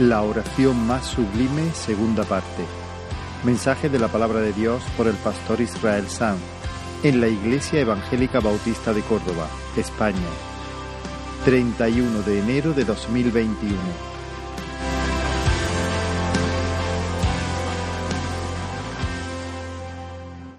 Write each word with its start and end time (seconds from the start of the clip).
La 0.00 0.22
oración 0.22 0.86
más 0.86 1.04
sublime, 1.04 1.74
segunda 1.74 2.24
parte. 2.24 2.64
Mensaje 3.44 3.90
de 3.90 3.98
la 3.98 4.08
palabra 4.08 4.40
de 4.40 4.54
Dios 4.54 4.82
por 4.96 5.06
el 5.06 5.14
pastor 5.16 5.60
Israel 5.60 6.08
Sanz 6.08 6.40
en 7.02 7.20
la 7.20 7.28
Iglesia 7.28 7.80
Evangélica 7.80 8.40
Bautista 8.40 8.94
de 8.94 9.02
Córdoba, 9.02 9.46
España. 9.76 10.16
31 11.44 12.22
de 12.22 12.38
enero 12.38 12.72
de 12.72 12.84
2021. 12.86 13.76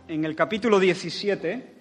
En 0.08 0.24
el 0.24 0.36
capítulo 0.36 0.80
17 0.80 1.74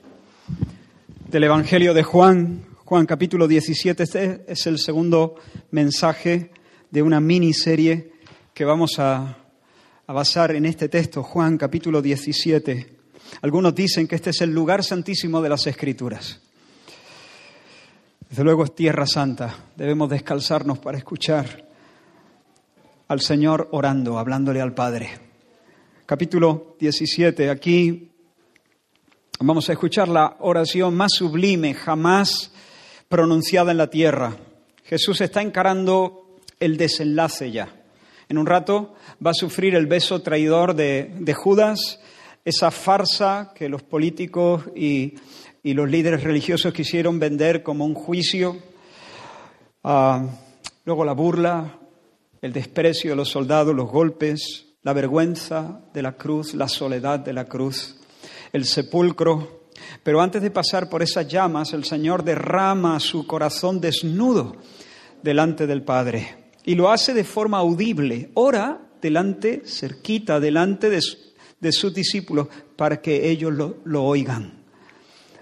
del 1.29 1.45
Evangelio 1.45 1.93
de 1.93 2.05
Juan, 2.05 2.65
Juan 2.87 3.05
capítulo 3.05 3.47
17, 3.47 4.03
este 4.03 4.45
es 4.49 4.67
el 4.67 4.79
segundo 4.79 5.35
mensaje 5.71 6.53
de 6.91 7.03
una 7.03 7.21
miniserie 7.21 8.13
que 8.53 8.65
vamos 8.65 8.99
a, 8.99 9.37
a 10.07 10.13
basar 10.13 10.55
en 10.55 10.67
este 10.67 10.89
texto, 10.89 11.23
Juan 11.23 11.57
capítulo 11.57 12.03
17. 12.03 12.97
Algunos 13.43 13.75
dicen 13.75 14.09
que 14.09 14.17
este 14.17 14.31
es 14.31 14.41
el 14.41 14.51
lugar 14.51 14.83
santísimo 14.83 15.41
de 15.41 15.49
las 15.49 15.67
Escrituras. 15.67 16.41
Desde 18.29 18.45
luego 18.45 18.65
es 18.65 18.75
tierra 18.75 19.07
santa. 19.07 19.57
Debemos 19.77 20.11
descalzarnos 20.11 20.79
para 20.79 20.99
escuchar 20.99 21.65
al 23.09 23.21
Señor 23.21 23.69
orando, 23.73 24.19
hablándole 24.19 24.61
al 24.61 24.75
Padre. 24.75 25.11
Capítulo 26.07 26.77
17. 26.79 27.51
Aquí 27.51 28.11
vamos 29.39 29.69
a 29.69 29.73
escuchar 29.73 30.09
la 30.09 30.37
oración 30.41 30.97
más 30.97 31.13
sublime 31.13 31.75
jamás 31.75 32.53
pronunciada 33.09 33.71
en 33.71 33.79
la 33.79 33.91
tierra. 33.91 34.37
Jesús 34.85 35.21
está 35.21 35.41
encarando 35.41 36.30
el 36.61 36.77
desenlace 36.77 37.51
ya. 37.51 37.81
En 38.29 38.39
un 38.39 38.47
rato 38.47 38.95
va 39.25 39.33
a 39.33 39.35
sufrir 39.35 39.75
el 39.75 39.87
beso 39.87 40.23
traidor 40.23 40.77
de, 40.77 41.35
Judas, 41.35 41.99
esa 42.45 42.71
farsa 42.71 43.53
que 43.57 43.69
los 43.69 43.83
políticos 43.83 44.63
y, 44.77 45.15
los 45.65 45.91
líderes 45.91 46.23
religiosos 46.23 46.73
quisieron 46.73 47.19
vender 47.19 47.63
como 47.63 47.85
un 47.85 47.95
juicio. 47.95 48.57
Uh, 49.83 50.29
luego 50.85 51.05
la 51.05 51.13
burla, 51.13 51.79
el 52.41 52.53
desprecio 52.53 53.11
de 53.11 53.17
los 53.17 53.31
soldados, 53.31 53.75
los 53.75 53.91
golpes, 53.91 54.67
la 54.83 54.93
vergüenza 54.93 55.81
de 55.93 56.03
la 56.03 56.13
cruz, 56.13 56.55
la 56.55 56.69
soledad 56.69 57.19
de 57.19 57.33
la 57.33 57.47
cruz, 57.47 57.97
el 58.53 58.65
sepulcro. 58.65 59.67
Pero 60.03 60.21
antes 60.21 60.41
de 60.41 60.51
pasar 60.51 60.89
por 60.89 61.03
esas 61.03 61.27
llamas, 61.27 61.73
el 61.73 61.85
Señor 61.85 62.23
derrama 62.23 63.01
su 63.01 63.27
corazón 63.27 63.81
desnudo 63.81 64.57
delante 65.23 65.67
del 65.67 65.83
Padre 65.83 66.40
y 66.65 66.75
lo 66.75 66.91
hace 66.91 67.15
de 67.15 67.25
forma 67.25 67.59
audible. 67.59 68.31
Ora 68.35 68.81
delante, 69.01 69.63
cerquita, 69.65 70.41
delante 70.41 70.91
de, 70.91 71.01
de 71.61 71.73
sus 71.73 71.95
discípulos 71.95 72.49
para 72.77 73.01
que 73.01 73.31
ellos 73.31 73.53
lo, 73.53 73.79
lo, 73.85 74.05
oigan. 74.05 74.61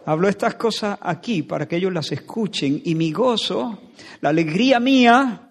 Hablo 0.04 0.28
estas 0.28 0.54
cosas 0.54 0.98
aquí 1.00 1.42
para 1.42 1.66
que 1.66 1.76
ellos 1.76 1.92
las 1.92 2.10
escuchen 2.12 2.80
y 2.84 2.94
mi 2.94 3.12
gozo, 3.12 3.90
la 4.20 4.30
alegría 4.30 4.80
mía, 4.80 5.50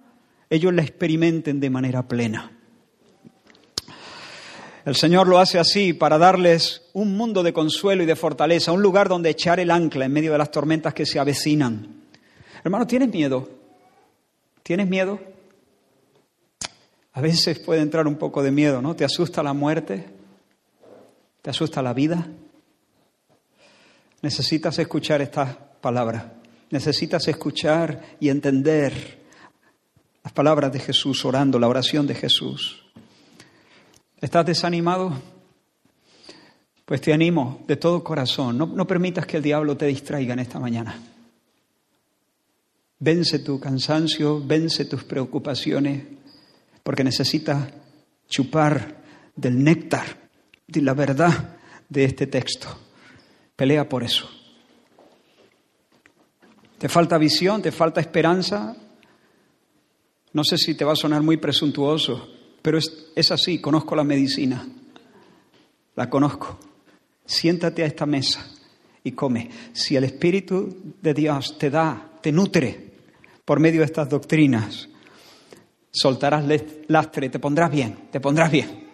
ellos 0.50 0.74
la 0.74 0.82
experimenten 0.82 1.60
de 1.60 1.70
manera 1.70 2.08
plena. 2.08 2.52
El 4.86 4.96
Señor 4.96 5.28
lo 5.28 5.38
hace 5.38 5.60
así 5.60 5.92
para 5.92 6.18
darles 6.18 6.84
un 6.94 7.18
mundo 7.18 7.44
de 7.44 7.52
consuelo 7.52 8.04
y 8.04 8.06
de 8.06 8.16
fortaleza, 8.16 8.72
un 8.72 8.82
lugar 8.82 9.10
donde 9.10 9.30
echar 9.30 9.60
el 9.60 9.70
ancla 9.70 10.06
en 10.06 10.14
medio 10.14 10.32
de 10.32 10.38
las 10.38 10.50
tormentas 10.50 10.94
que 10.94 11.06
se 11.06 11.20
avecinan. 11.20 12.04
Hermano, 12.64 12.88
¿tienes 12.88 13.10
miedo? 13.10 13.50
¿Tienes 14.64 14.88
miedo? 14.88 15.20
A 17.18 17.22
veces 17.22 17.58
puede 17.58 17.82
entrar 17.82 18.06
un 18.06 18.18
poco 18.18 18.44
de 18.44 18.52
miedo, 18.52 18.80
¿no? 18.80 18.96
¿Te 18.96 19.04
asusta 19.04 19.42
la 19.42 19.54
muerte? 19.54 20.06
¿Te 21.42 21.50
asusta 21.50 21.82
la 21.82 21.92
vida? 21.92 22.28
Necesitas 24.22 24.78
escuchar 24.78 25.24
estas 25.24 25.56
palabras. 25.82 26.26
Necesitas 26.70 27.28
escuchar 27.28 28.18
y 28.20 28.30
entender 28.30 29.26
las 30.24 30.32
palabras 30.32 30.72
de 30.72 30.78
Jesús 30.78 31.26
orando, 31.26 31.58
la 31.58 31.68
oración 31.68 32.06
de 32.06 32.14
Jesús. 32.14 32.86
¿Estás 34.22 34.46
desanimado? 34.46 35.20
Pues 36.86 37.02
te 37.02 37.14
animo 37.14 37.64
de 37.66 37.78
todo 37.78 38.04
corazón. 38.04 38.60
No, 38.60 38.68
no, 38.68 38.86
permitas 38.86 39.26
que 39.26 39.38
el 39.38 39.44
diablo 39.44 39.76
te 39.76 39.88
distraiga 39.88 40.34
en 40.34 40.40
esta 40.40 40.60
mañana. 40.60 41.02
Vence 43.00 43.40
tu 43.40 43.60
cansancio, 43.60 44.40
vence 44.46 44.86
tus 44.86 45.04
preocupaciones, 45.04 46.17
porque 46.88 47.04
necesitas 47.04 47.68
chupar 48.30 49.04
del 49.36 49.62
néctar, 49.62 50.30
de 50.66 50.82
la 50.82 50.94
verdad 50.94 51.58
de 51.90 52.06
este 52.06 52.28
texto. 52.28 52.70
Pelea 53.58 53.90
por 53.90 54.06
eso. 54.06 54.30
¿Te 56.78 56.88
falta 56.88 57.18
visión? 57.18 57.62
¿Te 57.62 57.74
falta 57.74 58.00
esperanza? 58.00 58.74
No 60.32 60.46
sé 60.46 60.58
si 60.58 60.76
te 60.76 60.86
va 60.86 60.94
a 60.94 60.96
sonar 60.96 61.22
muy 61.24 61.36
presuntuoso, 61.36 62.26
pero 62.62 62.78
es, 62.78 63.10
es, 63.18 63.32
así, 63.32 63.60
conozco 63.60 63.94
la 63.94 64.06
medicina, 64.06 64.66
la 65.94 66.10
conozco. 66.10 66.58
Siéntate 67.26 67.84
a 67.84 67.88
esta 67.88 68.06
mesa 68.06 68.50
y 69.04 69.12
come. 69.12 69.50
Si 69.74 69.98
el 69.98 70.06
Espíritu 70.06 70.96
de 71.02 71.14
Dios 71.14 71.58
te 71.58 71.70
da, 71.70 72.14
te 72.22 72.32
nutre 72.32 72.94
por 73.44 73.60
medio 73.60 73.82
de 73.82 73.88
estas 73.88 74.08
doctrinas, 74.08 74.88
soltarás 75.92 76.44
lastre, 76.88 77.30
te 77.30 77.40
pondrás 77.40 77.72
bien, 77.72 78.10
te 78.12 78.20
pondrás 78.20 78.52
bien. 78.52 78.88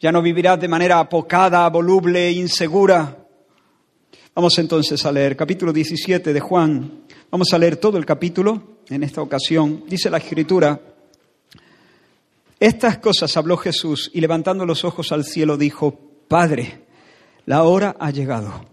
Ya 0.00 0.12
no 0.12 0.22
vivirás 0.22 0.60
de 0.60 0.68
manera 0.68 1.00
apocada, 1.00 1.68
voluble, 1.68 2.30
insegura. 2.30 3.16
Vamos 4.34 4.56
entonces 4.58 5.04
a 5.04 5.10
leer 5.10 5.36
capítulo 5.36 5.72
17 5.72 6.32
de 6.32 6.40
Juan. 6.40 7.04
Vamos 7.30 7.52
a 7.52 7.58
leer 7.58 7.76
todo 7.76 7.98
el 7.98 8.06
capítulo 8.06 8.78
en 8.88 9.02
esta 9.02 9.20
ocasión. 9.20 9.82
Dice 9.88 10.08
la 10.08 10.18
escritura, 10.18 10.80
estas 12.60 12.98
cosas 12.98 13.36
habló 13.36 13.56
Jesús 13.56 14.10
y 14.14 14.20
levantando 14.20 14.64
los 14.64 14.84
ojos 14.84 15.10
al 15.10 15.24
cielo 15.24 15.56
dijo, 15.56 15.98
Padre, 16.28 16.86
la 17.46 17.64
hora 17.64 17.96
ha 17.98 18.10
llegado. 18.10 18.66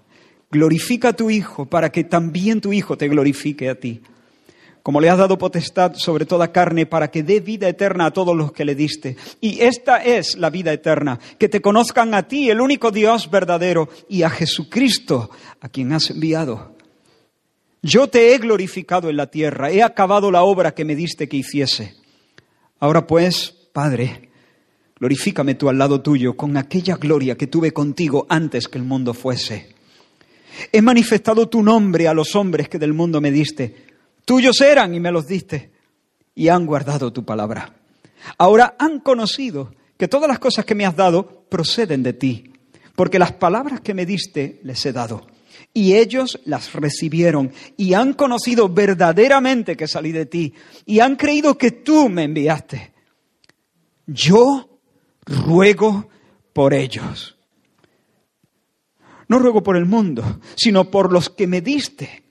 Glorifica 0.51 1.09
a 1.09 1.13
tu 1.13 1.29
Hijo 1.29 1.65
para 1.65 1.91
que 1.91 2.03
también 2.03 2.61
tu 2.61 2.71
Hijo 2.71 2.97
te 2.97 3.07
glorifique 3.07 3.69
a 3.69 3.79
ti. 3.79 4.01
Como 4.85 5.01
le 5.01 5.09
has 5.09 5.17
dado 5.17 5.39
potestad 5.39 5.95
sobre 5.95 6.27
toda 6.27 6.51
carne 6.51 6.85
para 6.85 7.09
que 7.09 7.23
dé 7.23 7.39
vida 7.39 7.67
eterna 7.67 8.05
a 8.05 8.11
todos 8.11 8.37
los 8.37 8.51
que 8.51 8.65
le 8.65 8.75
diste. 8.75 9.17
Y 9.41 9.61
esta 9.61 9.97
es 9.97 10.37
la 10.37 10.51
vida 10.51 10.71
eterna, 10.71 11.19
que 11.39 11.49
te 11.49 11.59
conozcan 11.59 12.13
a 12.13 12.27
ti, 12.27 12.51
el 12.51 12.61
único 12.61 12.91
Dios 12.91 13.31
verdadero, 13.31 13.89
y 14.07 14.21
a 14.21 14.29
Jesucristo, 14.29 15.31
a 15.59 15.69
quien 15.69 15.91
has 15.91 16.11
enviado. 16.11 16.75
Yo 17.81 18.09
te 18.09 18.35
he 18.35 18.37
glorificado 18.37 19.09
en 19.09 19.17
la 19.17 19.25
tierra, 19.25 19.71
he 19.71 19.81
acabado 19.81 20.29
la 20.29 20.43
obra 20.43 20.75
que 20.75 20.85
me 20.85 20.95
diste 20.95 21.27
que 21.27 21.37
hiciese. 21.37 21.95
Ahora 22.79 23.07
pues, 23.07 23.55
Padre, 23.73 24.29
glorifícame 24.99 25.55
tú 25.55 25.67
al 25.67 25.79
lado 25.79 26.01
tuyo 26.01 26.37
con 26.37 26.57
aquella 26.57 26.97
gloria 26.97 27.35
que 27.35 27.47
tuve 27.47 27.73
contigo 27.73 28.27
antes 28.29 28.67
que 28.67 28.77
el 28.77 28.83
mundo 28.83 29.15
fuese. 29.15 29.73
He 30.71 30.83
manifestado 30.83 31.49
tu 31.49 31.63
nombre 31.63 32.07
a 32.07 32.13
los 32.13 32.35
hombres 32.35 32.69
que 32.69 32.77
del 32.77 32.93
mundo 32.93 33.19
me 33.19 33.31
diste. 33.31 33.94
Tuyos 34.25 34.59
eran 34.61 34.93
y 34.93 34.99
me 34.99 35.11
los 35.11 35.27
diste, 35.27 35.71
y 36.33 36.49
han 36.49 36.65
guardado 36.65 37.13
tu 37.13 37.23
palabra. 37.23 37.75
Ahora 38.37 38.75
han 38.79 38.99
conocido 38.99 39.73
que 39.97 40.07
todas 40.07 40.27
las 40.27 40.39
cosas 40.39 40.65
que 40.65 40.75
me 40.75 40.85
has 40.85 40.95
dado 40.95 41.45
proceden 41.47 42.03
de 42.03 42.13
ti, 42.13 42.51
porque 42.95 43.19
las 43.19 43.33
palabras 43.33 43.81
que 43.81 43.93
me 43.93 44.05
diste 44.05 44.59
les 44.63 44.85
he 44.85 44.91
dado. 44.91 45.27
Y 45.73 45.95
ellos 45.95 46.39
las 46.45 46.73
recibieron 46.73 47.51
y 47.77 47.93
han 47.93 48.13
conocido 48.13 48.69
verdaderamente 48.69 49.75
que 49.75 49.87
salí 49.87 50.11
de 50.11 50.25
ti 50.25 50.53
y 50.85 50.99
han 50.99 51.15
creído 51.15 51.57
que 51.57 51.71
tú 51.71 52.09
me 52.09 52.23
enviaste. 52.23 52.93
Yo 54.07 54.79
ruego 55.25 56.09
por 56.53 56.73
ellos. 56.73 57.37
No 59.27 59.39
ruego 59.39 59.63
por 59.63 59.75
el 59.75 59.85
mundo, 59.85 60.39
sino 60.55 60.89
por 60.89 61.11
los 61.11 61.29
que 61.29 61.47
me 61.47 61.61
diste, 61.61 62.23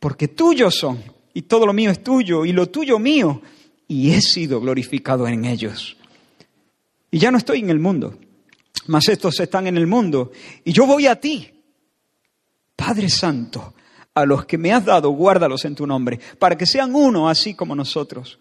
porque 0.00 0.28
tuyos 0.28 0.76
son, 0.76 1.02
y 1.38 1.42
todo 1.42 1.66
lo 1.66 1.72
mío 1.72 1.92
es 1.92 2.02
tuyo, 2.02 2.44
y 2.44 2.50
lo 2.50 2.68
tuyo 2.68 2.98
mío, 2.98 3.40
y 3.86 4.10
he 4.10 4.20
sido 4.20 4.60
glorificado 4.60 5.28
en 5.28 5.44
ellos. 5.44 5.96
Y 7.12 7.20
ya 7.20 7.30
no 7.30 7.38
estoy 7.38 7.60
en 7.60 7.70
el 7.70 7.78
mundo, 7.78 8.18
mas 8.88 9.08
estos 9.08 9.38
están 9.38 9.68
en 9.68 9.76
el 9.76 9.86
mundo, 9.86 10.32
y 10.64 10.72
yo 10.72 10.84
voy 10.84 11.06
a 11.06 11.20
ti. 11.20 11.48
Padre 12.74 13.08
Santo, 13.08 13.72
a 14.14 14.26
los 14.26 14.46
que 14.46 14.58
me 14.58 14.72
has 14.72 14.84
dado, 14.84 15.10
guárdalos 15.10 15.64
en 15.64 15.76
tu 15.76 15.86
nombre, 15.86 16.18
para 16.40 16.58
que 16.58 16.66
sean 16.66 16.92
uno 16.92 17.28
así 17.28 17.54
como 17.54 17.76
nosotros. 17.76 18.40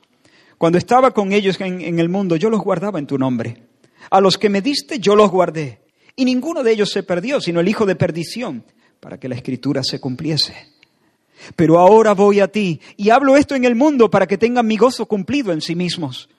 Cuando 0.57 0.79
estaba 0.79 1.11
con 1.11 1.33
ellos 1.33 1.61
en, 1.61 1.81
en, 1.81 2.00
el 2.00 2.09
mundo, 2.09 2.35
yo 2.35 2.50
los 2.50 2.61
guardaba 2.61 2.97
en 2.97 3.05
tu 3.05 3.19
nombre. 3.19 3.61
A 4.09 4.19
los 4.19 4.39
que 4.39 4.50
me 4.50 4.63
diste, 4.63 4.97
yo 4.97 5.15
los 5.15 5.29
guardé. 5.29 5.81
Y 6.15 6.25
ninguno 6.25 6.63
de 6.63 6.71
ellos 6.71 6.89
se 6.89 7.03
perdió, 7.03 7.41
sino 7.41 7.59
el 7.59 7.67
hijo 7.67 7.85
de 7.85 7.95
perdición, 7.95 8.63
para 9.00 9.19
que 9.19 9.29
la 9.29 9.35
escritura 9.35 9.83
se 9.83 10.00
cumpliese. 10.00 10.76
Pero 11.56 11.80
ahora 11.80 12.13
voy 12.13 12.39
a 12.39 12.48
ti 12.48 12.80
y 12.95 13.10
hablo 13.10 13.38
esto 13.38 13.56
en 13.56 13.66
el 13.66 13.75
mundo 13.75 14.10
para 14.10 14.28
que 14.28 14.38
tengan 14.38 14.68
mi 14.68 14.78
gozo 14.78 15.06
cumplido 15.06 15.51
en 15.51 15.62
sí 15.62 15.75
mismos. 15.75 16.30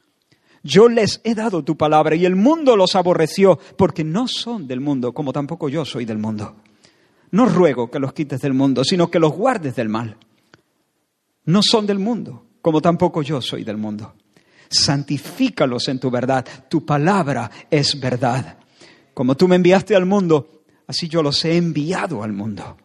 Yo 0.63 0.89
les 0.89 1.21
he 1.25 1.35
dado 1.35 1.63
tu 1.63 1.77
palabra 1.77 2.17
y 2.17 2.25
el 2.25 2.37
mundo 2.37 2.77
los 2.77 2.97
aborreció 2.97 3.59
porque 3.77 4.05
no 4.05 4.27
son 4.29 4.67
del 4.67 4.81
mundo, 4.81 5.13
como 5.13 5.33
tampoco 5.33 5.69
yo 5.69 5.85
soy 5.85 6.05
del 6.05 6.19
mundo. 6.19 6.57
No 7.31 7.47
ruego 7.47 7.91
que 7.91 7.99
los 7.99 8.13
quites 8.13 8.41
del 8.41 8.55
mundo, 8.55 8.85
sino 8.85 9.11
que 9.11 9.19
los 9.19 9.33
guardes 9.33 9.77
del 9.77 9.89
mal. 9.89 10.17
No 11.45 11.63
son 11.63 11.87
del 11.87 11.99
mundo, 11.99 12.45
como 12.61 12.81
tampoco 12.81 13.23
yo 13.23 13.41
soy 13.41 13.65
del 13.65 13.77
mundo. 13.77 14.15
Santifícalos 14.69 15.89
en 15.89 15.99
tu 15.99 16.11
verdad. 16.11 16.45
Tu 16.69 16.85
palabra 16.85 17.51
es 17.71 17.99
verdad. 17.99 18.59
Como 19.15 19.37
tú 19.37 19.49
me 19.49 19.57
enviaste 19.57 19.97
al 19.97 20.07
mundo, 20.07 20.63
así 20.87 21.09
yo 21.09 21.23
los 21.23 21.45
he 21.45 21.57
enviado 21.57 22.23
al 22.23 22.33
mundo. 22.33 22.77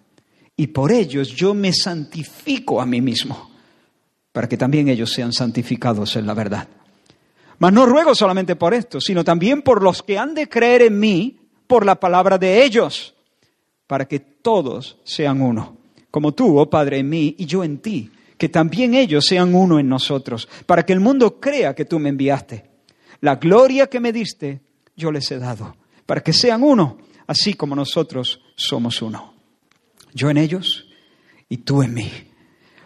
Y 0.56 0.68
por 0.68 0.92
ellos 0.92 1.30
yo 1.30 1.54
me 1.54 1.74
santifico 1.74 2.80
a 2.80 2.86
mí 2.86 3.02
mismo, 3.02 3.52
para 4.32 4.48
que 4.48 4.58
también 4.58 4.88
ellos 4.88 5.12
sean 5.12 5.34
santificados 5.34 6.16
en 6.16 6.28
la 6.28 6.34
verdad. 6.34 6.68
Mas 7.60 7.74
no 7.74 7.86
ruego 7.86 8.14
solamente 8.14 8.56
por 8.56 8.74
esto, 8.74 9.00
sino 9.00 9.24
también 9.24 9.62
por 9.62 9.82
los 9.82 10.04
que 10.04 10.18
han 10.18 10.34
de 10.34 10.50
creer 10.50 10.84
en 10.84 11.00
mí 11.00 11.40
por 11.68 11.86
la 11.86 12.00
palabra 12.00 12.38
de 12.38 12.64
ellos, 12.64 13.16
para 13.88 14.06
que 14.06 14.20
todos 14.20 14.98
sean 15.04 15.42
uno, 15.42 15.78
como 16.12 16.34
tú, 16.34 16.60
oh 16.60 16.70
Padre, 16.70 17.00
en 17.00 17.10
mí 17.10 17.36
y 17.38 17.46
yo 17.46 17.64
en 17.64 17.80
ti, 17.80 18.12
que 18.38 18.50
también 18.50 18.94
ellos 18.94 19.26
sean 19.26 19.56
uno 19.56 19.80
en 19.80 19.88
nosotros, 19.88 20.48
para 20.66 20.86
que 20.86 20.94
el 20.94 21.00
mundo 21.00 21.40
crea 21.40 21.74
que 21.74 21.86
tú 21.86 22.00
me 22.00 22.10
enviaste. 22.10 22.70
La 23.22 23.38
gloria 23.38 23.88
que 23.88 24.00
me 24.00 24.12
diste, 24.12 24.62
yo 24.96 25.12
les 25.12 25.32
he 25.32 25.40
dado, 25.40 25.76
para 26.06 26.22
que 26.22 26.34
sean 26.34 26.62
uno, 26.62 26.98
así 27.26 27.54
como 27.54 27.76
nosotros 27.76 28.42
somos 28.56 29.02
uno. 29.02 29.33
Yo 30.14 30.30
en 30.30 30.38
ellos 30.38 30.88
y 31.50 31.58
tú 31.58 31.84
en 31.84 31.94
mí 31.94 32.12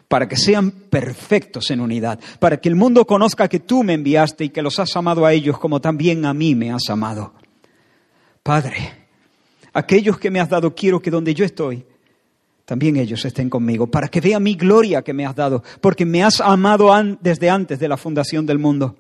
para 0.08 0.28
que 0.28 0.38
sean 0.38 0.72
perfectos 0.72 1.70
en 1.72 1.82
unidad, 1.82 2.20
para 2.40 2.58
que 2.58 2.70
el 2.70 2.76
mundo 2.76 3.06
conozca 3.06 3.48
que 3.48 3.60
tú 3.60 3.84
me 3.84 3.94
enviaste 3.94 4.46
y 4.46 4.50
que 4.50 4.62
los 4.62 4.80
has 4.80 4.96
amado 4.96 5.26
a 5.26 5.34
ellos 5.34 5.60
como 5.60 5.82
también 5.82 6.26
a 6.26 6.34
mí 6.34 6.56
me 6.56 6.72
has 6.72 6.90
amado. 6.90 7.34
Padre, 8.42 9.08
aquellos 9.74 10.18
que 10.18 10.32
me 10.32 10.40
has 10.40 10.50
dado 10.50 10.74
quiero 10.74 11.02
que 11.02 11.12
donde 11.12 11.34
yo 11.34 11.44
estoy, 11.44 11.86
también 12.64 12.98
ellos 12.98 13.24
estén 13.26 13.50
conmigo, 13.50 13.88
para 13.88 14.08
que 14.08 14.22
vean 14.22 14.44
mi 14.44 14.56
gloria 14.56 15.02
que 15.02 15.14
me 15.14 15.26
has 15.26 15.36
dado, 15.36 15.64
porque 15.82 16.06
me 16.06 16.24
has 16.24 16.40
amado 16.40 16.90
desde 17.22 17.50
antes 17.50 17.80
de 17.80 17.88
la 17.88 17.98
fundación 17.98 18.46
del 18.46 18.60
mundo. 18.60 18.96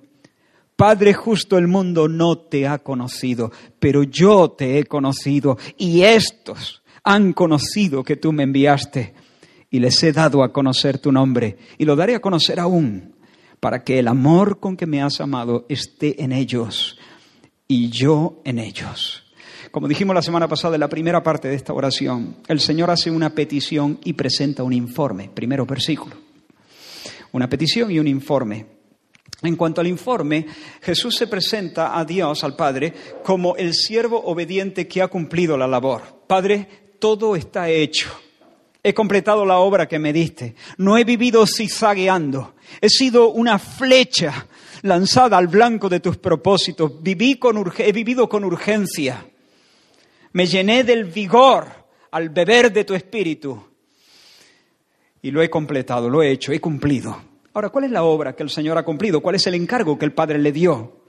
Padre 0.75 1.13
justo, 1.13 1.57
el 1.57 1.67
mundo 1.67 2.07
no 2.07 2.37
te 2.37 2.67
ha 2.67 2.77
conocido, 2.79 3.51
pero 3.79 4.03
yo 4.03 4.51
te 4.51 4.77
he 4.77 4.83
conocido 4.83 5.57
y 5.77 6.01
estos 6.01 6.83
han 7.07 7.31
conocido 7.31 8.03
que 8.03 8.17
tú 8.17 8.33
me 8.33 8.43
enviaste 8.43 9.13
y 9.69 9.79
les 9.79 10.03
he 10.03 10.11
dado 10.11 10.43
a 10.43 10.51
conocer 10.51 10.99
tu 10.99 11.13
nombre 11.13 11.57
y 11.77 11.85
lo 11.85 11.95
daré 11.95 12.15
a 12.15 12.19
conocer 12.19 12.59
aún, 12.59 13.15
para 13.61 13.85
que 13.85 13.97
el 13.97 14.09
amor 14.09 14.59
con 14.59 14.75
que 14.75 14.85
me 14.85 15.01
has 15.01 15.21
amado 15.21 15.65
esté 15.69 16.21
en 16.21 16.33
ellos 16.33 16.99
y 17.65 17.89
yo 17.89 18.41
en 18.43 18.59
ellos. 18.59 19.23
Como 19.71 19.87
dijimos 19.87 20.15
la 20.15 20.21
semana 20.21 20.49
pasada 20.49 20.75
en 20.75 20.81
la 20.81 20.89
primera 20.89 21.23
parte 21.23 21.47
de 21.47 21.55
esta 21.55 21.71
oración, 21.71 22.39
el 22.49 22.59
Señor 22.59 22.91
hace 22.91 23.09
una 23.09 23.29
petición 23.29 23.99
y 24.03 24.11
presenta 24.11 24.63
un 24.63 24.73
informe, 24.73 25.29
primero 25.33 25.65
versículo. 25.65 26.13
Una 27.31 27.47
petición 27.47 27.89
y 27.89 27.99
un 27.99 28.07
informe. 28.07 28.65
En 29.43 29.55
cuanto 29.55 29.79
al 29.79 29.87
informe, 29.87 30.45
Jesús 30.81 31.15
se 31.15 31.27
presenta 31.27 31.97
a 31.97 32.03
Dios, 32.03 32.43
al 32.43 32.57
Padre, 32.57 32.93
como 33.23 33.55
el 33.55 33.73
siervo 33.73 34.21
obediente 34.25 34.89
que 34.89 35.01
ha 35.01 35.07
cumplido 35.07 35.57
la 35.57 35.67
labor. 35.67 36.23
Padre, 36.27 36.86
todo 36.99 37.35
está 37.35 37.69
hecho 37.69 38.09
he 38.87 38.93
completado 38.93 39.45
la 39.45 39.57
obra 39.57 39.87
que 39.87 39.99
me 39.99 40.13
diste. 40.13 40.55
No 40.77 40.97
he 40.97 41.03
vivido 41.03 41.45
zigzagueando. 41.45 42.55
He 42.79 42.89
sido 42.89 43.29
una 43.31 43.59
flecha 43.59 44.47
lanzada 44.83 45.37
al 45.37 45.47
blanco 45.47 45.89
de 45.89 45.99
tus 45.99 46.17
propósitos. 46.17 47.03
Viví 47.03 47.35
con 47.35 47.61
he 47.79 47.91
vivido 47.91 48.29
con 48.29 48.45
urgencia. 48.45 49.25
Me 50.31 50.45
llené 50.45 50.85
del 50.85 51.03
vigor 51.03 51.67
al 52.11 52.29
beber 52.29 52.71
de 52.71 52.85
tu 52.85 52.93
espíritu. 52.93 53.61
Y 55.21 55.31
lo 55.31 55.41
he 55.41 55.49
completado, 55.49 56.09
lo 56.09 56.23
he 56.23 56.31
hecho, 56.31 56.53
he 56.53 56.61
cumplido. 56.61 57.21
Ahora, 57.53 57.69
¿cuál 57.69 57.85
es 57.85 57.91
la 57.91 58.03
obra 58.03 58.35
que 58.35 58.43
el 58.43 58.49
Señor 58.49 58.77
ha 58.77 58.85
cumplido? 58.85 59.19
¿Cuál 59.19 59.35
es 59.35 59.47
el 59.47 59.55
encargo 59.55 59.97
que 59.97 60.05
el 60.05 60.13
Padre 60.13 60.37
le 60.37 60.53
dio? 60.53 61.01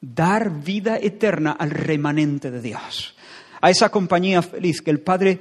Dar 0.00 0.50
vida 0.62 0.98
eterna 0.98 1.52
al 1.52 1.70
remanente 1.70 2.52
de 2.52 2.60
Dios. 2.60 3.16
A 3.64 3.70
esa 3.70 3.88
compañía 3.88 4.42
feliz 4.42 4.82
que 4.82 4.90
el 4.90 5.00
Padre 5.00 5.38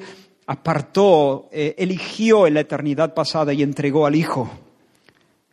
apartó, 0.47 1.49
eh, 1.51 1.75
eligió 1.77 2.47
en 2.47 2.53
la 2.53 2.61
eternidad 2.61 3.13
pasada 3.13 3.51
y 3.51 3.61
entregó 3.61 4.05
al 4.05 4.15
Hijo. 4.15 4.49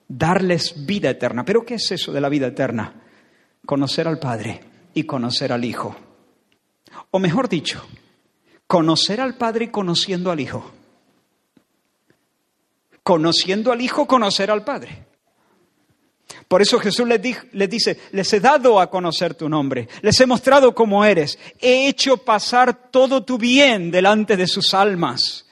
Darles 0.07 0.87
vida 0.87 1.11
eterna. 1.11 1.45
¿Pero 1.45 1.67
qué 1.67 1.75
es 1.75 1.91
eso 1.91 2.13
de 2.13 2.21
la 2.21 2.29
vida 2.29 2.47
eterna? 2.47 2.95
Conocer 3.67 4.07
al 4.07 4.21
Padre 4.21 4.61
y 4.95 5.03
conocer 5.03 5.53
al 5.53 5.65
Hijo. 5.65 5.97
O 7.11 7.19
mejor 7.19 7.49
dicho, 7.49 7.85
conocer 8.69 9.21
al 9.21 9.37
Padre 9.37 9.73
conociendo 9.73 10.31
al 10.31 10.39
Hijo. 10.39 10.71
Conociendo 13.03 13.73
al 13.73 13.81
Hijo, 13.81 14.07
conocer 14.07 14.49
al 14.49 14.63
Padre. 14.63 15.07
Por 16.51 16.63
eso 16.63 16.81
Jesús 16.81 17.07
les, 17.07 17.71
dice, 17.71 17.97
les 18.11 18.33
he 18.33 18.41
dado 18.41 18.81
a 18.81 18.91
conocer 18.91 19.37
tu 19.37 19.49
nombre, 19.49 19.87
les 20.03 20.19
he 20.19 20.27
mostrado 20.27 20.75
cómo 20.75 21.05
eres, 21.05 21.39
he 21.61 21.87
hecho 21.87 22.17
pasar 22.17 22.91
todo 22.91 23.23
tu 23.23 23.39
bien 23.39 23.93
delante 23.93 24.37
de 24.37 24.49
sus 24.49 24.75
almas. 24.75 25.47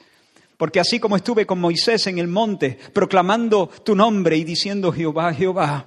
Porque 0.57 0.81
así 0.81 0.99
como 0.99 1.15
estuve 1.15 1.45
con 1.45 1.61
Moisés 1.61 2.05
en 2.07 2.19
el 2.19 2.27
monte, 2.27 2.77
proclamando 2.91 3.67
tu 3.67 3.95
nombre 3.95 4.35
y 4.35 4.43
diciendo 4.43 4.91
Jehová, 4.91 5.33
Jehová, 5.33 5.85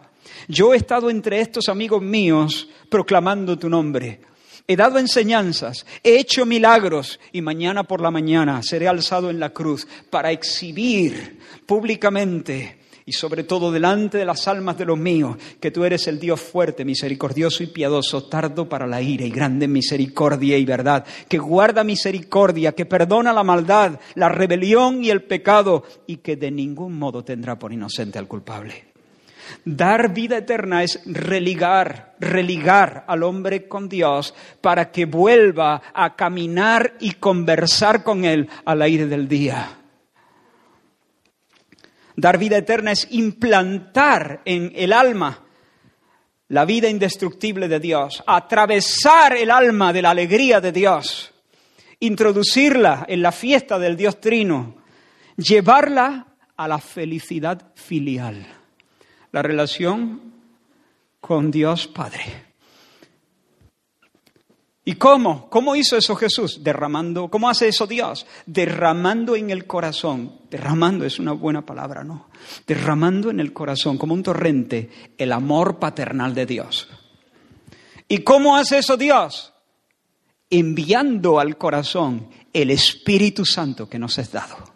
yo 0.48 0.72
he 0.72 0.78
estado 0.78 1.10
entre 1.10 1.42
estos 1.42 1.68
amigos 1.68 2.00
míos 2.00 2.70
proclamando 2.88 3.58
tu 3.58 3.68
nombre. 3.68 4.22
He 4.66 4.76
dado 4.76 4.98
enseñanzas, 4.98 5.84
he 6.02 6.18
hecho 6.18 6.46
milagros 6.46 7.20
y 7.32 7.42
mañana 7.42 7.84
por 7.84 8.00
la 8.00 8.10
mañana 8.10 8.62
seré 8.62 8.88
alzado 8.88 9.28
en 9.28 9.40
la 9.40 9.50
cruz 9.50 9.86
para 10.08 10.32
exhibir 10.32 11.38
públicamente 11.66 12.80
y 13.04 13.12
sobre 13.12 13.44
todo 13.44 13.72
delante 13.72 14.18
de 14.18 14.24
las 14.24 14.46
almas 14.48 14.78
de 14.78 14.84
los 14.84 14.98
míos, 14.98 15.36
que 15.60 15.70
tú 15.70 15.84
eres 15.84 16.06
el 16.06 16.20
Dios 16.20 16.40
fuerte, 16.40 16.84
misericordioso 16.84 17.62
y 17.62 17.68
piadoso, 17.68 18.24
tardo 18.24 18.68
para 18.68 18.86
la 18.86 19.00
ira 19.00 19.24
y 19.24 19.30
grande 19.30 19.64
en 19.64 19.72
misericordia 19.72 20.56
y 20.56 20.64
verdad, 20.64 21.04
que 21.28 21.38
guarda 21.38 21.84
misericordia, 21.84 22.72
que 22.72 22.86
perdona 22.86 23.32
la 23.32 23.44
maldad, 23.44 23.98
la 24.14 24.28
rebelión 24.28 25.04
y 25.04 25.10
el 25.10 25.22
pecado, 25.22 25.84
y 26.06 26.18
que 26.18 26.36
de 26.36 26.50
ningún 26.50 26.98
modo 26.98 27.24
tendrá 27.24 27.58
por 27.58 27.72
inocente 27.72 28.18
al 28.18 28.28
culpable. 28.28 28.92
Dar 29.64 30.12
vida 30.12 30.38
eterna 30.38 30.82
es 30.82 31.00
religar, 31.04 32.14
religar 32.18 33.04
al 33.06 33.22
hombre 33.22 33.68
con 33.68 33.88
Dios 33.88 34.34
para 34.60 34.90
que 34.90 35.04
vuelva 35.04 35.82
a 35.92 36.16
caminar 36.16 36.94
y 37.00 37.12
conversar 37.12 38.02
con 38.02 38.24
Él 38.24 38.48
al 38.64 38.82
aire 38.82 39.06
del 39.06 39.28
día. 39.28 39.81
Dar 42.16 42.38
vida 42.38 42.58
eterna 42.58 42.92
es 42.92 43.08
implantar 43.10 44.42
en 44.44 44.72
el 44.74 44.92
alma 44.92 45.42
la 46.48 46.66
vida 46.66 46.88
indestructible 46.88 47.66
de 47.66 47.80
Dios, 47.80 48.22
atravesar 48.26 49.34
el 49.34 49.50
alma 49.50 49.92
de 49.92 50.02
la 50.02 50.10
alegría 50.10 50.60
de 50.60 50.70
Dios, 50.70 51.32
introducirla 52.00 53.06
en 53.08 53.22
la 53.22 53.32
fiesta 53.32 53.78
del 53.78 53.96
Dios 53.96 54.20
Trino, 54.20 54.76
llevarla 55.36 56.26
a 56.54 56.68
la 56.68 56.78
felicidad 56.78 57.72
filial, 57.74 58.46
la 59.30 59.40
relación 59.40 60.34
con 61.20 61.50
Dios 61.50 61.88
Padre. 61.88 62.51
¿Y 64.84 64.94
cómo? 64.94 65.48
¿Cómo 65.48 65.76
hizo 65.76 65.96
eso 65.96 66.16
Jesús? 66.16 66.64
Derramando. 66.64 67.28
¿Cómo 67.28 67.48
hace 67.48 67.68
eso 67.68 67.86
Dios? 67.86 68.26
Derramando 68.46 69.36
en 69.36 69.50
el 69.50 69.66
corazón. 69.66 70.40
Derramando 70.50 71.04
es 71.04 71.20
una 71.20 71.32
buena 71.32 71.64
palabra, 71.64 72.02
¿no? 72.02 72.28
Derramando 72.66 73.30
en 73.30 73.38
el 73.38 73.52
corazón, 73.52 73.96
como 73.96 74.14
un 74.14 74.24
torrente, 74.24 74.90
el 75.16 75.30
amor 75.30 75.78
paternal 75.78 76.34
de 76.34 76.46
Dios. 76.46 76.88
¿Y 78.08 78.18
cómo 78.18 78.56
hace 78.56 78.78
eso 78.78 78.96
Dios? 78.96 79.52
Enviando 80.50 81.38
al 81.38 81.56
corazón 81.56 82.28
el 82.52 82.70
Espíritu 82.70 83.46
Santo 83.46 83.88
que 83.88 84.00
nos 84.00 84.18
es 84.18 84.32
dado. 84.32 84.71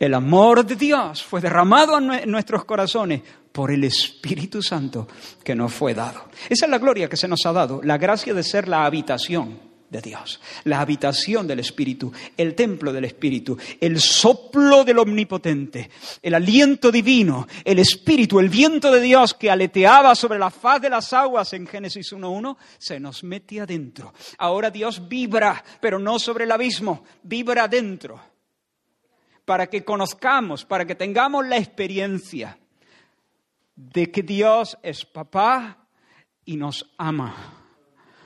El 0.00 0.14
amor 0.14 0.64
de 0.64 0.76
Dios 0.76 1.22
fue 1.22 1.42
derramado 1.42 1.98
en 1.98 2.30
nuestros 2.30 2.64
corazones 2.64 3.20
por 3.52 3.70
el 3.70 3.84
Espíritu 3.84 4.62
Santo 4.62 5.06
que 5.44 5.54
nos 5.54 5.74
fue 5.74 5.92
dado. 5.92 6.24
Esa 6.48 6.64
es 6.64 6.70
la 6.70 6.78
gloria 6.78 7.06
que 7.06 7.18
se 7.18 7.28
nos 7.28 7.44
ha 7.44 7.52
dado, 7.52 7.82
la 7.84 7.98
gracia 7.98 8.32
de 8.32 8.42
ser 8.42 8.66
la 8.66 8.86
habitación 8.86 9.58
de 9.90 10.00
Dios, 10.00 10.40
la 10.64 10.80
habitación 10.80 11.46
del 11.46 11.58
Espíritu, 11.58 12.10
el 12.34 12.54
templo 12.54 12.94
del 12.94 13.04
Espíritu, 13.04 13.58
el 13.78 14.00
soplo 14.00 14.84
del 14.84 15.00
Omnipotente, 15.00 15.90
el 16.22 16.34
aliento 16.34 16.90
divino, 16.90 17.46
el 17.62 17.78
Espíritu, 17.78 18.40
el 18.40 18.48
viento 18.48 18.90
de 18.90 19.02
Dios 19.02 19.34
que 19.34 19.50
aleteaba 19.50 20.14
sobre 20.14 20.38
la 20.38 20.48
faz 20.48 20.80
de 20.80 20.88
las 20.88 21.12
aguas 21.12 21.52
en 21.52 21.66
Génesis 21.66 22.10
1.1, 22.14 22.56
se 22.78 22.98
nos 22.98 23.22
mete 23.22 23.60
adentro. 23.60 24.14
Ahora 24.38 24.70
Dios 24.70 25.06
vibra, 25.10 25.62
pero 25.78 25.98
no 25.98 26.18
sobre 26.18 26.44
el 26.44 26.52
abismo, 26.52 27.04
vibra 27.22 27.64
adentro 27.64 28.29
para 29.50 29.66
que 29.66 29.84
conozcamos, 29.84 30.64
para 30.64 30.84
que 30.84 30.94
tengamos 30.94 31.44
la 31.44 31.56
experiencia 31.56 32.56
de 33.74 34.08
que 34.08 34.22
Dios 34.22 34.78
es 34.80 35.04
papá 35.04 35.88
y 36.44 36.56
nos 36.56 36.88
ama. 36.96 37.34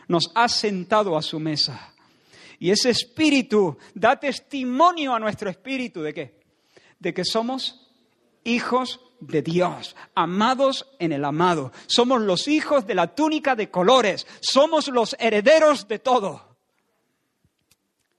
Nos 0.06 0.30
ha 0.34 0.50
sentado 0.50 1.16
a 1.16 1.22
su 1.22 1.40
mesa. 1.40 1.94
Y 2.58 2.70
ese 2.70 2.90
espíritu 2.90 3.78
da 3.94 4.20
testimonio 4.20 5.14
a 5.14 5.18
nuestro 5.18 5.48
espíritu 5.48 6.02
de 6.02 6.12
qué? 6.12 6.40
De 6.98 7.14
que 7.14 7.24
somos 7.24 7.90
hijos 8.44 9.00
de 9.18 9.40
Dios, 9.40 9.96
amados 10.14 10.94
en 10.98 11.12
el 11.12 11.24
amado. 11.24 11.72
Somos 11.86 12.20
los 12.20 12.48
hijos 12.48 12.86
de 12.86 12.96
la 12.96 13.14
túnica 13.14 13.56
de 13.56 13.70
colores, 13.70 14.26
somos 14.42 14.88
los 14.88 15.16
herederos 15.18 15.88
de 15.88 16.00
todo. 16.00 16.58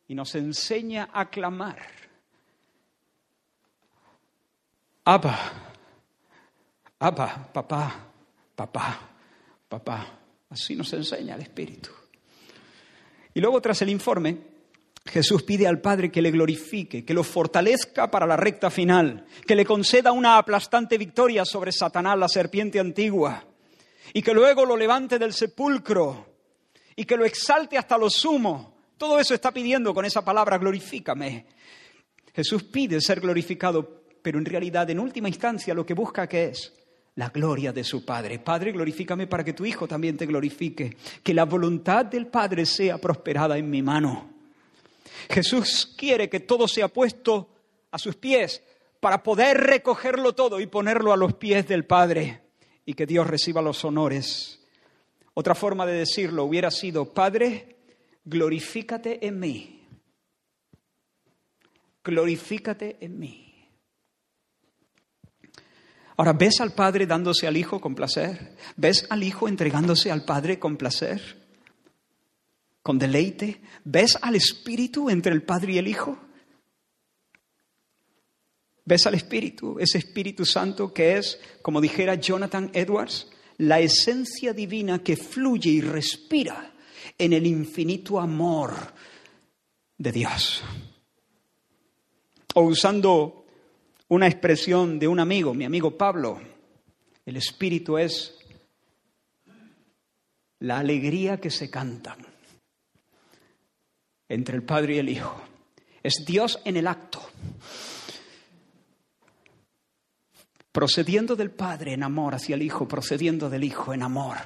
Y 0.08 0.16
nos 0.16 0.34
enseña 0.34 1.10
a 1.14 1.30
clamar. 1.30 2.05
Abba, 5.06 5.66
Abba, 7.00 7.50
papá, 7.54 8.08
papá, 8.56 9.00
papá. 9.68 10.20
Así 10.50 10.76
nos 10.76 10.92
enseña 10.94 11.36
el 11.36 11.42
Espíritu. 11.42 11.92
Y 13.34 13.42
luego 13.42 13.62
tras 13.62 13.82
el 13.82 13.90
informe, 13.90 14.38
Jesús 15.06 15.44
pide 15.44 15.68
al 15.68 15.82
Padre 15.82 16.10
que 16.10 16.22
le 16.22 16.32
glorifique, 16.32 17.04
que 17.04 17.14
lo 17.14 17.24
fortalezca 17.24 18.10
para 18.10 18.26
la 18.26 18.38
recta 18.38 18.72
final, 18.72 19.26
que 19.46 19.56
le 19.56 19.66
conceda 19.66 20.14
una 20.14 20.38
aplastante 20.38 20.98
victoria 20.98 21.44
sobre 21.46 21.72
Satanás, 21.72 22.18
la 22.18 22.30
serpiente 22.30 22.80
antigua, 22.80 23.46
y 24.14 24.22
que 24.22 24.34
luego 24.34 24.66
lo 24.66 24.78
levante 24.78 25.20
del 25.20 25.34
sepulcro 25.34 26.34
y 26.96 27.04
que 27.04 27.18
lo 27.18 27.26
exalte 27.26 27.78
hasta 27.78 27.98
lo 27.98 28.10
sumo. 28.10 28.78
Todo 28.98 29.20
eso 29.20 29.34
está 29.34 29.52
pidiendo 29.52 29.94
con 29.94 30.06
esa 30.06 30.24
palabra, 30.24 30.58
glorifícame. 30.58 31.46
Jesús 32.34 32.64
pide 32.64 33.02
ser 33.02 33.20
glorificado, 33.20 34.05
pero 34.26 34.40
en 34.40 34.46
realidad, 34.46 34.90
en 34.90 35.00
última 35.00 35.28
instancia, 35.28 35.76
lo 35.76 35.86
que 35.86 35.94
busca 35.94 36.24
es 36.24 36.74
la 37.14 37.30
gloria 37.30 37.72
de 37.72 37.84
su 37.84 38.04
Padre. 38.04 38.40
Padre, 38.40 38.72
glorifícame 38.72 39.28
para 39.28 39.44
que 39.44 39.54
tu 39.54 39.68
Hijo 39.68 39.88
también 39.88 40.18
te 40.18 40.26
glorifique. 40.26 40.98
Que 41.22 41.32
la 41.32 41.46
voluntad 41.46 42.06
del 42.06 42.26
Padre 42.26 42.66
sea 42.66 42.98
prosperada 42.98 43.56
en 43.56 43.70
mi 43.70 43.84
mano. 43.84 44.32
Jesús 45.30 45.94
quiere 45.96 46.28
que 46.28 46.40
todo 46.40 46.68
sea 46.68 46.88
puesto 46.88 47.50
a 47.92 48.00
sus 48.00 48.16
pies 48.16 48.64
para 49.00 49.22
poder 49.22 49.58
recogerlo 49.58 50.34
todo 50.34 50.60
y 50.60 50.66
ponerlo 50.66 51.14
a 51.14 51.18
los 51.18 51.36
pies 51.36 51.68
del 51.68 51.86
Padre 51.86 52.42
y 52.84 52.96
que 52.96 53.06
Dios 53.06 53.28
reciba 53.28 53.62
los 53.62 53.86
honores. 53.86 54.60
Otra 55.36 55.54
forma 55.54 55.86
de 55.86 56.00
decirlo 56.00 56.46
hubiera 56.46 56.72
sido, 56.72 57.14
Padre, 57.14 57.76
glorifícate 58.24 59.24
en 59.28 59.40
mí. 59.40 59.88
Glorifícate 62.04 62.98
en 63.02 63.20
mí. 63.20 63.45
Ahora, 66.18 66.34
¿ves 66.34 66.62
al 66.62 66.74
Padre 66.74 67.06
dándose 67.06 67.48
al 67.48 67.58
Hijo 67.58 67.82
con 67.82 67.96
placer? 67.96 68.56
¿Ves 68.78 69.06
al 69.10 69.24
Hijo 69.24 69.48
entregándose 69.48 70.12
al 70.12 70.24
Padre 70.24 70.60
con 70.60 70.78
placer? 70.78 71.46
con 72.86 73.00
deleite? 73.00 73.62
¿Ves 73.84 74.16
al 74.22 74.36
Espíritu 74.36 75.10
entre 75.10 75.34
el 75.34 75.42
Padre 75.42 75.74
y 75.74 75.78
el 75.80 75.88
Hijo? 75.88 76.20
¿Ves 78.86 79.08
al 79.08 79.16
Espíritu, 79.16 79.80
ese 79.80 79.98
Espíritu 79.98 80.46
Santo 80.46 80.94
que 80.94 81.18
es, 81.18 81.40
como 81.64 81.82
dijera 81.82 82.14
Jonathan 82.14 82.70
Edwards, 82.74 83.28
la 83.58 83.80
esencia 83.80 84.54
divina 84.54 85.02
que 85.02 85.18
fluye 85.18 85.72
y 85.72 85.82
respira 85.82 86.76
en 87.18 87.34
el 87.34 87.48
infinito 87.48 88.20
amor 88.20 88.76
de 89.98 90.12
Dios? 90.12 90.62
O 92.54 92.62
usando 92.62 93.45
una 94.16 94.28
expresión 94.28 94.98
de 94.98 95.10
un 95.10 95.20
amigo, 95.20 95.54
mi 95.54 95.66
amigo 95.66 95.98
Pablo, 95.98 96.40
el 97.26 97.36
Espíritu 97.36 97.98
es 97.98 98.38
la 100.60 100.80
alegría 100.80 101.38
que 101.42 101.52
se 101.52 101.70
cantan 101.70 102.26
entre 104.30 104.56
el 104.56 104.64
Padre 104.64 104.96
y 104.96 105.00
el 105.00 105.10
Hijo. 105.10 105.36
Es 106.02 106.24
Dios 106.26 106.62
en 106.64 106.78
el 106.78 106.88
acto, 106.88 107.22
procediendo 110.72 111.36
del 111.36 111.52
Padre 111.52 111.92
en 111.92 112.04
amor 112.04 112.36
hacia 112.36 112.56
el 112.56 112.62
Hijo, 112.62 112.88
procediendo 112.88 113.50
del 113.50 113.66
Hijo 113.66 113.94
en 113.94 114.02
amor 114.02 114.38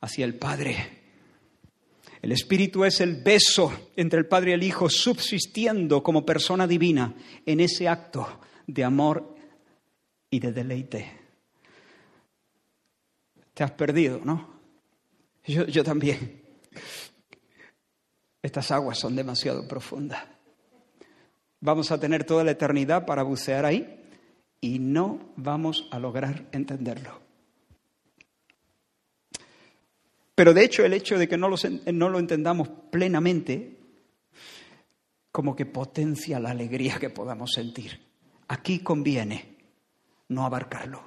hacia 0.00 0.24
el 0.24 0.36
Padre. 0.36 1.02
El 2.22 2.32
Espíritu 2.32 2.86
es 2.86 3.02
el 3.02 3.16
beso 3.22 3.90
entre 3.94 4.20
el 4.20 4.26
Padre 4.26 4.52
y 4.52 4.54
el 4.54 4.62
Hijo, 4.62 4.88
subsistiendo 4.88 6.02
como 6.02 6.24
persona 6.24 6.66
divina 6.66 7.14
en 7.44 7.60
ese 7.60 7.88
acto 7.88 8.40
de 8.68 8.84
amor 8.84 9.34
y 10.30 10.38
de 10.38 10.52
deleite. 10.52 11.10
Te 13.54 13.64
has 13.64 13.72
perdido, 13.72 14.20
¿no? 14.22 14.48
Yo, 15.44 15.66
yo 15.66 15.82
también. 15.82 16.42
Estas 18.42 18.70
aguas 18.70 18.98
son 18.98 19.16
demasiado 19.16 19.66
profundas. 19.66 20.22
Vamos 21.60 21.90
a 21.90 21.98
tener 21.98 22.22
toda 22.24 22.44
la 22.44 22.52
eternidad 22.52 23.04
para 23.04 23.24
bucear 23.24 23.64
ahí 23.64 24.04
y 24.60 24.78
no 24.78 25.32
vamos 25.36 25.88
a 25.90 25.98
lograr 25.98 26.46
entenderlo. 26.52 27.20
Pero 30.34 30.54
de 30.54 30.64
hecho 30.64 30.84
el 30.84 30.92
hecho 30.92 31.18
de 31.18 31.26
que 31.26 31.36
no 31.36 31.48
no 31.48 32.08
lo 32.08 32.18
entendamos 32.20 32.68
plenamente 32.90 33.76
como 35.32 35.56
que 35.56 35.66
potencia 35.66 36.38
la 36.38 36.50
alegría 36.50 36.98
que 37.00 37.10
podamos 37.10 37.52
sentir. 37.54 38.07
Aquí 38.48 38.80
conviene 38.80 39.56
no 40.28 40.44
abarcarlo. 40.44 41.02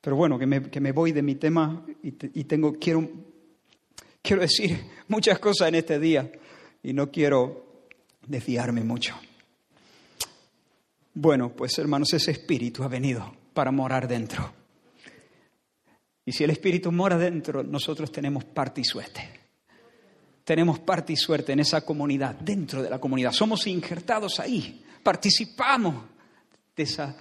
Pero 0.00 0.16
bueno, 0.16 0.38
que 0.38 0.46
me, 0.46 0.70
que 0.70 0.80
me 0.80 0.92
voy 0.92 1.12
de 1.12 1.22
mi 1.22 1.34
tema 1.34 1.84
y, 2.02 2.40
y 2.40 2.44
tengo, 2.44 2.74
quiero 2.74 3.08
Quiero 4.22 4.42
decir 4.42 4.78
muchas 5.08 5.38
cosas 5.38 5.68
en 5.68 5.76
este 5.76 5.98
día 5.98 6.30
y 6.82 6.92
no 6.92 7.10
quiero 7.10 7.88
desviarme 8.26 8.82
mucho. 8.84 9.14
Bueno, 11.14 11.50
pues 11.50 11.76
hermanos, 11.78 12.12
ese 12.12 12.30
espíritu 12.30 12.84
ha 12.84 12.88
venido 12.88 13.34
para 13.52 13.72
morar 13.72 14.06
dentro. 14.06 14.52
Y 16.24 16.32
si 16.32 16.44
el 16.44 16.50
espíritu 16.50 16.92
mora 16.92 17.18
dentro, 17.18 17.62
nosotros 17.62 18.12
tenemos 18.12 18.44
parte 18.44 18.80
y 18.80 18.84
suerte. 18.84 19.28
Tenemos 20.44 20.78
parte 20.78 21.12
y 21.12 21.16
suerte 21.16 21.52
en 21.52 21.60
esa 21.60 21.84
comunidad, 21.84 22.36
dentro 22.36 22.82
de 22.82 22.90
la 22.90 23.00
comunidad. 23.00 23.32
Somos 23.32 23.66
injertados 23.66 24.38
ahí, 24.38 24.84
participamos 25.02 26.04
de 26.76 26.82
esa 26.82 27.16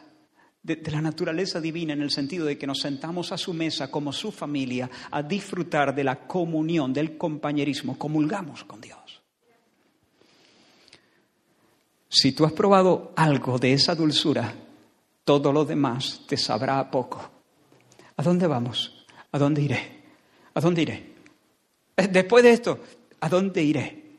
de, 0.61 0.91
la 0.91 1.01
naturaleza 1.01 1.61
divina 1.61 1.93
en 1.93 2.01
el 2.01 2.11
sentido 2.11 2.45
de 2.45 2.57
que 2.57 2.67
nos 2.67 2.79
sentamos 2.79 3.31
a 3.31 3.37
su 3.37 3.53
mesa 3.53 3.89
como 3.89 4.11
su 4.11 4.31
familia 4.31 4.89
a 5.11 5.23
disfrutar 5.23 5.95
de 5.95 6.03
la 6.03 6.27
comunión, 6.27 6.93
del 6.93 7.17
compañerismo, 7.17 7.97
comulgamos 7.97 8.63
con 8.65 8.81
Dios. 8.81 8.99
Si 12.09 12.31
tú 12.31 12.45
has 12.45 12.53
probado 12.53 13.13
algo 13.15 13.59
de 13.59 13.73
esa 13.73 13.95
dulzura, 13.95 14.53
todo 15.23 15.53
lo 15.53 15.63
demás 15.63 16.21
te 16.27 16.37
sabrá 16.37 16.79
a 16.79 16.89
poco. 16.89 17.31
¿A 18.17 18.23
dónde 18.23 18.47
vamos? 18.47 19.05
¿A 19.31 19.37
dónde 19.37 19.61
iré? 19.61 20.03
¿A 20.55 20.59
dónde 20.59 20.81
iré? 20.81 21.13
Eh, 21.95 22.07
después 22.07 22.43
de 22.43 22.51
esto, 22.51 22.79
¿a 23.21 23.29
dónde 23.29 23.61
iré? 23.61 24.17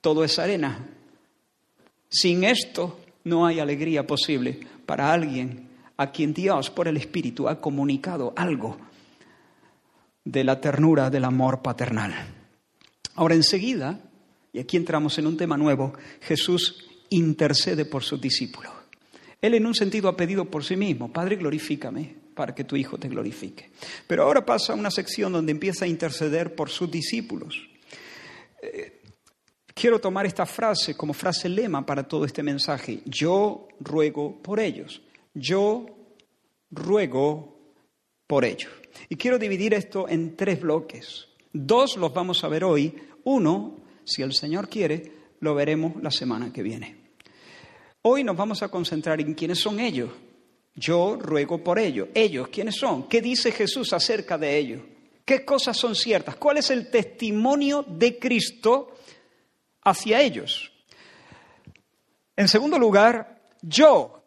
Todo 0.00 0.22
es 0.22 0.38
arena. 0.38 0.95
Sin 2.08 2.44
esto 2.44 3.00
no 3.24 3.46
hay 3.46 3.60
alegría 3.60 4.06
posible 4.06 4.60
para 4.86 5.12
alguien 5.12 5.68
a 5.96 6.10
quien 6.10 6.32
Dios 6.32 6.70
por 6.70 6.88
el 6.88 6.96
Espíritu 6.96 7.48
ha 7.48 7.60
comunicado 7.60 8.32
algo 8.36 8.76
de 10.24 10.44
la 10.44 10.60
ternura 10.60 11.10
del 11.10 11.24
amor 11.24 11.62
paternal. 11.62 12.14
Ahora 13.14 13.34
enseguida, 13.34 14.00
y 14.52 14.58
aquí 14.58 14.76
entramos 14.76 15.18
en 15.18 15.26
un 15.26 15.36
tema 15.36 15.56
nuevo, 15.56 15.94
Jesús 16.20 16.86
intercede 17.10 17.84
por 17.84 18.02
sus 18.02 18.20
discípulos. 18.20 18.72
Él 19.40 19.54
en 19.54 19.66
un 19.66 19.74
sentido 19.74 20.08
ha 20.08 20.16
pedido 20.16 20.46
por 20.46 20.64
sí 20.64 20.76
mismo, 20.76 21.12
Padre, 21.12 21.36
glorifícame 21.36 22.14
para 22.34 22.54
que 22.54 22.64
tu 22.64 22.76
Hijo 22.76 22.98
te 22.98 23.08
glorifique. 23.08 23.70
Pero 24.06 24.24
ahora 24.24 24.44
pasa 24.44 24.72
a 24.72 24.76
una 24.76 24.90
sección 24.90 25.32
donde 25.32 25.52
empieza 25.52 25.84
a 25.84 25.88
interceder 25.88 26.54
por 26.54 26.70
sus 26.70 26.90
discípulos. 26.90 27.68
Eh, 28.62 28.95
quiero 29.76 30.00
tomar 30.00 30.24
esta 30.24 30.46
frase 30.46 30.96
como 30.96 31.12
frase 31.12 31.48
lema 31.48 31.84
para 31.84 32.02
todo 32.02 32.24
este 32.24 32.42
mensaje. 32.42 33.02
Yo 33.04 33.68
ruego 33.78 34.42
por 34.42 34.58
ellos 34.58 35.02
yo 35.36 35.86
ruego 36.70 37.54
por 38.26 38.44
ello. 38.44 38.68
Y 39.08 39.16
quiero 39.16 39.38
dividir 39.38 39.74
esto 39.74 40.08
en 40.08 40.34
tres 40.34 40.60
bloques. 40.60 41.28
Dos 41.52 41.96
los 41.96 42.12
vamos 42.12 42.42
a 42.42 42.48
ver 42.48 42.64
hoy. 42.64 42.94
Uno, 43.24 43.76
si 44.04 44.22
el 44.22 44.32
Señor 44.32 44.68
quiere, 44.68 45.12
lo 45.40 45.54
veremos 45.54 46.02
la 46.02 46.10
semana 46.10 46.52
que 46.52 46.62
viene. 46.62 46.96
Hoy 48.02 48.24
nos 48.24 48.36
vamos 48.36 48.62
a 48.62 48.68
concentrar 48.68 49.20
en 49.20 49.34
quiénes 49.34 49.60
son 49.60 49.78
ellos. 49.78 50.10
Yo 50.74 51.16
ruego 51.20 51.62
por 51.62 51.78
ellos. 51.78 52.08
Ellos, 52.14 52.48
¿quiénes 52.48 52.76
son? 52.76 53.08
¿Qué 53.08 53.20
dice 53.20 53.52
Jesús 53.52 53.92
acerca 53.92 54.38
de 54.38 54.56
ellos? 54.56 54.82
¿Qué 55.24 55.44
cosas 55.44 55.76
son 55.76 55.94
ciertas? 55.94 56.36
¿Cuál 56.36 56.58
es 56.58 56.70
el 56.70 56.90
testimonio 56.90 57.84
de 57.86 58.18
Cristo 58.18 58.95
hacia 59.86 60.20
ellos? 60.20 60.72
En 62.36 62.48
segundo 62.48 62.78
lugar, 62.78 63.40
yo. 63.62 64.22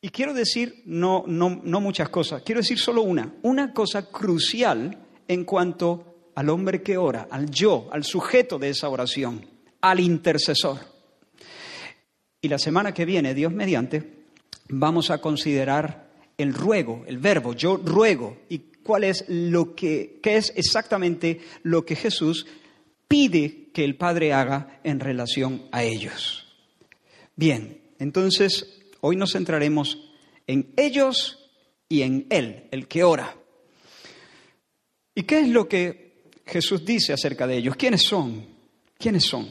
Y 0.00 0.08
quiero 0.08 0.32
decir 0.32 0.82
no, 0.86 1.24
no, 1.26 1.60
no 1.62 1.80
muchas 1.80 2.08
cosas, 2.08 2.42
quiero 2.42 2.62
decir 2.62 2.78
solo 2.78 3.02
una, 3.02 3.34
una 3.42 3.74
cosa 3.74 4.10
crucial 4.10 4.98
en 5.28 5.44
cuanto 5.44 6.32
al 6.34 6.48
hombre 6.48 6.82
que 6.82 6.96
ora, 6.96 7.28
al 7.30 7.50
yo, 7.50 7.88
al 7.92 8.04
sujeto 8.04 8.58
de 8.58 8.70
esa 8.70 8.88
oración, 8.88 9.46
al 9.82 10.00
intercesor. 10.00 10.78
Y 12.40 12.48
la 12.48 12.58
semana 12.58 12.94
que 12.94 13.04
viene, 13.04 13.34
Dios 13.34 13.52
mediante, 13.52 14.24
vamos 14.70 15.10
a 15.10 15.20
considerar 15.20 16.10
el 16.38 16.54
ruego, 16.54 17.04
el 17.06 17.18
verbo, 17.18 17.52
yo 17.52 17.76
ruego, 17.76 18.38
y 18.48 18.60
cuál 18.82 19.04
es 19.04 19.26
lo 19.28 19.74
que, 19.74 20.18
qué 20.22 20.38
es 20.38 20.50
exactamente 20.56 21.40
lo 21.62 21.84
que 21.84 21.94
Jesús 21.94 22.46
pide 23.10 23.70
que 23.74 23.82
el 23.82 23.96
Padre 23.96 24.32
haga 24.32 24.80
en 24.84 25.00
relación 25.00 25.66
a 25.72 25.82
ellos. 25.82 26.46
Bien, 27.34 27.80
entonces 27.98 28.82
hoy 29.00 29.16
nos 29.16 29.32
centraremos 29.32 29.98
en 30.46 30.72
ellos 30.76 31.50
y 31.88 32.02
en 32.02 32.28
Él, 32.30 32.68
el 32.70 32.86
que 32.86 33.02
ora. 33.02 33.34
¿Y 35.12 35.24
qué 35.24 35.40
es 35.40 35.48
lo 35.48 35.68
que 35.68 36.30
Jesús 36.46 36.84
dice 36.84 37.12
acerca 37.12 37.48
de 37.48 37.56
ellos? 37.56 37.74
¿Quiénes 37.74 38.04
son? 38.04 38.46
¿Quiénes 38.96 39.24
son? 39.24 39.48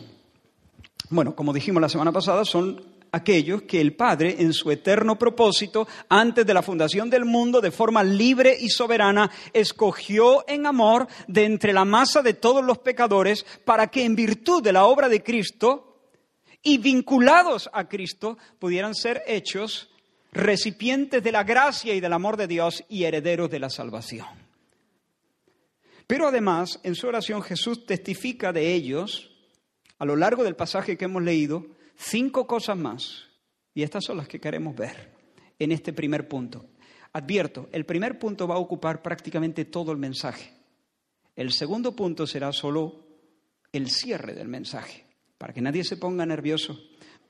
Bueno, 1.10 1.36
como 1.36 1.52
dijimos 1.52 1.82
la 1.82 1.90
semana 1.90 2.14
pasada, 2.14 2.46
son 2.46 2.82
aquellos 3.12 3.64
que 3.64 3.82
el 3.82 3.96
Padre, 3.96 4.36
en 4.40 4.54
su 4.54 4.72
eterno 4.72 5.18
propósito, 5.18 5.88
antes 6.10 6.46
de 6.46 6.54
la 6.54 6.62
fundación 6.62 7.10
del 7.10 7.26
mundo, 7.26 7.62
de 7.62 7.72
forma 7.72 8.04
libre 8.04 8.56
y 8.60 8.70
soberana, 8.70 9.32
escogió 9.54 10.48
en 10.48 10.66
amor 10.66 11.08
de 11.28 11.46
entre 11.46 11.74
la 11.74 11.86
masa 11.86 12.22
de 12.22 12.34
todos 12.34 12.64
los 12.64 12.80
pecadores 12.80 13.46
para 13.66 13.88
que 13.88 14.04
en 14.04 14.16
virtud 14.16 14.64
de 14.64 14.74
la 14.74 14.86
obra 14.86 15.10
de 15.10 15.24
Cristo 15.24 15.90
y 16.62 16.78
vinculados 16.78 17.70
a 17.74 17.88
Cristo 17.88 18.38
pudieran 18.60 18.94
ser 18.94 19.24
hechos 19.28 19.90
recipientes 20.32 21.24
de 21.24 21.32
la 21.32 21.44
gracia 21.44 21.94
y 21.94 22.00
del 22.00 22.14
amor 22.14 22.38
de 22.38 22.48
Dios 22.48 22.84
y 22.90 23.04
herederos 23.04 23.50
de 23.50 23.60
la 23.60 23.70
salvación. 23.70 24.28
Pero 26.06 26.28
además, 26.28 26.80
en 26.84 26.96
su 26.96 27.08
oración 27.08 27.42
Jesús 27.42 27.86
testifica 27.86 28.52
de 28.52 28.74
ellos, 28.74 29.32
a 30.00 30.06
lo 30.06 30.16
largo 30.16 30.44
del 30.44 30.56
pasaje 30.56 30.98
que 30.98 31.06
hemos 31.06 31.22
leído, 31.22 31.66
cinco 32.00 32.48
cosas 32.48 32.78
más. 32.78 33.26
Y 33.74 33.84
estas 33.84 34.06
son 34.06 34.18
las 34.18 34.28
que 34.28 34.40
queremos 34.40 34.76
ver 34.76 35.12
en 35.60 35.72
este 35.72 35.94
primer 35.94 36.28
punto. 36.28 36.66
Advierto, 37.14 37.70
el 37.72 37.86
primer 37.86 38.18
punto 38.18 38.48
va 38.48 38.56
a 38.56 38.60
ocupar 38.60 39.02
prácticamente 39.02 39.66
todo 39.66 39.92
el 39.92 39.98
mensaje. 39.98 40.54
El 41.36 41.52
segundo 41.52 41.96
punto 41.96 42.26
será 42.26 42.52
solo 42.52 43.06
el 43.72 43.90
cierre 43.90 44.34
del 44.34 44.48
mensaje, 44.48 45.06
para 45.38 45.54
que 45.54 45.62
nadie 45.62 45.84
se 45.84 45.98
ponga 45.98 46.26
nervioso, 46.26 46.80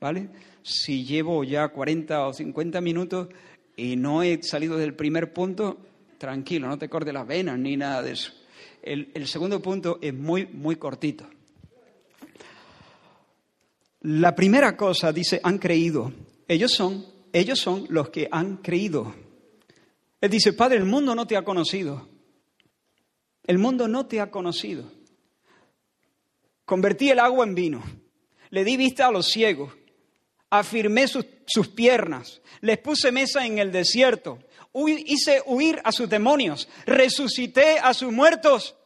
¿vale? 0.00 0.28
Si 0.62 1.04
llevo 1.04 1.44
ya 1.44 1.68
40 1.68 2.26
o 2.26 2.32
50 2.32 2.80
minutos 2.80 3.28
y 3.76 3.96
no 3.96 4.22
he 4.22 4.42
salido 4.42 4.76
del 4.76 4.94
primer 4.94 5.32
punto, 5.32 5.78
tranquilo, 6.18 6.66
no 6.66 6.78
te 6.78 6.88
corte 6.88 7.12
las 7.12 7.26
venas 7.26 7.58
ni 7.58 7.76
nada 7.76 8.02
de 8.02 8.12
eso. 8.12 8.32
El, 8.82 9.10
el 9.14 9.26
segundo 9.26 9.60
punto 9.60 9.98
es 10.02 10.14
muy, 10.14 10.46
muy 10.46 10.76
cortito. 10.76 11.28
La 14.02 14.34
primera 14.34 14.76
cosa 14.76 15.12
dice, 15.12 15.40
han 15.42 15.58
creído. 15.58 16.12
Ellos 16.48 16.72
son, 16.72 17.04
ellos 17.32 17.58
son 17.58 17.86
los 17.90 18.08
que 18.08 18.28
han 18.30 18.56
creído. 18.58 19.14
Él 20.20 20.30
dice, 20.30 20.52
Padre, 20.52 20.78
el 20.78 20.84
mundo 20.84 21.14
no 21.14 21.26
te 21.26 21.36
ha 21.36 21.44
conocido. 21.44 22.08
El 23.44 23.58
mundo 23.58 23.88
no 23.88 24.06
te 24.06 24.20
ha 24.20 24.30
conocido. 24.30 24.90
Convertí 26.64 27.10
el 27.10 27.18
agua 27.18 27.44
en 27.44 27.54
vino. 27.54 27.82
Le 28.50 28.64
di 28.64 28.76
vista 28.76 29.06
a 29.06 29.12
los 29.12 29.26
ciegos. 29.26 29.72
Afirmé 30.48 31.06
sus, 31.06 31.26
sus 31.46 31.68
piernas. 31.68 32.40
Les 32.60 32.78
puse 32.78 33.12
mesa 33.12 33.44
en 33.44 33.58
el 33.58 33.70
desierto. 33.70 34.38
hice 34.74 35.42
huir 35.46 35.80
a 35.84 35.92
sus 35.92 36.08
demonios. 36.08 36.68
Resucité 36.86 37.78
a 37.78 37.92
sus 37.92 38.12
muertos. 38.12 38.76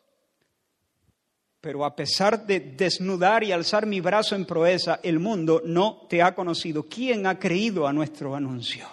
Pero 1.64 1.82
a 1.82 1.96
pesar 1.96 2.46
de 2.46 2.60
desnudar 2.60 3.42
y 3.42 3.50
alzar 3.50 3.86
mi 3.86 3.98
brazo 3.98 4.34
en 4.34 4.44
proeza, 4.44 5.00
el 5.02 5.18
mundo 5.18 5.62
no 5.64 6.06
te 6.10 6.20
ha 6.20 6.34
conocido. 6.34 6.86
¿Quién 6.86 7.26
ha 7.26 7.38
creído 7.38 7.86
a 7.86 7.92
nuestro 7.94 8.36
anuncio? 8.36 8.86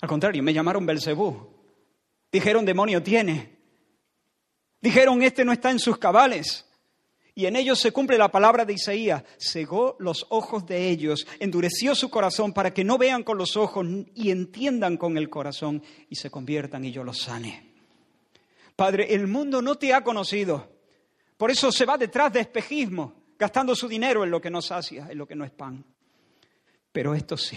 Al 0.00 0.08
contrario, 0.08 0.42
me 0.42 0.54
llamaron 0.54 0.86
Belcebú. 0.86 1.46
Dijeron, 2.32 2.64
demonio 2.64 3.02
tiene. 3.02 3.54
Dijeron, 4.80 5.22
este 5.22 5.44
no 5.44 5.52
está 5.52 5.70
en 5.70 5.78
sus 5.78 5.98
cabales. 5.98 6.64
Y 7.34 7.44
en 7.44 7.54
ellos 7.54 7.78
se 7.78 7.92
cumple 7.92 8.16
la 8.16 8.32
palabra 8.32 8.64
de 8.64 8.72
Isaías. 8.72 9.24
Cegó 9.38 9.96
los 9.98 10.24
ojos 10.30 10.64
de 10.64 10.88
ellos, 10.88 11.26
endureció 11.38 11.94
su 11.94 12.08
corazón 12.08 12.54
para 12.54 12.72
que 12.72 12.82
no 12.82 12.96
vean 12.96 13.24
con 13.24 13.36
los 13.36 13.58
ojos 13.58 13.86
y 14.14 14.30
entiendan 14.30 14.96
con 14.96 15.18
el 15.18 15.28
corazón 15.28 15.82
y 16.08 16.16
se 16.16 16.30
conviertan 16.30 16.82
y 16.86 16.92
yo 16.92 17.04
los 17.04 17.18
sane. 17.18 17.65
Padre, 18.76 19.14
el 19.14 19.26
mundo 19.26 19.62
no 19.62 19.76
te 19.76 19.94
ha 19.94 20.04
conocido. 20.04 20.76
Por 21.36 21.50
eso 21.50 21.72
se 21.72 21.86
va 21.86 21.96
detrás 21.96 22.32
de 22.32 22.40
espejismo, 22.40 23.24
gastando 23.38 23.74
su 23.74 23.88
dinero 23.88 24.22
en 24.22 24.30
lo 24.30 24.40
que 24.40 24.50
no 24.50 24.60
sacia, 24.60 25.08
en 25.10 25.16
lo 25.16 25.26
que 25.26 25.34
no 25.34 25.44
es 25.44 25.50
pan. 25.50 25.82
Pero 26.92 27.14
estos 27.14 27.42
sí, 27.42 27.56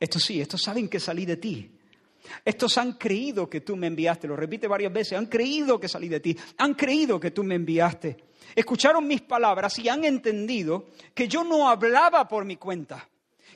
estos 0.00 0.22
sí, 0.22 0.40
estos 0.40 0.62
saben 0.62 0.88
que 0.88 1.00
salí 1.00 1.26
de 1.26 1.36
ti. 1.36 1.72
Estos 2.44 2.76
han 2.78 2.94
creído 2.94 3.48
que 3.48 3.60
tú 3.60 3.76
me 3.76 3.86
enviaste, 3.86 4.26
lo 4.26 4.36
repite 4.36 4.66
varias 4.66 4.92
veces, 4.92 5.18
han 5.18 5.26
creído 5.26 5.78
que 5.78 5.88
salí 5.88 6.08
de 6.08 6.20
ti, 6.20 6.36
han 6.58 6.74
creído 6.74 7.20
que 7.20 7.30
tú 7.30 7.44
me 7.44 7.54
enviaste. 7.54 8.16
Escucharon 8.54 9.06
mis 9.06 9.22
palabras 9.22 9.78
y 9.78 9.88
han 9.88 10.04
entendido 10.04 10.86
que 11.14 11.28
yo 11.28 11.44
no 11.44 11.68
hablaba 11.68 12.26
por 12.26 12.44
mi 12.44 12.56
cuenta, 12.56 13.08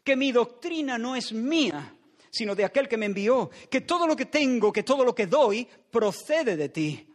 que 0.05 0.15
mi 0.15 0.31
doctrina 0.31 0.99
no 0.99 1.17
es 1.17 1.33
mía, 1.33 1.95
sino 2.31 2.55
de 2.55 2.65
aquel 2.65 2.89
que 2.89 2.97
me 2.97 3.07
envió, 3.07 3.51
que 3.69 3.81
todo 3.81 4.07
lo 4.07 4.17
que 4.17 4.27
tengo, 4.27 4.73
que 4.73 4.83
todo 4.83 5.05
lo 5.05 5.15
que 5.15 5.27
doy, 5.27 5.67
procede 5.91 6.57
de 6.57 6.69
ti. 6.69 7.07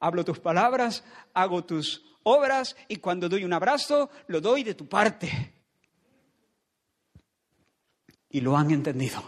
Hablo 0.00 0.24
tus 0.24 0.40
palabras, 0.40 1.04
hago 1.32 1.64
tus 1.64 2.04
obras 2.24 2.76
y 2.88 2.96
cuando 2.96 3.28
doy 3.28 3.44
un 3.44 3.52
abrazo, 3.52 4.10
lo 4.26 4.40
doy 4.40 4.64
de 4.64 4.74
tu 4.74 4.88
parte. 4.88 5.54
Y 8.30 8.40
lo 8.40 8.56
han 8.56 8.70
entendido, 8.70 9.22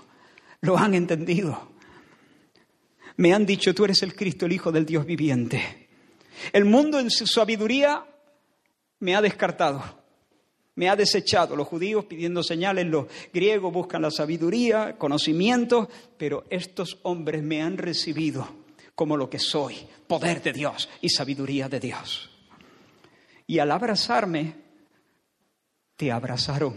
lo 0.61 0.77
han 0.77 0.95
entendido. 0.95 1.71
Me 3.17 3.33
han 3.33 3.47
dicho, 3.47 3.75
tú 3.75 3.85
eres 3.85 4.03
el 4.03 4.17
Cristo, 4.17 4.47
el 4.47 4.53
Hijo 4.53 4.73
del 4.73 4.85
Dios 4.85 5.07
viviente. 5.07 5.89
El 6.53 6.65
mundo 6.65 6.99
en 6.99 7.11
su 7.11 7.27
sabiduría 7.27 8.05
me 8.99 9.15
ha 9.15 9.23
descartado 9.23 10.04
me 10.77 10.89
ha 10.89 10.97
desechado. 10.97 11.57
Los 11.57 11.69
judíos 11.69 12.05
pidiendo 12.07 12.43
señales, 12.43 12.87
los 12.87 13.07
griegos 13.33 13.73
buscan 13.73 14.03
la 14.03 14.11
sabiduría, 14.11 14.97
conocimiento, 14.99 15.89
pero 16.17 16.45
estos 16.51 16.99
hombres 17.03 17.43
me 17.43 17.63
han 17.63 17.79
recibido 17.79 18.49
como 18.95 19.17
lo 19.17 19.29
que 19.29 19.39
soy, 19.39 19.77
poder 20.07 20.43
de 20.43 20.53
Dios 20.53 20.89
y 21.01 21.09
sabiduría 21.09 21.69
de 21.69 21.81
Dios. 21.81 22.31
Y 23.47 23.59
al 23.59 23.71
abrazarme, 23.71 24.55
te 25.97 26.11
abrazaron, 26.11 26.75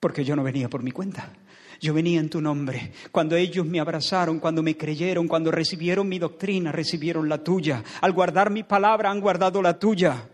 porque 0.00 0.24
yo 0.24 0.34
no 0.34 0.42
venía 0.42 0.68
por 0.68 0.82
mi 0.82 0.90
cuenta. 0.90 1.32
Yo 1.80 1.94
venía 1.94 2.20
en 2.20 2.28
tu 2.28 2.42
nombre. 2.42 2.92
Cuando 3.10 3.36
ellos 3.36 3.64
me 3.64 3.80
abrazaron, 3.80 4.38
cuando 4.38 4.62
me 4.62 4.76
creyeron, 4.76 5.26
cuando 5.26 5.50
recibieron 5.50 6.08
mi 6.08 6.18
doctrina, 6.18 6.72
recibieron 6.72 7.26
la 7.28 7.42
tuya. 7.42 7.82
Al 8.02 8.12
guardar 8.12 8.50
mi 8.50 8.62
palabra, 8.62 9.10
han 9.10 9.20
guardado 9.20 9.62
la 9.62 9.78
tuya 9.78 10.29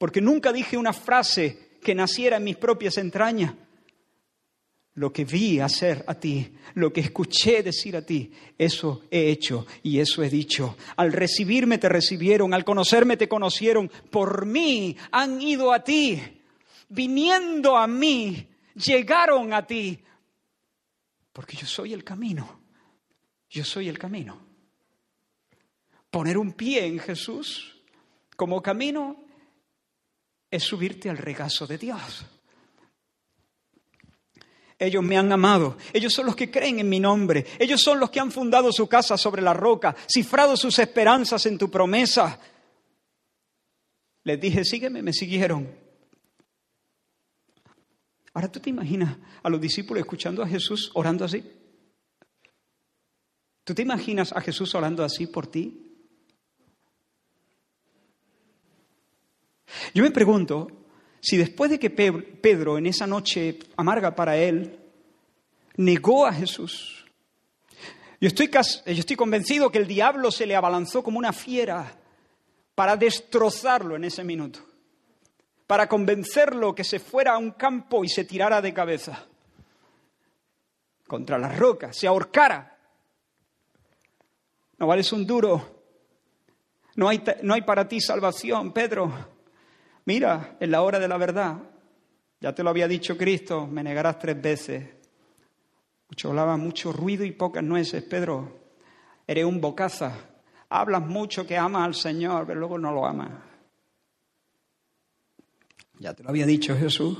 porque 0.00 0.22
nunca 0.22 0.50
dije 0.50 0.78
una 0.78 0.94
frase 0.94 1.76
que 1.82 1.94
naciera 1.94 2.38
en 2.38 2.44
mis 2.44 2.56
propias 2.56 2.96
entrañas. 2.96 3.54
Lo 4.94 5.12
que 5.12 5.26
vi 5.26 5.60
hacer 5.60 6.06
a 6.06 6.14
ti, 6.14 6.54
lo 6.72 6.90
que 6.90 7.02
escuché 7.02 7.62
decir 7.62 7.94
a 7.94 8.00
ti, 8.00 8.32
eso 8.56 9.02
he 9.10 9.30
hecho 9.30 9.66
y 9.82 9.98
eso 9.98 10.22
he 10.22 10.30
dicho. 10.30 10.74
Al 10.96 11.12
recibirme 11.12 11.76
te 11.76 11.90
recibieron, 11.90 12.54
al 12.54 12.64
conocerme 12.64 13.18
te 13.18 13.28
conocieron, 13.28 13.90
por 14.10 14.46
mí 14.46 14.96
han 15.12 15.42
ido 15.42 15.70
a 15.70 15.84
ti, 15.84 16.18
viniendo 16.88 17.76
a 17.76 17.86
mí, 17.86 18.48
llegaron 18.74 19.52
a 19.52 19.66
ti, 19.66 20.02
porque 21.30 21.58
yo 21.58 21.66
soy 21.66 21.92
el 21.92 22.04
camino, 22.04 22.58
yo 23.50 23.66
soy 23.66 23.90
el 23.90 23.98
camino. 23.98 24.40
Poner 26.10 26.38
un 26.38 26.54
pie 26.54 26.86
en 26.86 26.98
Jesús 27.00 27.82
como 28.34 28.62
camino 28.62 29.28
es 30.50 30.62
subirte 30.62 31.08
al 31.08 31.18
regazo 31.18 31.66
de 31.66 31.78
Dios. 31.78 32.26
Ellos 34.78 35.04
me 35.04 35.18
han 35.18 35.30
amado, 35.30 35.76
ellos 35.92 36.12
son 36.12 36.24
los 36.26 36.34
que 36.34 36.50
creen 36.50 36.80
en 36.80 36.88
mi 36.88 36.98
nombre, 36.98 37.44
ellos 37.58 37.82
son 37.82 38.00
los 38.00 38.08
que 38.10 38.18
han 38.18 38.32
fundado 38.32 38.72
su 38.72 38.88
casa 38.88 39.18
sobre 39.18 39.42
la 39.42 39.52
roca, 39.52 39.94
cifrado 40.10 40.56
sus 40.56 40.78
esperanzas 40.78 41.44
en 41.44 41.58
tu 41.58 41.70
promesa. 41.70 42.40
Les 44.24 44.40
dije, 44.40 44.64
sígueme, 44.64 45.02
me 45.02 45.12
siguieron. 45.12 45.70
Ahora 48.32 48.50
tú 48.50 48.58
te 48.60 48.70
imaginas 48.70 49.18
a 49.42 49.50
los 49.50 49.60
discípulos 49.60 50.00
escuchando 50.00 50.42
a 50.42 50.48
Jesús 50.48 50.90
orando 50.94 51.26
así. 51.26 51.44
¿Tú 53.64 53.74
te 53.74 53.82
imaginas 53.82 54.32
a 54.32 54.40
Jesús 54.40 54.74
orando 54.74 55.04
así 55.04 55.26
por 55.26 55.46
ti? 55.46 55.89
Yo 59.94 60.02
me 60.02 60.10
pregunto 60.10 60.68
Si 61.20 61.36
después 61.36 61.70
de 61.70 61.78
que 61.78 61.90
Pedro 61.90 62.78
en 62.78 62.86
esa 62.86 63.06
noche 63.06 63.58
amarga 63.76 64.14
para 64.14 64.36
él, 64.36 64.78
negó 65.76 66.26
a 66.26 66.32
Jesús, 66.32 67.04
yo 68.20 68.28
estoy, 68.28 68.50
yo 68.50 68.60
estoy 68.86 69.16
convencido 69.16 69.70
que 69.70 69.78
el 69.78 69.86
diablo 69.86 70.30
se 70.30 70.46
le 70.46 70.54
abalanzó 70.54 71.02
como 71.02 71.18
una 71.18 71.32
fiera 71.32 71.96
para 72.74 72.96
destrozarlo 72.96 73.96
en 73.96 74.04
ese 74.04 74.24
minuto, 74.24 74.60
para 75.66 75.88
convencerlo 75.88 76.74
que 76.74 76.84
se 76.84 76.98
fuera 76.98 77.34
a 77.34 77.38
un 77.38 77.52
campo 77.52 78.04
y 78.04 78.08
se 78.08 78.24
tirara 78.24 78.60
de 78.60 78.74
cabeza 78.74 79.26
contra 81.06 81.38
las 81.38 81.58
rocas, 81.58 81.96
se 81.96 82.06
ahorcara. 82.06 82.78
No 84.78 84.86
vales 84.86 85.12
un 85.12 85.26
duro, 85.26 85.82
no 86.96 87.08
hay, 87.08 87.22
no 87.42 87.54
hay 87.54 87.62
para 87.62 87.88
ti 87.88 88.00
salvación, 88.00 88.72
Pedro. 88.72 89.39
Mira, 90.10 90.56
en 90.58 90.72
la 90.72 90.82
hora 90.82 90.98
de 90.98 91.06
la 91.06 91.16
verdad, 91.18 91.56
ya 92.40 92.52
te 92.52 92.64
lo 92.64 92.70
había 92.70 92.88
dicho 92.88 93.16
Cristo, 93.16 93.68
me 93.68 93.80
negarás 93.80 94.18
tres 94.18 94.42
veces. 94.42 94.84
Mucho 96.08 96.30
hablaba, 96.30 96.56
mucho 96.56 96.92
ruido 96.92 97.24
y 97.24 97.30
pocas 97.30 97.62
nueces, 97.62 98.02
Pedro. 98.02 98.58
Eres 99.24 99.44
un 99.44 99.60
bocaza. 99.60 100.12
Hablas 100.68 101.06
mucho 101.06 101.46
que 101.46 101.56
amas 101.56 101.86
al 101.86 101.94
Señor, 101.94 102.44
pero 102.44 102.58
luego 102.58 102.76
no 102.76 102.90
lo 102.90 103.06
amas. 103.06 103.30
Ya 106.00 106.12
te 106.12 106.24
lo 106.24 106.30
había 106.30 106.44
dicho 106.44 106.76
Jesús. 106.76 107.16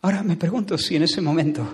Ahora 0.00 0.24
me 0.24 0.36
pregunto 0.36 0.76
si 0.76 0.96
en 0.96 1.04
ese 1.04 1.20
momento, 1.20 1.72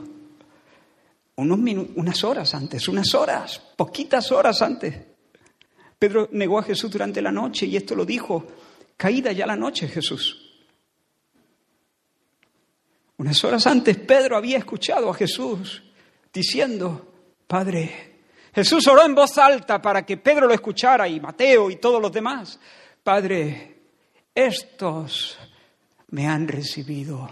unos 1.36 1.58
unas 1.96 2.22
horas 2.22 2.54
antes, 2.54 2.86
unas 2.86 3.14
horas, 3.14 3.58
poquitas 3.78 4.30
horas 4.30 4.60
antes, 4.60 4.94
Pedro 5.98 6.28
negó 6.32 6.58
a 6.58 6.64
Jesús 6.64 6.90
durante 6.90 7.22
la 7.22 7.32
noche 7.32 7.64
y 7.64 7.76
esto 7.76 7.94
lo 7.94 8.04
dijo, 8.04 8.46
caída 8.98 9.32
ya 9.32 9.46
la 9.46 9.56
noche 9.56 9.88
Jesús. 9.88 10.44
Unas 13.16 13.42
horas 13.42 13.66
antes 13.66 13.96
Pedro 13.96 14.36
había 14.36 14.58
escuchado 14.58 15.08
a 15.08 15.14
Jesús 15.14 15.82
diciendo, 16.32 17.10
Padre, 17.46 18.18
Jesús 18.54 18.86
oró 18.86 19.06
en 19.06 19.14
voz 19.14 19.38
alta 19.38 19.80
para 19.80 20.04
que 20.04 20.18
Pedro 20.18 20.46
lo 20.46 20.54
escuchara 20.54 21.08
y 21.08 21.20
Mateo 21.20 21.70
y 21.70 21.76
todos 21.76 22.02
los 22.02 22.12
demás. 22.12 22.60
Padre, 23.02 23.76
estos 24.34 25.38
me 26.08 26.26
han 26.26 26.46
recibido, 26.46 27.28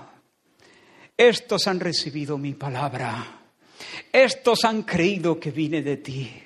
estos 1.16 1.66
han 1.66 1.80
recibido 1.80 2.38
mi 2.38 2.54
palabra, 2.54 3.42
estos 4.12 4.64
han 4.64 4.82
creído 4.82 5.38
que 5.38 5.50
vine 5.50 5.82
de 5.82 5.96
ti. 5.98 6.42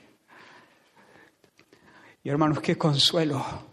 Y 2.22 2.28
hermanos, 2.28 2.60
qué 2.60 2.76
consuelo. 2.76 3.69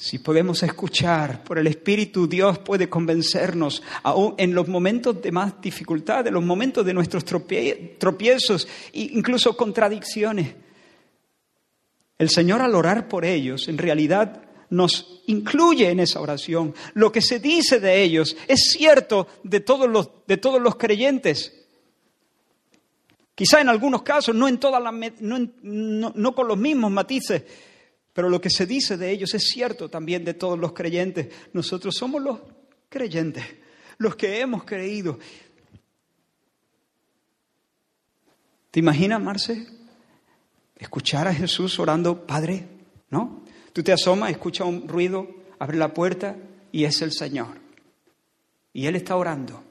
Si 0.00 0.18
podemos 0.18 0.62
escuchar 0.62 1.44
por 1.44 1.58
el 1.58 1.66
Espíritu, 1.66 2.26
Dios 2.26 2.58
puede 2.60 2.88
convencernos, 2.88 3.82
aún 4.02 4.34
en 4.38 4.54
los 4.54 4.66
momentos 4.66 5.20
de 5.20 5.30
más 5.30 5.60
dificultad, 5.60 6.26
en 6.26 6.32
los 6.32 6.42
momentos 6.42 6.86
de 6.86 6.94
nuestros 6.94 7.22
tropiezos 7.22 8.66
e 8.94 9.00
incluso 9.12 9.54
contradicciones. 9.54 10.54
El 12.16 12.30
Señor 12.30 12.62
al 12.62 12.74
orar 12.74 13.08
por 13.08 13.26
ellos, 13.26 13.68
en 13.68 13.76
realidad 13.76 14.40
nos 14.70 15.20
incluye 15.26 15.90
en 15.90 16.00
esa 16.00 16.22
oración. 16.22 16.74
Lo 16.94 17.12
que 17.12 17.20
se 17.20 17.38
dice 17.38 17.78
de 17.78 18.02
ellos 18.02 18.34
es 18.48 18.72
cierto 18.72 19.26
de 19.44 19.60
todos 19.60 19.86
los, 19.86 20.08
de 20.26 20.38
todos 20.38 20.62
los 20.62 20.76
creyentes. 20.76 21.52
Quizá 23.34 23.60
en 23.60 23.68
algunos 23.68 24.00
casos, 24.00 24.34
no, 24.34 24.48
en 24.48 24.56
todas 24.56 24.82
las, 24.82 24.94
no, 25.20 26.34
con 26.34 26.48
los 26.48 26.56
mismos 26.56 26.90
matices, 26.90 27.42
pero 28.12 28.28
lo 28.28 28.40
que 28.40 28.50
se 28.50 28.66
dice 28.66 28.96
de 28.96 29.10
ellos 29.10 29.34
es 29.34 29.44
cierto 29.44 29.88
también 29.88 30.24
de 30.24 30.34
todos 30.34 30.58
los 30.58 30.72
creyentes. 30.72 31.28
Nosotros 31.52 31.94
somos 31.94 32.22
los 32.22 32.40
creyentes, 32.88 33.44
los 33.98 34.16
que 34.16 34.40
hemos 34.40 34.64
creído. 34.64 35.18
¿Te 38.70 38.80
imaginas, 38.80 39.20
Marce? 39.20 39.66
Escuchar 40.76 41.28
a 41.28 41.34
Jesús 41.34 41.78
orando, 41.78 42.26
Padre, 42.26 42.66
¿no? 43.10 43.42
Tú 43.72 43.82
te 43.82 43.92
asomas, 43.92 44.30
escuchas 44.30 44.66
un 44.66 44.88
ruido, 44.88 45.28
abre 45.58 45.76
la 45.76 45.92
puerta 45.92 46.36
y 46.72 46.84
es 46.84 47.02
el 47.02 47.12
Señor. 47.12 47.60
Y 48.72 48.86
Él 48.86 48.96
está 48.96 49.16
orando 49.16 49.62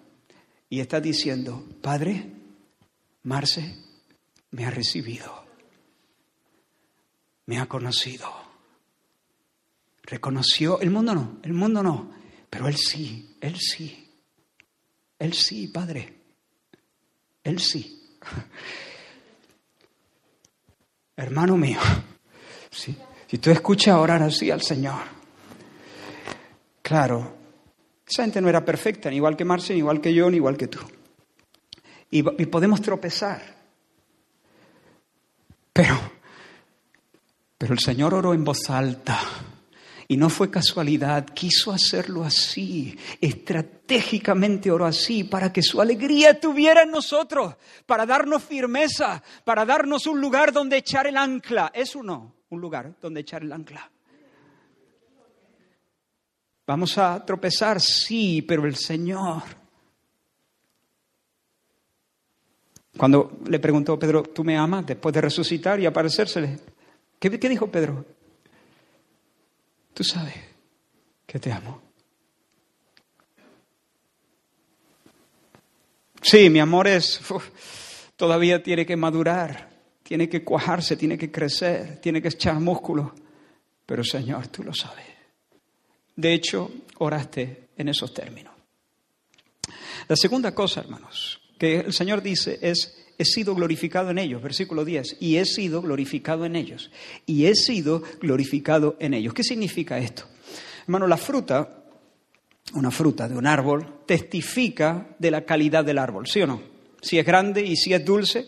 y 0.69 0.79
está 0.79 1.01
diciendo, 1.01 1.65
Padre, 1.81 2.31
Marce 3.23 3.75
me 4.51 4.65
ha 4.65 4.71
recibido, 4.71 5.45
me 7.49 7.57
ha 7.57 7.65
conocido, 7.65 8.31
reconoció, 10.03 10.79
el 10.81 10.91
mundo 10.91 11.15
no, 11.15 11.39
el 11.41 11.53
mundo 11.53 11.81
no, 11.81 12.11
pero 12.47 12.67
él 12.67 12.77
sí, 12.77 13.35
él 13.41 13.59
sí, 13.59 14.07
él 15.17 15.33
sí, 15.33 15.67
Padre, 15.67 16.13
él 17.43 17.59
sí. 17.59 18.07
Hermano 21.17 21.57
mío, 21.57 21.79
si 22.69 23.37
tú 23.39 23.49
escuchas 23.49 23.95
orar 23.95 24.21
así 24.21 24.51
al 24.51 24.61
Señor, 24.61 25.01
claro, 26.83 27.35
esa 28.07 28.23
gente 28.23 28.41
no 28.41 28.49
era 28.49 28.63
perfecta, 28.63 29.09
ni 29.09 29.15
igual 29.15 29.35
que 29.35 29.43
Marce, 29.43 29.73
ni 29.73 29.79
igual 29.79 29.99
que 29.99 30.13
yo, 30.13 30.29
ni 30.29 30.37
igual 30.37 30.55
que 30.55 30.67
tú 30.67 30.79
y, 32.11 32.23
podemos 32.23 32.81
tropezar. 32.81 33.41
Pero, 35.73 36.18
pero 37.59 37.73
el 37.73 37.79
Señor 37.79 38.15
oró 38.15 38.33
en 38.33 38.43
voz 38.43 38.69
alta. 38.71 39.19
Y 40.07 40.17
no 40.17 40.31
fue 40.31 40.49
casualidad, 40.49 41.23
quiso 41.35 41.71
hacerlo 41.71 42.23
así, 42.23 42.97
estratégicamente 43.21 44.71
oró 44.71 44.87
así, 44.87 45.23
para 45.23 45.53
que 45.53 45.61
su 45.61 45.79
alegría 45.79 46.31
estuviera 46.31 46.81
en 46.81 46.89
nosotros, 46.89 47.53
para 47.85 48.07
darnos 48.07 48.43
firmeza, 48.43 49.21
para 49.43 49.65
darnos 49.65 50.07
un 50.07 50.19
lugar 50.19 50.51
donde 50.51 50.77
echar 50.77 51.05
el 51.05 51.15
ancla. 51.15 51.71
¿Es 51.75 51.95
uno? 51.95 52.33
Un 52.49 52.59
lugar 52.59 52.95
donde 52.99 53.19
echar 53.19 53.43
el 53.43 53.51
ancla. 53.51 53.87
Vamos 56.65 56.97
a 56.97 57.23
tropezar, 57.23 57.79
sí, 57.79 58.41
pero 58.41 58.65
el 58.65 58.77
Señor 58.77 59.43
Cuando 62.99 63.39
le 63.47 63.59
preguntó 63.59 63.97
Pedro, 63.97 64.23
¿tú 64.23 64.43
me 64.43 64.57
amas 64.57 64.85
después 64.85 65.15
de 65.15 65.21
resucitar 65.21 65.79
y 65.79 65.85
aparecérsele? 65.85 66.59
¿Qué, 67.19 67.29
dijo 67.29 67.69
Pedro? 67.69 68.05
Tú 69.93 70.03
sabes 70.03 70.35
que 71.25 71.37
te 71.37 71.51
amo. 71.51 71.81
Sí, 76.21 76.49
mi 76.49 76.59
amor 76.59 76.87
es, 76.87 77.19
todavía 78.15 78.63
tiene 78.63 78.85
que 78.85 78.95
madurar, 78.95 79.69
tiene 80.03 80.29
que 80.29 80.43
cuajarse, 80.43 80.95
tiene 80.95 81.17
que 81.17 81.31
crecer, 81.31 81.99
tiene 82.01 82.21
que 82.21 82.29
echar 82.29 82.59
músculo. 82.59 83.13
Pero 83.85 84.03
Señor, 84.03 84.47
tú 84.47 84.63
lo 84.63 84.73
sabes. 84.73 85.05
De 86.15 86.33
hecho, 86.33 86.71
oraste 86.99 87.69
en 87.77 87.89
esos 87.89 88.13
términos. 88.13 88.53
La 90.07 90.15
segunda 90.15 90.53
cosa, 90.53 90.81
hermanos, 90.81 91.41
que 91.57 91.79
el 91.79 91.93
Señor 91.93 92.21
dice 92.21 92.59
es, 92.61 93.08
he 93.19 93.25
sido 93.25 93.53
glorificado 93.53 94.09
en 94.09 94.17
ellos, 94.17 94.41
versículo 94.41 94.85
10, 94.85 95.17
y 95.19 95.35
he 95.35 95.45
sido 95.45 95.81
glorificado 95.81 96.45
en 96.45 96.55
ellos, 96.55 96.89
y 97.25 97.45
he 97.45 97.53
sido 97.53 98.01
glorificado 98.21 98.95
en 98.99 99.13
ellos. 99.13 99.33
¿Qué 99.33 99.43
significa 99.43 99.99
esto? 99.99 100.23
Hermano, 100.83 101.05
la 101.05 101.17
fruta, 101.17 101.83
una 102.73 102.89
fruta 102.89 103.27
de 103.27 103.37
un 103.37 103.45
árbol, 103.45 104.03
testifica 104.05 105.15
de 105.19 105.31
la 105.31 105.45
calidad 105.45 105.83
del 105.83 105.97
árbol, 105.97 106.27
¿sí 106.27 106.41
o 106.41 106.47
no? 106.47 106.61
Si 107.01 107.19
es 107.19 107.25
grande 107.25 107.61
y 107.61 107.75
si 107.75 107.93
es 107.93 108.03
dulce, 108.05 108.45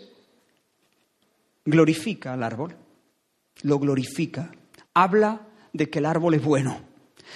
glorifica 1.66 2.34
al 2.34 2.42
árbol, 2.42 2.74
lo 3.64 3.78
glorifica, 3.78 4.52
habla 4.94 5.50
de 5.74 5.90
que 5.90 6.00
el 6.00 6.06
árbol 6.06 6.36
es 6.36 6.44
bueno. 6.44 6.80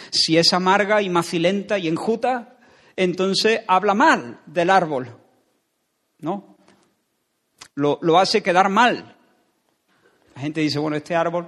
Si 0.10 0.38
es 0.38 0.54
amarga 0.54 1.02
y 1.02 1.10
macilenta 1.10 1.78
y 1.78 1.90
enjuta, 1.90 2.60
entonces 2.96 3.60
habla 3.68 3.94
mal 3.94 4.40
del 4.46 4.70
árbol, 4.70 5.18
¿no? 6.20 6.55
Lo, 7.76 8.18
hace 8.18 8.42
quedar 8.42 8.70
mal. 8.70 9.16
La 10.34 10.42
gente 10.42 10.62
dice, 10.62 10.80
bueno, 10.80 10.98
este 10.98 11.16
árbol... 11.16 11.48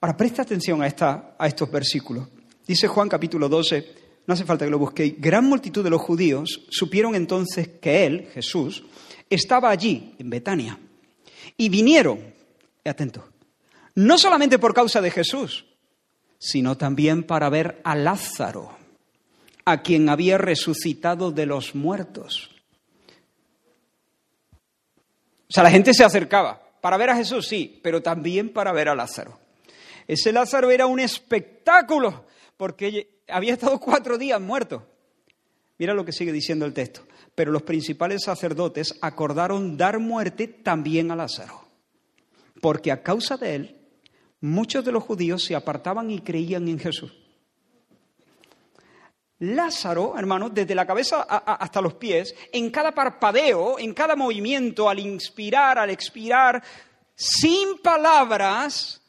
Ahora, 0.00 0.16
presta 0.16 0.42
atención 0.42 0.82
a, 0.82 0.86
esta, 0.86 1.36
a 1.38 1.46
estos 1.46 1.70
versículos. 1.70 2.28
Dice 2.66 2.86
Juan 2.86 3.08
capítulo 3.08 3.48
12, 3.48 3.94
no 4.26 4.34
hace 4.34 4.44
falta 4.44 4.64
que 4.64 4.70
lo 4.70 4.78
busquéis, 4.78 5.14
gran 5.18 5.44
multitud 5.44 5.82
de 5.84 5.90
los 5.90 6.02
judíos 6.02 6.66
supieron 6.68 7.14
entonces 7.14 7.68
que 7.80 8.04
él, 8.04 8.28
Jesús, 8.32 8.84
estaba 9.30 9.70
allí, 9.70 10.14
en 10.18 10.30
Betania, 10.30 10.78
y 11.56 11.68
vinieron, 11.68 12.20
atento, 12.84 13.28
no 13.94 14.18
solamente 14.18 14.58
por 14.58 14.74
causa 14.74 15.00
de 15.00 15.10
Jesús, 15.10 15.64
sino 16.38 16.76
también 16.76 17.24
para 17.24 17.48
ver 17.48 17.80
a 17.84 17.94
Lázaro, 17.94 18.76
a 19.64 19.82
quien 19.82 20.08
había 20.08 20.38
resucitado 20.38 21.30
de 21.30 21.46
los 21.46 21.74
muertos. 21.74 22.55
O 25.48 25.52
sea, 25.52 25.62
la 25.62 25.70
gente 25.70 25.94
se 25.94 26.04
acercaba 26.04 26.60
para 26.80 26.96
ver 26.96 27.10
a 27.10 27.16
Jesús, 27.16 27.46
sí, 27.46 27.80
pero 27.82 28.02
también 28.02 28.52
para 28.52 28.72
ver 28.72 28.88
a 28.88 28.94
Lázaro. 28.94 29.38
Ese 30.06 30.32
Lázaro 30.32 30.70
era 30.70 30.86
un 30.86 31.00
espectáculo, 31.00 32.26
porque 32.56 33.20
había 33.28 33.52
estado 33.52 33.78
cuatro 33.78 34.18
días 34.18 34.40
muerto. 34.40 34.86
Mira 35.78 35.94
lo 35.94 36.04
que 36.04 36.12
sigue 36.12 36.32
diciendo 36.32 36.64
el 36.64 36.72
texto. 36.72 37.02
Pero 37.34 37.52
los 37.52 37.62
principales 37.62 38.22
sacerdotes 38.24 38.94
acordaron 39.02 39.76
dar 39.76 39.98
muerte 39.98 40.48
también 40.48 41.10
a 41.10 41.16
Lázaro, 41.16 41.68
porque 42.62 42.90
a 42.90 43.02
causa 43.02 43.36
de 43.36 43.54
él 43.54 43.76
muchos 44.40 44.84
de 44.84 44.92
los 44.92 45.04
judíos 45.04 45.44
se 45.44 45.54
apartaban 45.54 46.10
y 46.10 46.20
creían 46.20 46.66
en 46.68 46.78
Jesús. 46.78 47.12
Lázaro, 49.38 50.18
hermanos, 50.18 50.54
desde 50.54 50.74
la 50.74 50.86
cabeza 50.86 51.22
hasta 51.22 51.80
los 51.80 51.94
pies, 51.94 52.34
en 52.52 52.70
cada 52.70 52.92
parpadeo, 52.92 53.78
en 53.78 53.92
cada 53.92 54.16
movimiento, 54.16 54.88
al 54.88 54.98
inspirar, 54.98 55.78
al 55.78 55.90
expirar, 55.90 56.62
sin 57.14 57.78
palabras, 57.78 59.02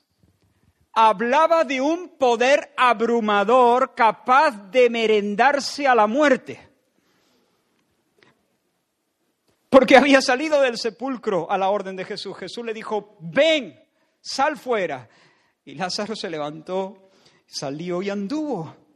hablaba 0.92 1.64
de 1.64 1.80
un 1.80 2.18
poder 2.18 2.74
abrumador 2.76 3.94
capaz 3.96 4.52
de 4.70 4.90
merendarse 4.90 5.88
a 5.88 5.96
la 5.96 6.08
muerte. 6.08 6.68
Porque 9.70 9.96
había 9.96 10.22
salido 10.22 10.62
del 10.62 10.78
sepulcro 10.78 11.50
a 11.52 11.58
la 11.58 11.70
orden 11.70 11.96
de 11.96 12.06
Jesús. 12.06 12.38
Jesús 12.38 12.66
le 12.66 12.74
dijo, 12.74 13.16
ven, 13.20 13.80
sal 14.20 14.58
fuera. 14.58 15.08
Y 15.64 15.76
Lázaro 15.76 16.16
se 16.16 16.30
levantó, 16.30 17.12
salió 17.46 18.02
y 18.02 18.10
anduvo. 18.10 18.87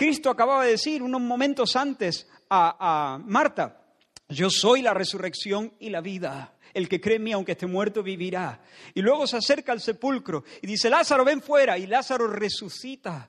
Cristo 0.00 0.30
acababa 0.30 0.64
de 0.64 0.70
decir 0.70 1.02
unos 1.02 1.20
momentos 1.20 1.76
antes 1.76 2.26
a, 2.48 3.20
Marta, 3.22 3.84
yo 4.30 4.48
soy 4.48 4.80
la 4.80 4.94
resurrección 4.94 5.74
y 5.78 5.90
la 5.90 6.00
vida. 6.00 6.56
El 6.72 6.88
que 6.88 7.02
cree 7.02 7.16
en 7.16 7.24
mí, 7.24 7.32
aunque 7.32 7.52
esté 7.52 7.66
muerto, 7.66 8.02
vivirá. 8.02 8.62
Y 8.94 9.02
luego 9.02 9.26
se 9.26 9.36
acerca 9.36 9.72
al 9.72 9.80
sepulcro 9.82 10.42
y 10.62 10.66
dice, 10.66 10.88
Lázaro, 10.88 11.22
ven 11.22 11.42
fuera. 11.42 11.76
Y 11.76 11.86
Lázaro 11.86 12.28
resucita. 12.28 13.28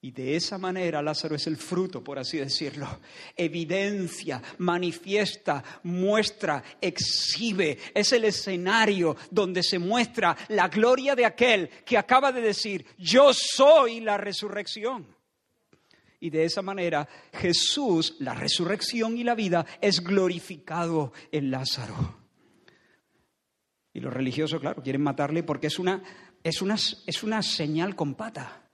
Y 0.00 0.12
de 0.12 0.34
esa 0.34 0.56
manera 0.56 1.02
Lázaro 1.02 1.36
es 1.36 1.46
el 1.46 1.58
fruto, 1.58 2.02
por 2.02 2.18
así 2.18 2.38
decirlo. 2.38 2.88
Evidencia, 3.36 4.40
manifiesta, 4.56 5.62
muestra, 5.82 6.64
exhibe. 6.80 7.76
Es 7.92 8.14
el 8.14 8.24
escenario 8.24 9.14
donde 9.30 9.62
se 9.62 9.78
muestra 9.78 10.34
la 10.48 10.68
gloria 10.68 11.14
de 11.14 11.26
aquel 11.26 11.68
que 11.84 11.98
acaba 11.98 12.32
de 12.32 12.40
decir, 12.40 12.86
yo 12.96 13.34
soy 13.34 14.00
la 14.00 14.16
resurrección. 14.16 15.19
Y 16.20 16.30
de 16.30 16.44
esa 16.44 16.60
manera 16.60 17.08
Jesús, 17.32 18.16
la 18.20 18.34
resurrección 18.34 19.16
y 19.16 19.24
la 19.24 19.34
vida, 19.34 19.64
es 19.80 20.04
glorificado 20.04 21.12
en 21.32 21.50
Lázaro. 21.50 22.18
Y 23.92 24.00
los 24.00 24.12
religiosos, 24.12 24.60
claro, 24.60 24.82
quieren 24.82 25.02
matarle 25.02 25.42
porque 25.42 25.66
es 25.68 25.78
una, 25.78 26.02
es 26.44 26.62
es 27.06 27.22
una 27.22 27.42
señal 27.42 27.96
con 27.96 28.14
pata. 28.14 28.70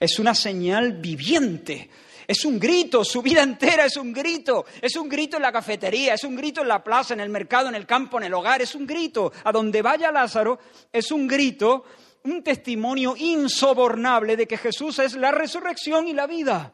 Es 0.00 0.18
una 0.18 0.34
señal 0.34 0.94
viviente. 0.94 1.90
Es 2.26 2.44
un 2.44 2.58
grito, 2.58 3.04
su 3.04 3.22
vida 3.22 3.42
entera 3.42 3.86
es 3.86 3.96
un 3.96 4.12
grito. 4.12 4.66
Es 4.82 4.96
un 4.96 5.08
grito 5.08 5.36
en 5.36 5.42
la 5.42 5.50
cafetería, 5.50 6.14
es 6.14 6.24
un 6.24 6.36
grito 6.36 6.60
en 6.60 6.68
la 6.68 6.84
plaza, 6.84 7.14
en 7.14 7.20
el 7.20 7.30
mercado, 7.30 7.68
en 7.68 7.74
el 7.74 7.86
campo, 7.86 8.18
en 8.18 8.24
el 8.24 8.34
hogar. 8.34 8.60
Es 8.60 8.74
un 8.74 8.86
grito. 8.86 9.32
A 9.44 9.50
donde 9.50 9.82
vaya 9.82 10.12
Lázaro, 10.12 10.58
es 10.92 11.10
un 11.10 11.26
grito, 11.26 11.84
un 12.30 12.42
testimonio 12.42 13.14
insobornable 13.16 14.36
de 14.36 14.46
que 14.46 14.56
Jesús 14.56 14.98
es 14.98 15.14
la 15.14 15.30
resurrección 15.30 16.08
y 16.08 16.12
la 16.12 16.26
vida. 16.26 16.72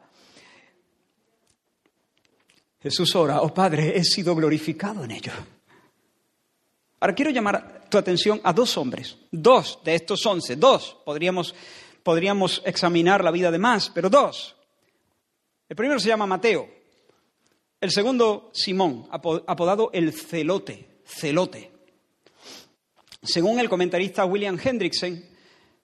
Jesús 2.81 3.15
ora, 3.15 3.41
oh 3.41 3.53
Padre, 3.53 3.97
he 3.97 4.03
sido 4.03 4.35
glorificado 4.35 5.03
en 5.03 5.11
ello. 5.11 5.31
Ahora 6.99 7.15
quiero 7.15 7.31
llamar 7.31 7.85
tu 7.89 7.97
atención 7.97 8.39
a 8.43 8.53
dos 8.53 8.77
hombres, 8.77 9.17
dos 9.31 9.79
de 9.83 9.95
estos 9.95 10.25
once, 10.25 10.55
dos, 10.55 10.97
podríamos, 11.03 11.55
podríamos 12.03 12.61
examinar 12.65 13.23
la 13.23 13.31
vida 13.31 13.51
de 13.51 13.57
más, 13.57 13.89
pero 13.89 14.09
dos. 14.09 14.55
El 15.67 15.75
primero 15.75 15.99
se 15.99 16.09
llama 16.09 16.27
Mateo, 16.27 16.69
el 17.81 17.91
segundo 17.91 18.51
Simón, 18.53 19.07
apodado 19.11 19.89
el 19.93 20.13
celote, 20.13 21.01
celote. 21.05 21.71
Según 23.23 23.59
el 23.59 23.69
comentarista 23.69 24.25
William 24.25 24.59
Hendrickson, 24.63 25.34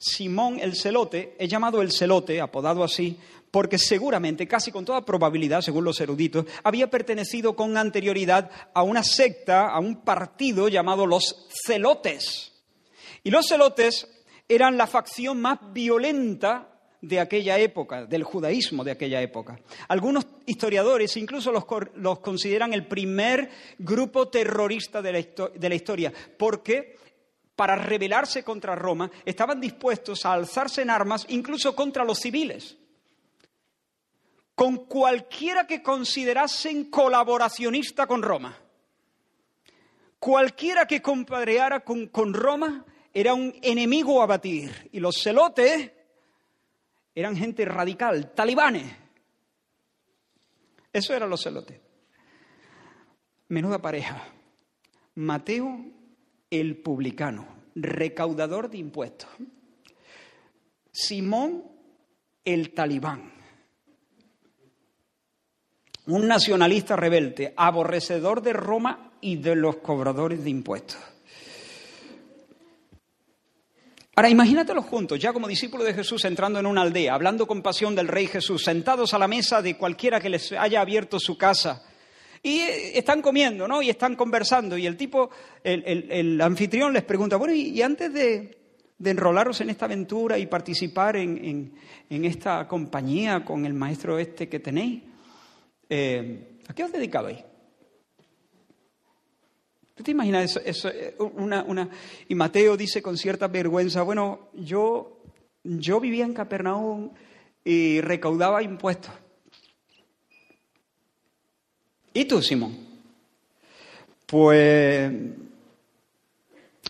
Simón 0.02 0.60
el 0.60 0.76
celote 0.76 1.36
es 1.38 1.48
llamado 1.48 1.80
el 1.80 1.92
celote, 1.92 2.42
apodado 2.42 2.84
así, 2.84 3.20
porque 3.52 3.78
seguramente, 3.78 4.48
casi 4.48 4.72
con 4.72 4.84
toda 4.84 5.06
probabilidad, 5.06 5.62
según 5.62 5.84
los 5.84 6.02
eruditos, 6.02 6.46
había 6.64 6.90
pertenecido 6.90 7.56
con 7.56 7.78
anterioridad 7.78 8.50
a 8.74 8.82
una 8.82 9.04
secta, 9.04 9.68
a 9.68 9.80
un 9.80 10.02
partido 10.02 10.70
llamado 10.70 11.06
los 11.06 11.48
celotes. 11.66 12.52
Y 13.24 13.30
los 13.30 13.46
celotes 13.46 14.08
eran 14.50 14.76
la 14.76 14.88
facción 14.88 15.40
más 15.40 15.60
violenta 15.72 16.68
de 17.02 17.20
aquella 17.20 17.60
época, 17.60 18.06
del 18.06 18.24
judaísmo 18.24 18.84
de 18.84 18.92
aquella 18.92 19.22
época. 19.22 19.60
Algunos 19.88 20.26
historiadores 20.48 21.16
incluso 21.16 21.52
los, 21.52 22.20
consideran 22.20 22.74
el 22.74 22.88
primer 22.88 23.52
grupo 23.78 24.30
terrorista 24.30 25.00
de 25.04 25.14
la, 25.14 25.50
de 25.54 25.70
la 25.70 25.76
historia, 25.76 26.12
porque 26.38 26.96
para 27.56 27.76
rebelarse 27.76 28.44
contra 28.44 28.76
Roma 28.76 29.10
estaban 29.26 29.60
dispuestos 29.60 30.26
a 30.26 30.34
alzarse 30.34 30.82
en 30.82 30.90
armas 30.90 31.26
incluso 31.30 31.76
contra 31.76 32.04
los 32.04 32.20
civiles 32.20 32.78
con 34.62 34.86
cualquiera 34.86 35.66
que 35.66 35.82
considerasen 35.82 36.92
colaboracionista 36.92 38.06
con 38.06 38.22
Roma. 38.22 38.56
Cualquiera 40.20 40.86
que 40.86 41.02
compadreara 41.02 41.80
con, 41.80 42.10
con 42.10 42.32
Roma 42.32 42.86
era 43.12 43.34
un 43.34 43.56
enemigo 43.64 44.22
a 44.22 44.28
batir. 44.28 44.90
Y 44.92 45.00
los 45.00 45.16
celotes 45.20 45.92
eran 47.16 47.36
gente 47.36 47.66
radical, 47.66 48.34
talibanes. 48.36 48.86
Eso 50.94 51.16
eran 51.16 51.32
los 51.32 51.42
celotes. 51.42 51.80
Menuda 53.48 53.82
pareja. 53.82 54.28
Mateo 55.16 55.86
el 56.52 56.78
publicano, 56.78 57.48
recaudador 57.74 58.70
de 58.70 58.78
impuestos. 58.78 59.30
Simón 60.92 61.64
el 62.46 62.74
talibán 62.74 63.42
un 66.08 66.28
nacionalista 66.28 66.96
rebelde, 66.96 67.54
aborrecedor 67.56 68.42
de 68.42 68.54
Roma 68.54 69.12
y 69.22 69.38
de 69.38 69.56
los 69.56 69.78
cobradores 69.78 70.44
de 70.44 70.50
impuestos. 70.50 70.98
Ahora, 74.16 74.30
imagínatelos 74.30 74.86
juntos, 74.86 75.20
ya 75.20 75.32
como 75.32 75.48
discípulos 75.48 75.86
de 75.86 75.94
Jesús 75.94 76.26
entrando 76.26 76.60
en 76.60 76.66
una 76.66 76.82
aldea, 76.82 77.14
hablando 77.14 77.48
con 77.48 77.62
pasión 77.62 77.96
del 77.96 78.10
Rey 78.10 78.28
Jesús, 78.28 78.64
sentados 78.64 79.14
a 79.14 79.20
la 79.20 79.28
mesa 79.28 79.62
de 79.62 79.78
cualquiera 79.78 80.20
que 80.20 80.30
les 80.30 80.52
haya 80.52 80.82
abierto 80.82 81.18
su 81.20 81.38
casa. 81.38 81.84
Y 82.44 82.60
están 82.60 83.22
comiendo, 83.22 83.68
¿no? 83.68 83.82
Y 83.82 83.90
están 83.90 84.16
conversando. 84.16 84.78
Y 84.78 84.88
el 84.88 84.98
tipo, 84.98 85.30
el, 85.64 86.42
anfitrión 86.42 86.94
les 86.94 87.04
pregunta, 87.04 87.38
bueno, 87.38 87.54
y, 87.54 87.82
antes 87.82 88.12
de, 88.14 88.58
enrolaros 89.04 89.62
en 89.62 89.70
esta 89.70 89.86
aventura 89.86 90.38
y 90.38 90.48
participar 90.48 91.18
en, 91.18 91.74
esta 92.10 92.68
compañía 92.68 93.46
con 93.46 93.66
el 93.66 93.74
maestro 93.74 94.18
este 94.18 94.50
que 94.50 94.60
tenéis, 94.60 95.04
eh, 95.90 96.52
¿A 96.72 96.74
qué 96.74 96.86
os 96.86 96.92
dedicabais? 96.94 97.44
¿Tú 99.94 100.04
te 100.04 100.12
imaginas 100.12 100.56
eso? 100.64 100.88
Eh, 100.90 101.18
Y 102.30 102.36
Mateo 102.36 102.78
dice 102.78 103.02
con 103.02 103.18
cierta 103.18 103.50
vergüenza, 103.50 104.02
bueno, 104.04 104.52
yo, 104.54 105.22
yo 105.66 106.00
vivía 106.00 106.24
en 106.24 106.34
Capernaum 106.34 107.12
y 107.66 108.00
recaudaba 108.00 108.64
impuestos. 108.64 109.14
¿Y 112.14 112.26
tú, 112.26 112.42
Simón? 112.42 112.76
Pues 114.26 115.12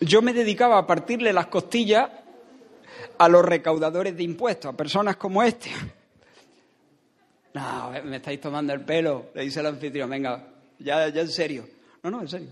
yo 0.00 0.22
me 0.22 0.32
dedicaba 0.32 0.78
a 0.78 0.86
partirle 0.86 1.32
las 1.32 1.46
costillas 1.46 2.10
a 3.18 3.28
los 3.28 3.44
recaudadores 3.44 4.16
de 4.16 4.22
impuestos, 4.22 4.72
a 4.72 4.76
personas 4.76 5.16
como 5.16 5.42
este. 5.42 5.70
No, 7.54 7.90
me 8.04 8.16
estáis 8.16 8.40
tomando 8.40 8.72
el 8.72 8.80
pelo, 8.80 9.30
le 9.34 9.42
dice 9.42 9.60
el 9.60 9.66
anfitrión, 9.66 10.08
venga, 10.08 10.54
ya, 10.78 11.10
ya 11.10 11.20
en 11.20 11.28
serio. 11.28 11.68
No, 12.02 12.10
no, 12.10 12.22
en 12.22 12.28
serio. 12.28 12.48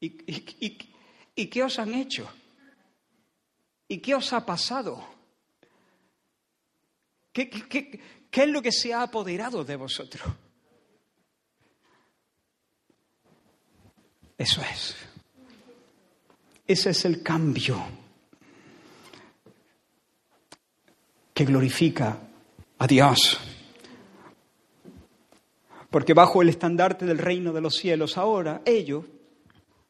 ¿Y, 0.00 1.48
qué 1.48 1.62
os 1.62 1.78
han 1.78 1.94
hecho? 1.94 2.28
¿Y 3.86 3.98
qué 3.98 4.16
os 4.16 4.32
ha 4.32 4.44
pasado? 4.44 5.00
¿Qué, 7.32 7.48
qué 7.48 8.00
es 8.44 8.48
lo 8.48 8.62
que 8.62 8.72
se 8.72 8.92
ha 8.92 9.02
apoderado 9.02 9.64
de 9.64 9.76
vosotros? 9.76 10.28
Eso 14.36 14.60
es. 14.62 14.96
Ese 16.66 16.90
es 16.90 17.04
el 17.04 17.22
cambio 17.22 17.82
que 21.32 21.44
glorifica 21.44 22.18
a 22.78 22.86
Dios. 22.86 23.38
Porque 25.90 26.12
bajo 26.12 26.42
el 26.42 26.48
estandarte 26.48 27.06
del 27.06 27.18
reino 27.18 27.52
de 27.52 27.60
los 27.60 27.76
cielos 27.76 28.18
ahora 28.18 28.62
ellos 28.64 29.04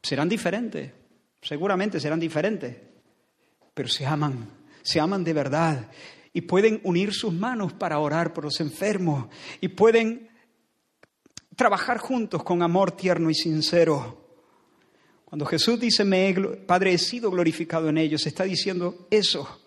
Serán 0.07 0.29
diferentes, 0.29 0.93
seguramente 1.43 1.99
serán 1.99 2.21
diferentes, 2.21 2.77
pero 3.75 3.89
se 3.89 4.07
aman, 4.07 4.49
se 4.81 5.01
aman 5.01 5.25
de 5.25 5.33
verdad 5.33 5.91
y 6.37 6.42
pueden 6.42 6.83
unir 6.85 7.14
sus 7.14 7.33
manos 7.33 7.72
para 7.72 7.99
orar 7.99 8.35
por 8.35 8.44
los 8.44 8.61
enfermos 8.61 9.29
y 9.59 9.68
pueden 9.68 10.29
trabajar 11.57 11.96
juntos 11.96 12.42
con 12.42 12.62
amor 12.62 12.92
tierno 12.92 13.31
y 13.31 13.35
sincero. 13.35 14.22
Cuando 15.25 15.46
Jesús 15.46 15.81
dice, 15.81 16.05
me 16.05 16.35
Padre, 16.66 16.92
he 16.92 16.99
sido 16.99 17.31
glorificado 17.31 17.88
en 17.88 17.96
ellos, 17.96 18.27
está 18.27 18.44
diciendo 18.44 19.07
eso. 19.11 19.62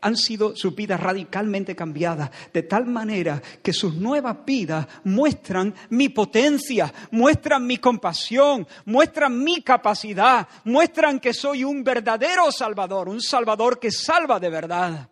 han 0.00 0.16
sido 0.16 0.56
sus 0.56 0.74
vidas 0.74 0.98
radicalmente 0.98 1.76
cambiadas, 1.76 2.32
de 2.52 2.64
tal 2.64 2.86
manera 2.86 3.40
que 3.62 3.72
sus 3.72 3.94
nuevas 3.94 4.38
vidas 4.44 4.88
muestran 5.04 5.72
mi 5.90 6.08
potencia, 6.08 6.92
muestran 7.12 7.64
mi 7.64 7.78
compasión, 7.78 8.66
muestran 8.86 9.40
mi 9.40 9.62
capacidad, 9.62 10.48
muestran 10.64 11.20
que 11.20 11.32
soy 11.32 11.62
un 11.62 11.84
verdadero 11.84 12.50
Salvador, 12.50 13.08
un 13.08 13.20
Salvador 13.20 13.78
que 13.78 13.92
salva 13.92 14.40
de 14.40 14.50
verdad 14.50 15.08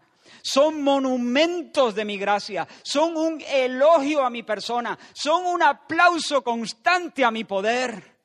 son 0.46 0.80
monumentos 0.80 1.92
de 1.92 2.04
mi 2.04 2.16
gracia, 2.16 2.68
son 2.84 3.16
un 3.16 3.40
elogio 3.40 4.24
a 4.24 4.30
mi 4.30 4.44
persona, 4.44 4.96
son 5.12 5.44
un 5.44 5.60
aplauso 5.60 6.44
constante 6.44 7.24
a 7.24 7.32
mi 7.32 7.42
poder. 7.42 8.16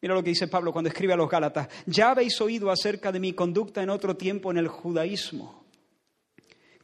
Mira 0.00 0.14
lo 0.14 0.22
que 0.24 0.30
dice 0.30 0.48
Pablo 0.48 0.72
cuando 0.72 0.88
escribe 0.88 1.12
a 1.12 1.16
los 1.16 1.30
Gálatas. 1.30 1.68
Ya 1.86 2.10
habéis 2.10 2.40
oído 2.40 2.72
acerca 2.72 3.12
de 3.12 3.20
mi 3.20 3.32
conducta 3.32 3.80
en 3.80 3.90
otro 3.90 4.16
tiempo 4.16 4.50
en 4.50 4.58
el 4.58 4.66
judaísmo, 4.66 5.66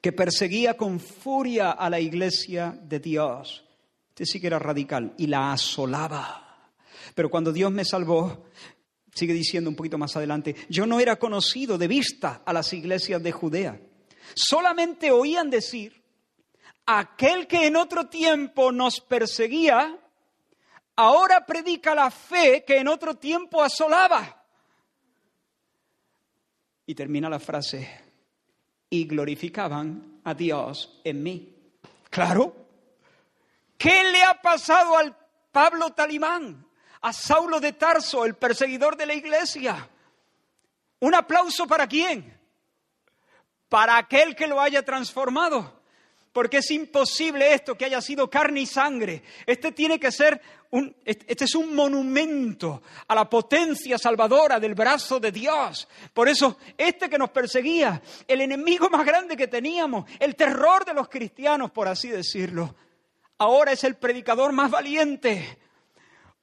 que 0.01 0.13
perseguía 0.13 0.77
con 0.77 1.01
furia 1.01 1.73
a 1.73 1.91
la 1.91 1.99
iglesia 1.99 2.79
de 2.83 3.01
Dios. 3.01 3.65
Este 4.11 4.27
sí 4.27 4.41
que 4.41 4.47
era 4.47 4.61
radical 4.61 5.13
y 5.19 5.27
la 5.27 5.53
asolaba. 5.53 6.71
Pero 7.17 7.31
cuando 7.31 7.53
Dios 7.53 7.73
me 7.73 7.85
salvó, 7.85 8.45
sigue 9.15 9.33
diciendo 9.33 9.71
un 9.71 9.77
poquito 9.77 9.97
más 9.97 10.17
adelante, 10.17 10.55
yo 10.69 10.87
no 10.87 11.01
era 11.01 11.17
conocido 11.17 11.79
de 11.79 11.89
vista 11.89 12.43
a 12.45 12.53
las 12.53 12.73
iglesias 12.73 13.23
de 13.23 13.33
Judea. 13.33 13.81
Solamente 14.35 15.11
oían 15.11 15.51
decir, 15.51 16.03
aquel 16.87 17.47
que 17.47 17.67
en 17.67 17.77
otro 17.77 18.09
tiempo 18.09 18.73
nos 18.73 19.01
perseguía, 19.01 19.99
ahora 20.97 21.47
predica 21.47 21.95
la 21.95 22.11
fe 22.11 22.65
que 22.67 22.79
en 22.79 22.89
otro 22.89 23.15
tiempo 23.17 23.63
asolaba. 23.63 24.45
Y 26.87 26.95
termina 26.95 27.31
la 27.31 27.41
frase, 27.41 27.89
y 28.91 29.07
glorificaban 29.07 30.21
a 30.25 30.35
Dios 30.35 31.01
en 31.05 31.23
mí. 31.23 31.55
Claro, 32.11 32.55
¿qué 33.79 34.05
le 34.11 34.23
ha 34.23 34.41
pasado 34.41 34.97
al 34.97 35.17
Pablo 35.51 35.91
Talimán? 35.91 36.64
A 37.05 37.13
Saulo 37.13 37.61
de 37.61 37.73
Tarso, 37.73 38.25
el 38.25 38.35
perseguidor 38.35 38.97
de 38.97 39.07
la 39.07 39.15
iglesia. 39.15 39.89
¿Un 41.01 41.15
aplauso 41.15 41.67
para 41.67 41.87
quién? 41.87 42.39
Para 43.69 43.99
aquel 43.99 44.35
que 44.35 44.47
lo 44.47 44.61
haya 44.61 44.83
transformado 44.83 45.85
porque 46.35 46.59
es 46.59 46.71
imposible 46.73 47.55
esto 47.55 47.77
que 47.77 47.85
haya 47.85 48.01
sido 48.01 48.29
carne 48.29 48.63
y 48.63 48.67
sangre. 48.67 49.23
Este 49.47 49.71
tiene 49.71 50.01
que 50.01 50.11
ser 50.11 50.43
un, 50.71 50.95
este 51.05 51.45
es 51.45 51.55
un 51.55 51.77
monumento 51.77 52.83
a 53.07 53.15
la 53.15 53.31
potencia 53.31 53.97
salvadora 53.99 54.59
del 54.59 54.75
brazo 54.75 55.21
de 55.21 55.31
Dios. 55.31 55.87
Por 56.13 56.29
eso, 56.29 56.59
este 56.77 57.09
que 57.09 57.19
nos 57.19 57.31
perseguía, 57.31 58.03
el 58.27 58.41
enemigo 58.41 58.91
más 58.91 59.07
grande 59.07 59.37
que 59.37 59.47
teníamos, 59.47 60.11
el 60.19 60.35
terror 60.35 60.85
de 60.85 60.93
los 60.93 61.09
cristianos, 61.09 61.71
por 61.71 61.87
así 61.87 62.09
decirlo, 62.09 62.75
ahora 63.39 63.71
es 63.71 63.85
el 63.85 63.95
predicador 63.95 64.51
más 64.51 64.73
valiente. 64.73 65.64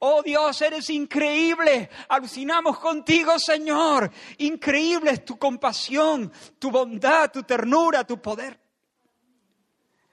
Oh 0.04 0.20
Dios, 0.20 0.60
eres 0.62 0.90
increíble. 0.90 1.88
Alucinamos 2.08 2.80
contigo, 2.80 3.38
Señor. 3.38 4.10
Increíble 4.38 5.12
es 5.12 5.24
tu 5.24 5.38
compasión, 5.38 6.32
tu 6.58 6.72
bondad, 6.72 7.30
tu 7.30 7.44
ternura, 7.44 8.04
tu 8.04 8.20
poder. 8.20 8.58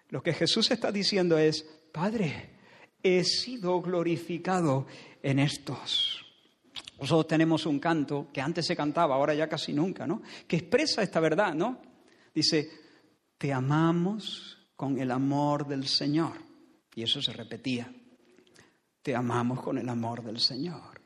Lo 0.10 0.22
que 0.22 0.34
Jesús 0.34 0.70
está 0.70 0.92
diciendo 0.92 1.40
es, 1.40 1.64
Padre, 1.92 2.52
he 3.02 3.24
sido 3.24 3.82
glorificado 3.82 4.86
en 5.24 5.40
estos. 5.40 6.24
Nosotros 7.00 7.26
tenemos 7.26 7.66
un 7.66 7.80
canto 7.80 8.28
que 8.32 8.42
antes 8.42 8.68
se 8.68 8.76
cantaba, 8.76 9.16
ahora 9.16 9.34
ya 9.34 9.50
casi 9.50 9.74
nunca, 9.74 10.06
¿no? 10.06 10.22
Que 10.48 10.58
expresa 10.58 11.02
esta 11.02 11.20
verdad, 11.20 11.56
¿no? 11.56 11.82
Dice, 12.32 12.70
te 13.40 13.52
amamos 13.52 14.70
con 14.76 15.00
el 15.00 15.10
amor 15.10 15.66
del 15.66 15.88
Señor. 15.88 16.34
Y 16.94 17.02
eso 17.02 17.24
se 17.24 17.34
repetía. 17.34 17.92
Te 19.10 19.16
amamos 19.16 19.60
con 19.60 19.76
el 19.80 19.90
amor 19.90 20.22
del 20.22 20.40
Señor. 20.40 21.02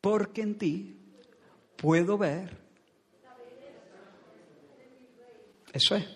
Porque 0.00 0.40
en 0.40 0.56
ti 0.56 0.96
puedo 1.76 2.16
ver. 2.16 2.56
Eso 5.70 5.94
es. 5.94 6.06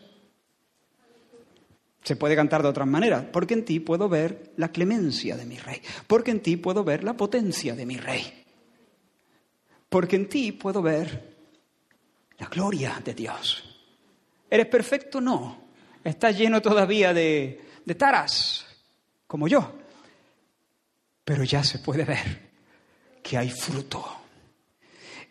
Se 2.02 2.16
puede 2.16 2.34
cantar 2.34 2.62
de 2.62 2.68
otras 2.68 2.88
maneras, 2.88 3.26
porque 3.30 3.52
en 3.52 3.66
ti 3.66 3.78
puedo 3.78 4.08
ver 4.08 4.54
la 4.56 4.72
clemencia 4.72 5.36
de 5.36 5.44
mi 5.44 5.58
rey, 5.58 5.82
porque 6.06 6.30
en 6.30 6.40
ti 6.40 6.56
puedo 6.56 6.82
ver 6.82 7.04
la 7.04 7.14
potencia 7.14 7.76
de 7.76 7.84
mi 7.84 7.98
rey, 7.98 8.46
porque 9.90 10.16
en 10.16 10.30
ti 10.30 10.52
puedo 10.52 10.80
ver 10.80 11.36
la 12.38 12.46
gloria 12.46 13.02
de 13.04 13.12
Dios. 13.12 13.82
¿Eres 14.48 14.66
perfecto? 14.68 15.20
No. 15.20 15.58
Estás 16.02 16.38
lleno 16.38 16.62
todavía 16.62 17.12
de, 17.12 17.60
de 17.84 17.94
taras, 17.94 18.64
como 19.26 19.46
yo. 19.46 19.74
Pero 21.28 21.44
ya 21.44 21.62
se 21.62 21.80
puede 21.80 22.06
ver 22.06 22.48
que 23.22 23.36
hay 23.36 23.50
fruto. 23.50 24.02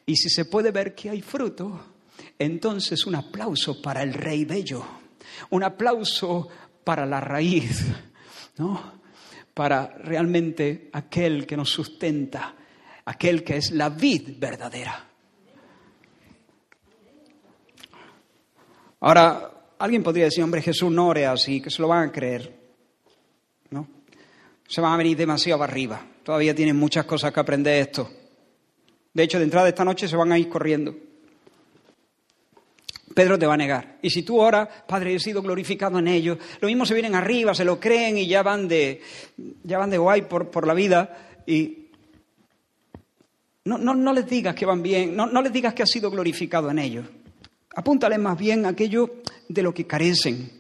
Y 0.06 0.16
si 0.16 0.30
se 0.30 0.46
puede 0.46 0.70
ver 0.70 0.94
que 0.94 1.10
hay 1.10 1.24
fruto, 1.24 1.96
entonces 2.38 3.08
un 3.08 3.16
aplauso 3.16 3.82
para 3.82 4.04
el 4.04 4.14
rey 4.14 4.46
bello, 4.46 4.86
un 5.50 5.64
aplauso 5.64 6.50
para 6.84 7.04
la 7.04 7.20
raíz, 7.20 7.84
¿no? 8.60 9.00
Para 9.56 9.88
realmente 9.88 10.92
aquel 10.94 11.48
que 11.48 11.58
nos 11.58 11.72
sustenta, 11.72 12.54
aquel 13.06 13.44
que 13.44 13.58
es 13.58 13.72
la 13.72 13.90
vid 13.90 14.38
verdadera. 14.38 15.04
Ahora, 19.00 19.74
alguien 19.80 20.04
podría 20.04 20.26
decir, 20.26 20.44
hombre, 20.44 20.62
Jesús 20.62 20.92
no 20.92 21.08
ore 21.08 21.26
así, 21.26 21.60
que 21.60 21.72
se 21.72 21.82
lo 21.82 21.88
van 21.88 22.10
a 22.10 22.12
creer. 22.12 22.56
¿No? 23.72 23.97
Se 24.68 24.82
van 24.82 24.94
a 24.94 24.98
venir 24.98 25.18
demasiado 25.18 25.64
arriba. 25.64 26.06
Todavía 26.24 26.54
tienen 26.54 26.76
muchas 26.76 27.06
cosas 27.06 27.32
que 27.32 27.40
aprender 27.40 27.82
esto. 27.82 28.10
De 29.14 29.24
hecho, 29.24 29.40
de 29.40 29.46
entrada 29.46 29.70
esta 29.70 29.86
noche 29.86 30.08
se 30.08 30.16
van 30.16 30.32
a 30.32 30.38
ir 30.38 30.50
corriendo. 30.50 30.96
Pedro 33.18 33.40
te 33.40 33.48
va 33.48 33.56
a 33.56 33.58
negar. 33.58 33.98
Y 34.04 34.12
si 34.12 34.22
tú 34.22 34.40
oras, 34.40 34.70
Padre, 34.88 35.16
he 35.16 35.20
sido 35.20 35.42
glorificado 35.42 35.98
en 35.98 36.08
ellos, 36.08 36.38
lo 36.62 36.68
mismo 36.68 36.86
se 36.86 36.94
vienen 36.94 37.16
arriba, 37.16 37.56
se 37.56 37.66
lo 37.66 37.80
creen 37.80 38.20
y 38.20 38.28
ya 38.28 38.44
van 38.44 38.68
de, 38.68 39.02
ya 39.64 39.80
van 39.80 39.90
de 39.90 39.98
guay 39.98 40.22
por, 40.24 40.52
por 40.52 40.68
la 40.68 40.76
vida 40.76 41.42
y 41.48 41.88
no, 43.66 43.80
no, 43.80 43.96
no, 43.96 44.14
les 44.14 44.30
digas 44.30 44.54
que 44.54 44.68
van 44.68 44.84
bien, 44.84 45.16
no, 45.16 45.26
no 45.26 45.42
les 45.42 45.52
digas 45.52 45.74
que 45.74 45.82
has 45.82 45.90
sido 45.90 46.12
glorificado 46.12 46.70
en 46.70 46.78
ellos. 46.78 47.08
Apúntales 47.76 48.20
más 48.20 48.38
bien 48.38 48.68
aquello 48.68 49.16
de 49.50 49.64
lo 49.64 49.74
que 49.74 49.88
carecen. 49.88 50.52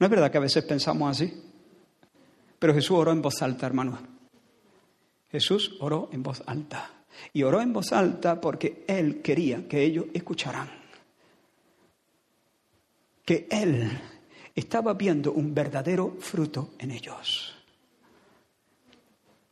¿No 0.00 0.06
es 0.06 0.10
verdad 0.10 0.32
que 0.32 0.38
a 0.38 0.40
veces 0.40 0.64
pensamos 0.64 1.10
así? 1.10 1.32
Pero 2.60 2.74
Jesús 2.74 2.96
oró 2.96 3.10
en 3.10 3.22
voz 3.22 3.42
alta, 3.42 3.66
hermano. 3.66 3.98
Jesús 5.32 5.76
oró 5.80 6.08
en 6.12 6.22
voz 6.22 6.44
alta. 6.46 6.90
Y 7.32 7.42
oró 7.42 7.60
en 7.60 7.72
voz 7.72 7.92
alta 7.92 8.40
porque 8.40 8.84
Él 8.86 9.20
quería 9.22 9.66
que 9.66 9.82
ellos 9.82 10.06
escucharan 10.14 10.80
que 13.24 13.46
Él 13.48 13.88
estaba 14.56 14.94
viendo 14.94 15.32
un 15.32 15.54
verdadero 15.54 16.16
fruto 16.18 16.70
en 16.78 16.90
ellos. 16.90 17.54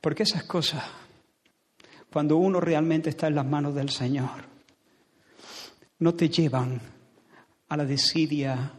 Porque 0.00 0.24
esas 0.24 0.44
cosas, 0.44 0.84
cuando 2.10 2.36
uno 2.38 2.60
realmente 2.60 3.10
está 3.10 3.28
en 3.28 3.36
las 3.36 3.46
manos 3.46 3.74
del 3.76 3.90
Señor, 3.90 4.46
no 6.00 6.14
te 6.14 6.28
llevan 6.28 6.80
a 7.68 7.76
la 7.76 7.84
desidia 7.84 8.72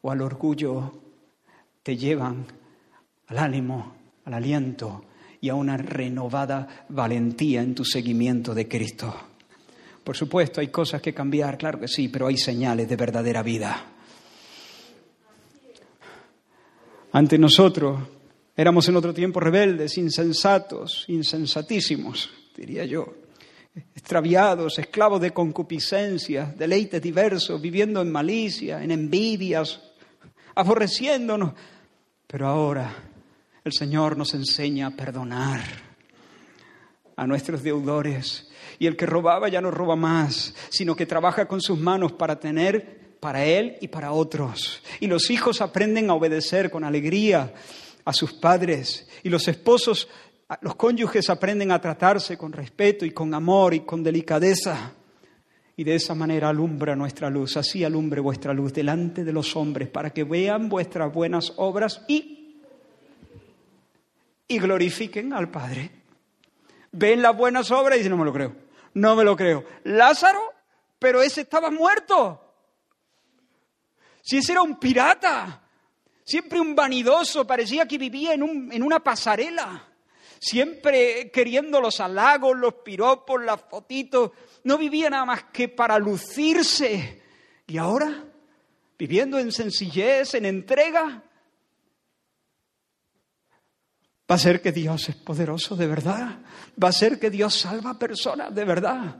o 0.00 0.10
al 0.10 0.22
orgullo, 0.22 1.02
te 1.82 1.96
llevan 1.96 2.46
al 3.28 3.38
ánimo, 3.38 3.94
al 4.24 4.34
aliento 4.34 5.04
y 5.40 5.48
a 5.48 5.54
una 5.54 5.76
renovada 5.76 6.86
valentía 6.88 7.62
en 7.62 7.74
tu 7.74 7.84
seguimiento 7.84 8.54
de 8.54 8.66
Cristo. 8.68 9.14
Por 10.02 10.16
supuesto, 10.16 10.60
hay 10.60 10.68
cosas 10.68 11.02
que 11.02 11.12
cambiar, 11.12 11.58
claro 11.58 11.80
que 11.80 11.88
sí, 11.88 12.08
pero 12.08 12.26
hay 12.28 12.36
señales 12.36 12.88
de 12.88 12.96
verdadera 12.96 13.42
vida. 13.42 13.96
ante 17.16 17.38
nosotros. 17.38 17.98
Éramos 18.54 18.86
en 18.88 18.96
otro 18.96 19.14
tiempo 19.14 19.40
rebeldes, 19.40 19.96
insensatos, 19.96 21.06
insensatísimos, 21.08 22.30
diría 22.54 22.84
yo, 22.84 23.06
extraviados, 23.94 24.78
esclavos 24.78 25.22
de 25.22 25.30
concupiscencia, 25.30 26.54
deleites 26.56 27.00
diversos, 27.00 27.60
viviendo 27.60 28.02
en 28.02 28.12
malicia, 28.12 28.82
en 28.82 28.90
envidias, 28.90 29.80
aborreciéndonos. 30.54 31.54
Pero 32.26 32.48
ahora 32.48 32.94
el 33.66 33.72
Señor 33.72 34.16
nos 34.16 34.32
enseña 34.34 34.86
a 34.86 34.90
perdonar. 34.90 35.60
a 37.18 37.26
nuestros 37.26 37.62
deudores. 37.62 38.46
Y 38.78 38.86
el 38.86 38.94
que 38.94 39.06
robaba 39.06 39.48
ya 39.48 39.62
no 39.62 39.70
roba 39.70 39.96
más, 39.96 40.54
sino 40.68 40.94
que 40.94 41.06
trabaja 41.06 41.48
con 41.48 41.62
sus 41.62 41.78
manos 41.78 42.12
para 42.12 42.38
tener 42.38 43.16
para 43.20 43.42
él 43.42 43.78
y 43.80 43.88
para 43.88 44.12
otros. 44.12 44.82
Y 45.00 45.06
los 45.06 45.30
hijos 45.30 45.62
aprenden 45.62 46.10
a 46.10 46.14
obedecer 46.14 46.70
con 46.70 46.84
alegría 46.84 47.54
a 48.04 48.12
sus 48.12 48.34
padres. 48.34 49.08
Y 49.22 49.30
los 49.30 49.48
esposos, 49.48 50.08
los 50.60 50.76
cónyuges 50.76 51.30
aprenden 51.30 51.72
a 51.72 51.80
tratarse 51.80 52.36
con 52.36 52.52
respeto 52.52 53.06
y 53.06 53.12
con 53.12 53.32
amor 53.32 53.72
y 53.72 53.80
con 53.80 54.02
delicadeza. 54.02 54.92
Y 55.74 55.84
de 55.84 55.94
esa 55.94 56.14
manera 56.14 56.50
alumbra 56.50 56.94
nuestra 56.94 57.30
luz, 57.30 57.56
así 57.56 57.82
alumbre 57.82 58.20
vuestra 58.20 58.52
luz 58.52 58.74
delante 58.74 59.24
de 59.24 59.32
los 59.32 59.56
hombres, 59.56 59.88
para 59.88 60.10
que 60.10 60.24
vean 60.24 60.68
vuestras 60.68 61.12
buenas 61.12 61.54
obras 61.56 62.02
y, 62.08 62.35
y 64.48 64.58
glorifiquen 64.58 65.32
al 65.32 65.50
Padre. 65.50 65.90
Ven 66.92 67.22
las 67.22 67.36
buenas 67.36 67.70
obras 67.70 67.96
y 67.96 67.98
dicen, 67.98 68.12
no 68.12 68.18
me 68.18 68.24
lo 68.24 68.32
creo, 68.32 68.54
no 68.94 69.16
me 69.16 69.24
lo 69.24 69.36
creo. 69.36 69.64
Lázaro, 69.84 70.40
pero 70.98 71.22
ese 71.22 71.42
estaba 71.42 71.70
muerto. 71.70 72.42
Si 74.22 74.38
ese 74.38 74.52
era 74.52 74.62
un 74.62 74.78
pirata, 74.78 75.62
siempre 76.24 76.58
un 76.60 76.74
vanidoso, 76.74 77.46
parecía 77.46 77.86
que 77.86 77.98
vivía 77.98 78.34
en, 78.34 78.42
un, 78.42 78.72
en 78.72 78.82
una 78.82 79.00
pasarela, 79.00 79.88
siempre 80.38 81.30
queriendo 81.30 81.80
los 81.80 82.00
halagos, 82.00 82.56
los 82.56 82.74
piropos, 82.74 83.42
las 83.42 83.60
fotitos, 83.60 84.32
no 84.64 84.78
vivía 84.78 85.10
nada 85.10 85.24
más 85.24 85.44
que 85.52 85.68
para 85.68 85.98
lucirse. 85.98 87.22
Y 87.66 87.78
ahora, 87.78 88.24
viviendo 88.98 89.38
en 89.38 89.52
sencillez, 89.52 90.34
en 90.34 90.46
entrega, 90.46 91.22
va 94.30 94.34
a 94.34 94.38
ser 94.38 94.60
que 94.60 94.72
Dios 94.72 95.08
es 95.08 95.16
poderoso 95.16 95.76
de 95.76 95.86
verdad, 95.86 96.38
va 96.82 96.88
a 96.88 96.92
ser 96.92 97.18
que 97.18 97.30
Dios 97.30 97.54
salva 97.54 97.98
personas 97.98 98.54
de 98.54 98.64
verdad, 98.64 99.16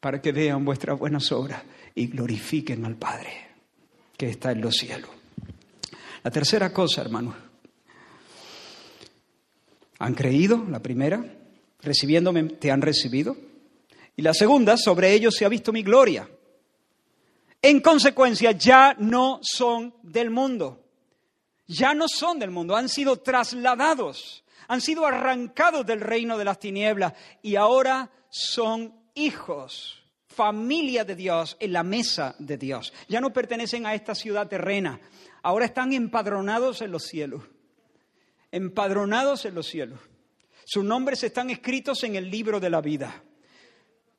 para 0.00 0.20
que 0.20 0.32
vean 0.32 0.64
vuestras 0.64 0.98
buenas 0.98 1.30
obras 1.32 1.62
y 1.94 2.06
glorifiquen 2.06 2.84
al 2.84 2.96
Padre 2.96 3.48
que 4.16 4.28
está 4.28 4.52
en 4.52 4.60
los 4.60 4.76
cielos. 4.76 5.10
La 6.22 6.30
tercera 6.30 6.72
cosa, 6.72 7.00
hermanos. 7.00 7.34
¿Han 9.98 10.14
creído? 10.14 10.64
La 10.68 10.80
primera, 10.80 11.24
recibiéndome, 11.80 12.44
te 12.44 12.70
han 12.70 12.82
recibido. 12.82 13.36
Y 14.16 14.22
la 14.22 14.34
segunda, 14.34 14.76
sobre 14.76 15.14
ellos 15.14 15.34
se 15.34 15.44
ha 15.44 15.48
visto 15.48 15.72
mi 15.72 15.82
gloria. 15.82 16.28
En 17.62 17.80
consecuencia, 17.80 18.52
ya 18.52 18.94
no 18.98 19.40
son 19.42 19.94
del 20.02 20.30
mundo. 20.30 20.89
Ya 21.72 21.94
no 21.94 22.06
son 22.08 22.40
del 22.40 22.50
mundo, 22.50 22.74
han 22.74 22.88
sido 22.88 23.18
trasladados, 23.18 24.42
han 24.66 24.80
sido 24.80 25.06
arrancados 25.06 25.86
del 25.86 26.00
reino 26.00 26.36
de 26.36 26.44
las 26.44 26.58
tinieblas 26.58 27.12
y 27.42 27.54
ahora 27.54 28.10
son 28.28 28.92
hijos 29.14 30.00
familia 30.26 31.04
de 31.04 31.14
Dios, 31.14 31.56
en 31.60 31.72
la 31.72 31.84
mesa 31.84 32.34
de 32.40 32.56
Dios. 32.56 32.92
Ya 33.08 33.20
no 33.20 33.32
pertenecen 33.32 33.86
a 33.86 33.94
esta 33.94 34.16
ciudad 34.16 34.48
terrena, 34.48 35.00
ahora 35.42 35.66
están 35.66 35.92
empadronados 35.92 36.82
en 36.82 36.90
los 36.90 37.04
cielos. 37.04 37.44
Empadronados 38.50 39.44
en 39.44 39.54
los 39.54 39.68
cielos. 39.68 40.00
Sus 40.64 40.82
nombres 40.82 41.22
están 41.22 41.50
escritos 41.50 42.02
en 42.02 42.16
el 42.16 42.28
libro 42.28 42.58
de 42.58 42.70
la 42.70 42.80
vida. 42.80 43.22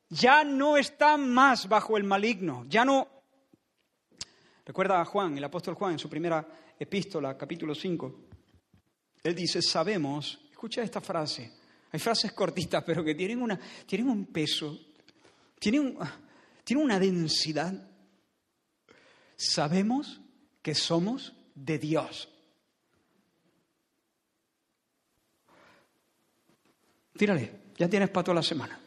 Ya 0.08 0.46
no 0.46 0.78
están 0.78 1.30
más 1.30 1.68
bajo 1.68 1.98
el 1.98 2.06
maligno, 2.06 2.66
ya 2.70 2.86
no... 2.86 3.10
Recuerda 4.66 5.02
a 5.02 5.06
Juan, 5.06 5.38
el 5.38 5.44
apóstol 5.44 5.74
Juan, 5.74 5.94
en 5.94 6.00
su 6.00 6.10
primera 6.10 6.48
epístola, 6.84 7.38
capítulo 7.38 7.76
5. 7.76 8.20
Él 9.24 9.36
dice, 9.36 9.62
sabemos, 9.62 10.40
escucha 10.50 10.82
esta 10.82 11.02
frase, 11.02 11.52
hay 11.92 12.00
frases 12.00 12.32
cortitas, 12.34 12.84
pero 12.84 13.04
que 13.04 13.16
tienen, 13.16 13.42
una, 13.42 13.60
tienen 13.86 14.10
un 14.10 14.26
peso 14.26 14.92
tiene, 15.62 15.96
tiene 16.64 16.84
una 16.84 17.00
densidad. 17.00 17.72
Sabemos 19.36 20.20
que 20.64 20.74
somos 20.74 21.34
de 21.54 21.78
Dios. 21.78 22.28
Tírale, 27.16 27.62
ya 27.78 27.88
tienes 27.88 28.10
para 28.10 28.24
toda 28.24 28.36
la 28.36 28.44
semana. 28.44 28.80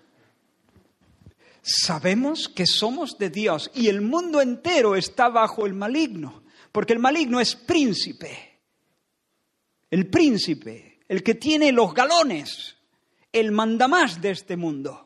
Sabemos 1.62 2.48
que 2.48 2.66
somos 2.66 3.16
de 3.18 3.30
Dios 3.30 3.70
y 3.72 3.86
el 3.86 4.00
mundo 4.00 4.40
entero 4.40 4.96
está 4.96 5.28
bajo 5.28 5.64
el 5.64 5.74
maligno, 5.74 6.42
porque 6.74 6.92
el 6.92 6.98
maligno 6.98 7.38
es 7.38 7.54
príncipe. 7.54 8.58
El 9.90 10.10
príncipe, 10.10 10.98
el 11.06 11.22
que 11.22 11.36
tiene 11.36 11.70
los 11.70 11.94
galones, 11.94 12.74
el 13.32 13.52
mandamás 13.52 14.20
de 14.20 14.32
este 14.32 14.56
mundo 14.56 15.04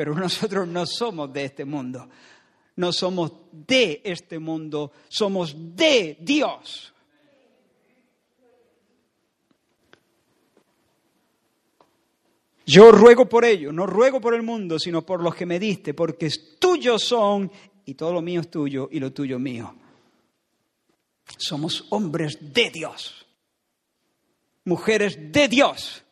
pero 0.00 0.14
nosotros 0.14 0.66
no 0.66 0.86
somos 0.86 1.30
de 1.30 1.44
este 1.44 1.66
mundo. 1.66 2.08
No 2.76 2.90
somos 2.90 3.32
de 3.52 4.00
este 4.02 4.38
mundo, 4.38 4.92
somos 5.08 5.54
de 5.76 6.16
Dios. 6.20 6.94
Yo 12.64 12.92
ruego 12.92 13.28
por 13.28 13.44
ellos, 13.44 13.74
no 13.74 13.84
ruego 13.84 14.22
por 14.22 14.32
el 14.32 14.42
mundo, 14.42 14.78
sino 14.78 15.04
por 15.04 15.22
los 15.22 15.34
que 15.34 15.44
me 15.44 15.58
diste, 15.58 15.92
porque 15.92 16.30
tuyos 16.58 17.02
son 17.04 17.52
y 17.84 17.92
todo 17.92 18.14
lo 18.14 18.22
mío 18.22 18.40
es 18.40 18.50
tuyo 18.50 18.88
y 18.90 19.00
lo 19.00 19.12
tuyo 19.12 19.38
mío. 19.38 19.74
Somos 21.38 21.86
hombres 21.90 22.38
de 22.40 22.70
Dios, 22.70 23.26
mujeres 24.64 25.16
de 25.32 25.48
Dios. 25.48 26.04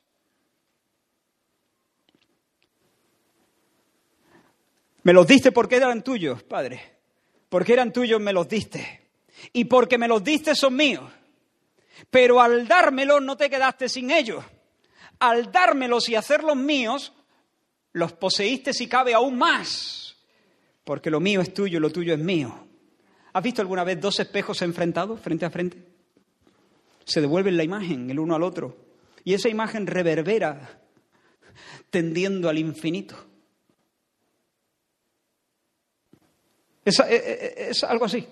Me 5.03 5.13
los 5.13 5.27
diste 5.27 5.53
porque 5.53 5.77
eran 5.77 6.03
tuyos, 6.03 6.43
Padre. 6.43 6.99
Porque 7.49 7.73
eran 7.73 7.93
tuyos 7.93 8.21
me 8.21 8.33
los 8.33 8.49
diste. 8.49 9.09
Y 9.53 9.65
porque 9.65 9.97
me 9.97 10.09
los 10.09 10.23
diste 10.23 10.55
son 10.55 10.77
míos. 10.77 11.11
Pero 12.11 12.41
al 12.41 12.69
dármelos 12.69 13.23
no 13.23 13.37
te 13.37 13.49
quedaste 13.49 13.89
sin 13.89 14.11
ellos. 14.11 14.45
Al 15.19 15.51
dármelos 15.51 16.09
y 16.09 16.15
hacerlos 16.15 16.57
míos, 16.57 17.13
los 17.93 18.13
poseíste 18.13 18.73
si 18.73 18.87
cabe 18.87 19.15
aún 19.15 19.39
más. 19.39 20.17
Porque 20.85 21.11
lo 21.11 21.21
mío 21.21 21.41
es 21.41 21.55
tuyo 21.55 21.79
y 21.79 21.81
lo 21.81 21.91
tuyo 21.91 22.15
es 22.15 22.21
mío. 22.21 22.68
¿Has 23.33 23.43
visto 23.43 23.63
alguna 23.63 23.85
vez 23.85 24.01
dos 24.01 24.19
espejos 24.21 24.63
enfrentados 24.63 25.21
frente 25.21 25.45
a 25.45 25.51
frente? 25.51 25.83
Se 27.05 27.21
devuelven 27.21 27.57
la 27.57 27.65
imagen 27.65 28.11
el 28.11 28.19
uno 28.19 28.35
al 28.35 28.43
otro. 28.43 28.77
Y 29.25 29.35
esa 29.35 29.49
imagen 29.49 29.87
reverbera 29.87 30.81
tendiendo 31.91 32.49
al 32.49 32.59
infinito. 32.59 33.17
Eh, 36.85 36.91
eh, 37.09 37.69
es, 37.71 37.85
algo 37.85 38.07
así. 38.07 38.27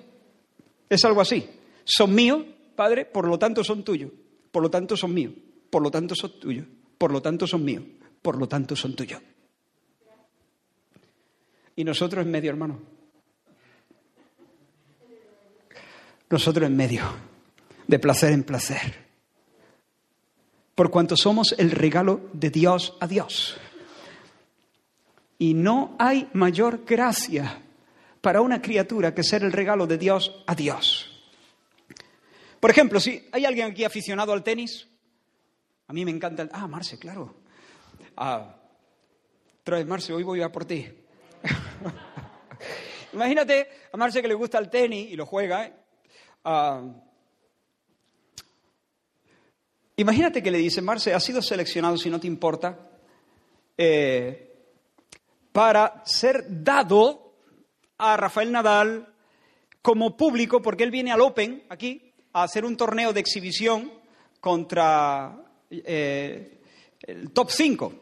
Es 0.89 1.05
algo 1.05 1.21
así. 1.21 1.49
Son 1.85 2.15
míos, 2.15 2.45
Padre, 2.75 3.05
por 3.05 3.29
lo 3.29 3.39
tanto 3.39 3.63
son 3.63 3.85
tuyos. 3.85 4.11
Por 4.51 4.63
lo 4.63 4.71
tanto 4.71 4.97
son 4.97 5.13
míos. 5.13 5.35
Por 5.71 5.83
lo 5.83 5.91
tanto 5.91 6.15
son 6.15 6.41
tuyos. 6.41 6.67
Por 6.97 7.13
lo 7.13 7.21
tanto 7.21 7.47
son 7.47 7.65
míos. 7.65 7.85
Por 8.23 8.39
lo 8.39 8.49
tanto 8.49 8.75
son 8.75 8.97
tuyos. 8.97 9.21
Y 11.77 11.85
nosotros 11.85 12.25
en 12.25 12.31
medio, 12.31 12.51
hermano. 12.51 12.96
Nosotros 16.29 16.67
en 16.67 16.77
medio, 16.77 17.05
de 17.87 17.99
placer 17.99 18.33
en 18.33 18.43
placer. 18.43 19.07
Por 20.75 20.91
cuanto 20.91 21.17
somos 21.17 21.55
el 21.57 21.71
regalo 21.71 22.29
de 22.33 22.51
Dios 22.51 22.97
a 23.01 23.07
Dios. 23.07 23.57
Y 25.39 25.55
no 25.55 25.97
hay 25.99 26.29
mayor 26.33 26.85
gracia 26.85 27.63
para 28.21 28.41
una 28.41 28.61
criatura 28.61 29.15
que 29.15 29.23
ser 29.23 29.45
el 29.45 29.53
regalo 29.53 29.87
de 29.87 29.99
Dios 29.99 30.43
a 30.47 30.55
Dios. 30.55 31.13
Por 32.59 32.71
ejemplo, 32.71 32.99
si 32.99 33.29
hay 33.33 33.45
alguien 33.45 33.71
aquí 33.71 33.85
aficionado 33.85 34.33
al 34.33 34.43
tenis, 34.43 34.89
a 35.87 35.93
mí 35.93 36.05
me 36.05 36.11
encanta 36.11 36.43
el... 36.43 36.51
Ah, 36.53 36.67
Marce, 36.67 36.99
claro. 36.99 37.37
Ah, 38.17 38.57
trae 39.63 39.85
Marce, 39.85 40.13
hoy 40.13 40.25
voy 40.25 40.43
a 40.43 40.51
por 40.51 40.65
ti. 40.65 40.87
Imagínate 43.13 43.69
a 43.93 43.97
Marce 43.97 44.21
que 44.21 44.29
le 44.29 44.35
gusta 44.35 44.59
el 44.59 44.69
tenis 44.69 45.11
y 45.11 45.17
lo 45.17 45.27
juega. 45.27 45.67
¿eh? 45.67 45.73
Ah, 46.49 46.81
imagínate 49.97 50.41
que 50.41 50.53
le 50.53 50.59
dice, 50.59 50.81
Marce, 50.81 51.13
has 51.13 51.25
sido 51.25 51.43
seleccionado, 51.43 51.99
si 51.99 52.09
no 52.09 52.21
te 52.21 52.29
importa, 52.29 52.79
eh, 53.77 54.55
para 55.51 56.05
ser 56.05 56.45
dado 56.63 57.33
a 57.99 58.17
Rafael 58.17 58.53
Nadal 58.53 59.13
como 59.83 60.17
público, 60.17 60.63
porque 60.63 60.85
él 60.85 60.93
viene 60.93 61.11
al 61.11 61.21
Open 61.21 61.65
aquí 61.69 62.15
a 62.33 62.45
hacer 62.45 62.65
un 62.65 62.77
torneo 62.77 63.13
de 63.13 63.19
exhibición 63.19 63.93
contra 64.39 65.37
eh, 65.69 66.61
el 67.01 67.33
top 67.33 67.51
5. 67.51 67.93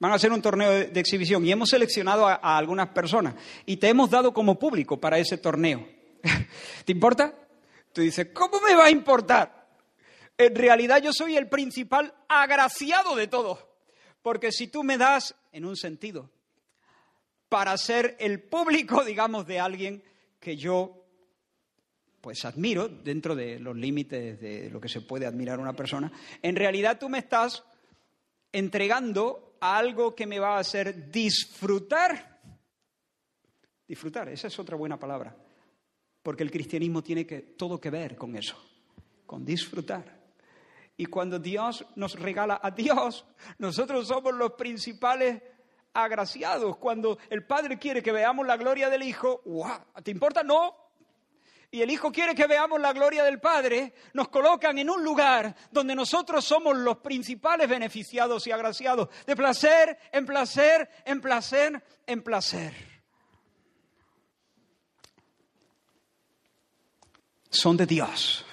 Van 0.00 0.10
a 0.10 0.14
hacer 0.14 0.32
un 0.32 0.40
torneo 0.40 0.70
de, 0.70 1.00
exhibición 1.00 1.44
y 1.44 1.52
hemos 1.52 1.68
seleccionado 1.68 2.26
a, 2.26 2.40
a, 2.42 2.56
algunas 2.56 2.88
personas 2.88 3.34
y 3.66 3.76
te 3.76 3.90
hemos 3.90 4.08
dado 4.08 4.32
como 4.32 4.58
público 4.58 4.98
para 4.98 5.18
ese 5.18 5.36
torneo. 5.36 5.86
¿Te 6.86 6.92
importa? 6.92 7.43
Tú 7.94 8.00
dices, 8.02 8.30
¿cómo 8.34 8.60
me 8.60 8.74
va 8.74 8.86
a 8.86 8.90
importar? 8.90 9.68
En 10.36 10.54
realidad 10.56 11.00
yo 11.00 11.12
soy 11.12 11.36
el 11.36 11.48
principal 11.48 12.12
agraciado 12.28 13.14
de 13.14 13.28
todos, 13.28 13.60
Porque 14.20 14.50
si 14.50 14.66
tú 14.66 14.82
me 14.82 14.98
das, 14.98 15.36
en 15.52 15.64
un 15.64 15.76
sentido, 15.76 16.28
para 17.48 17.78
ser 17.78 18.16
el 18.18 18.42
público, 18.42 19.04
digamos, 19.06 19.46
de 19.46 19.60
alguien 19.60 20.02
que 20.40 20.56
yo 20.56 21.02
pues 22.20 22.44
admiro 22.44 22.88
dentro 22.88 23.36
de 23.36 23.60
los 23.60 23.76
límites 23.76 24.40
de 24.40 24.70
lo 24.70 24.80
que 24.80 24.88
se 24.88 25.02
puede 25.02 25.26
admirar 25.26 25.60
una 25.60 25.74
persona, 25.74 26.10
en 26.42 26.56
realidad 26.56 26.98
tú 26.98 27.08
me 27.08 27.18
estás 27.18 27.62
entregando 28.50 29.56
a 29.60 29.76
algo 29.76 30.16
que 30.16 30.26
me 30.26 30.40
va 30.40 30.56
a 30.56 30.60
hacer 30.60 31.12
disfrutar. 31.12 32.40
Disfrutar, 33.86 34.30
esa 34.30 34.48
es 34.48 34.58
otra 34.58 34.74
buena 34.76 34.98
palabra, 34.98 35.36
porque 36.24 36.42
el 36.42 36.50
cristianismo 36.50 37.02
tiene 37.02 37.26
que, 37.26 37.42
todo 37.42 37.78
que 37.78 37.90
ver 37.90 38.16
con 38.16 38.34
eso, 38.34 38.56
con 39.26 39.44
disfrutar. 39.44 40.24
Y 40.96 41.04
cuando 41.04 41.38
Dios 41.38 41.84
nos 41.96 42.18
regala 42.18 42.58
a 42.62 42.70
Dios, 42.70 43.26
nosotros 43.58 44.08
somos 44.08 44.32
los 44.32 44.52
principales 44.52 45.42
agraciados. 45.92 46.78
Cuando 46.78 47.18
el 47.28 47.44
Padre 47.44 47.78
quiere 47.78 48.02
que 48.02 48.10
veamos 48.10 48.46
la 48.46 48.56
gloria 48.56 48.88
del 48.88 49.02
Hijo, 49.02 49.42
¿te 50.02 50.10
importa? 50.10 50.42
No, 50.42 50.74
y 51.70 51.82
el 51.82 51.90
Hijo 51.90 52.10
quiere 52.10 52.34
que 52.34 52.46
veamos 52.46 52.80
la 52.80 52.94
gloria 52.94 53.22
del 53.22 53.38
Padre, 53.38 53.92
nos 54.14 54.28
colocan 54.28 54.78
en 54.78 54.88
un 54.88 55.04
lugar 55.04 55.54
donde 55.70 55.94
nosotros 55.94 56.42
somos 56.42 56.74
los 56.74 56.98
principales 56.98 57.68
beneficiados 57.68 58.46
y 58.46 58.50
agraciados, 58.50 59.10
de 59.26 59.36
placer 59.36 59.98
en 60.10 60.24
placer, 60.24 60.88
en 61.04 61.20
placer, 61.20 61.84
en 62.06 62.22
placer. 62.22 62.93
Son 67.54 67.76
de 67.76 67.86
Dios. 67.86 68.44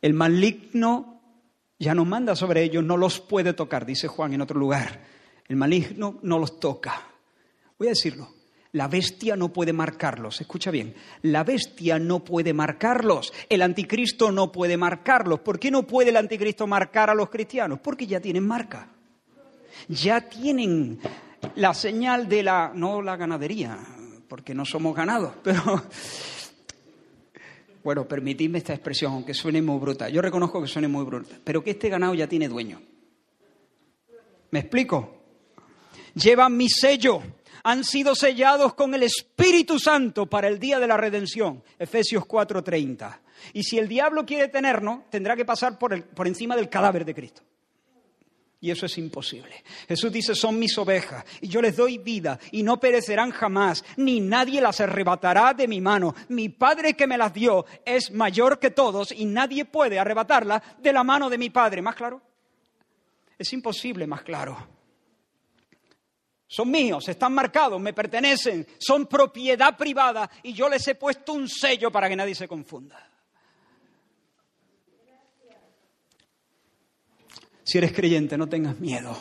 El 0.00 0.14
maligno 0.14 1.20
ya 1.76 1.92
no 1.92 2.04
manda 2.04 2.36
sobre 2.36 2.62
ellos, 2.62 2.84
no 2.84 2.96
los 2.96 3.18
puede 3.18 3.52
tocar, 3.52 3.84
dice 3.84 4.06
Juan 4.06 4.32
en 4.32 4.40
otro 4.40 4.60
lugar. 4.60 5.02
El 5.48 5.56
maligno 5.56 6.20
no 6.22 6.38
los 6.38 6.60
toca. 6.60 7.08
Voy 7.76 7.88
a 7.88 7.90
decirlo, 7.90 8.28
la 8.70 8.86
bestia 8.86 9.34
no 9.34 9.52
puede 9.52 9.72
marcarlos. 9.72 10.40
Escucha 10.40 10.70
bien, 10.70 10.94
la 11.22 11.42
bestia 11.42 11.98
no 11.98 12.20
puede 12.20 12.54
marcarlos. 12.54 13.32
El 13.48 13.60
anticristo 13.60 14.30
no 14.30 14.52
puede 14.52 14.76
marcarlos. 14.76 15.40
¿Por 15.40 15.58
qué 15.58 15.72
no 15.72 15.82
puede 15.82 16.10
el 16.10 16.16
anticristo 16.16 16.68
marcar 16.68 17.10
a 17.10 17.14
los 17.14 17.28
cristianos? 17.28 17.80
Porque 17.80 18.06
ya 18.06 18.20
tienen 18.20 18.46
marca. 18.46 18.88
Ya 19.88 20.28
tienen 20.28 21.00
la 21.56 21.74
señal 21.74 22.28
de 22.28 22.44
la, 22.44 22.70
no 22.72 23.02
la 23.02 23.16
ganadería, 23.16 23.76
porque 24.28 24.54
no 24.54 24.64
somos 24.64 24.94
ganados, 24.94 25.34
pero... 25.42 25.82
Bueno, 27.84 28.06
permitidme 28.06 28.58
esta 28.58 28.74
expresión, 28.74 29.12
aunque 29.12 29.34
suene 29.34 29.60
muy 29.60 29.78
bruta. 29.78 30.08
Yo 30.08 30.22
reconozco 30.22 30.60
que 30.60 30.68
suene 30.68 30.88
muy 30.88 31.04
bruta, 31.04 31.36
pero 31.42 31.62
que 31.64 31.70
este 31.70 31.88
ganado 31.88 32.14
ya 32.14 32.26
tiene 32.26 32.48
dueño. 32.48 32.80
¿Me 34.50 34.60
explico? 34.60 35.22
Llevan 36.14 36.56
mi 36.56 36.68
sello 36.68 37.22
han 37.64 37.84
sido 37.84 38.14
sellados 38.14 38.74
con 38.74 38.94
el 38.94 39.02
Espíritu 39.04 39.78
Santo 39.78 40.26
para 40.26 40.48
el 40.48 40.58
día 40.58 40.80
de 40.80 40.86
la 40.86 40.96
redención. 40.96 41.62
Efesios 41.78 42.24
4:30. 42.24 43.20
Y 43.52 43.62
si 43.62 43.78
el 43.78 43.88
diablo 43.88 44.24
quiere 44.24 44.48
tenernos, 44.48 45.08
tendrá 45.10 45.36
que 45.36 45.44
pasar 45.44 45.78
por, 45.78 46.02
por 46.06 46.26
encima 46.26 46.56
del 46.56 46.68
cadáver 46.68 47.04
de 47.04 47.14
Cristo. 47.14 47.42
Y 48.62 48.70
eso 48.70 48.86
es 48.86 48.96
imposible. 48.96 49.64
Jesús 49.88 50.12
dice, 50.12 50.36
son 50.36 50.56
mis 50.56 50.78
ovejas, 50.78 51.24
y 51.40 51.48
yo 51.48 51.60
les 51.60 51.76
doy 51.76 51.98
vida, 51.98 52.38
y 52.52 52.62
no 52.62 52.78
perecerán 52.78 53.32
jamás, 53.32 53.84
ni 53.96 54.20
nadie 54.20 54.60
las 54.60 54.80
arrebatará 54.80 55.52
de 55.52 55.66
mi 55.66 55.80
mano. 55.80 56.14
Mi 56.28 56.48
Padre 56.48 56.94
que 56.94 57.08
me 57.08 57.18
las 57.18 57.34
dio 57.34 57.66
es 57.84 58.12
mayor 58.12 58.60
que 58.60 58.70
todos, 58.70 59.10
y 59.10 59.24
nadie 59.24 59.64
puede 59.64 59.98
arrebatarlas 59.98 60.62
de 60.78 60.92
la 60.92 61.02
mano 61.02 61.28
de 61.28 61.38
mi 61.38 61.50
Padre. 61.50 61.82
¿Más 61.82 61.96
claro? 61.96 62.22
Es 63.36 63.52
imposible 63.52 64.06
más 64.06 64.22
claro 64.22 64.56
son 66.52 66.70
míos, 66.70 67.08
están 67.08 67.32
marcados, 67.32 67.80
me 67.80 67.94
pertenecen, 67.94 68.66
son 68.78 69.06
propiedad 69.06 69.74
privada 69.74 70.30
y 70.42 70.52
yo 70.52 70.68
les 70.68 70.86
he 70.86 70.96
puesto 70.96 71.32
un 71.32 71.48
sello 71.48 71.90
para 71.90 72.10
que 72.10 72.16
nadie 72.16 72.34
se 72.34 72.46
confunda. 72.46 73.11
Si 77.72 77.78
eres 77.78 77.92
creyente, 77.94 78.36
no 78.36 78.50
tengas 78.50 78.80
miedo 78.80 79.16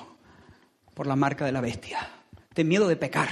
por 0.94 1.08
la 1.08 1.16
marca 1.16 1.46
de 1.46 1.54
la 1.54 1.62
bestia. 1.62 2.06
Ten 2.54 2.68
miedo 2.68 2.86
de 2.86 2.98
pecar. 2.98 3.30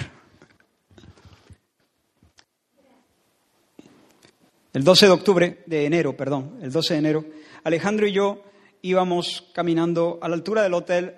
El 4.71 4.85
12 4.85 5.07
de 5.07 5.11
octubre, 5.11 5.63
de 5.65 5.85
enero, 5.85 6.15
perdón, 6.15 6.59
el 6.61 6.71
12 6.71 6.93
de 6.93 6.99
enero, 6.99 7.25
Alejandro 7.65 8.07
y 8.07 8.13
yo 8.13 8.45
íbamos 8.81 9.49
caminando 9.53 10.19
a 10.21 10.29
la 10.29 10.35
altura 10.35 10.63
del 10.63 10.73
hotel, 10.73 11.15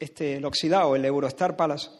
este, 0.00 0.36
el 0.36 0.46
Oxidao, 0.46 0.96
el 0.96 1.04
Eurostar 1.04 1.54
Palace, 1.54 1.90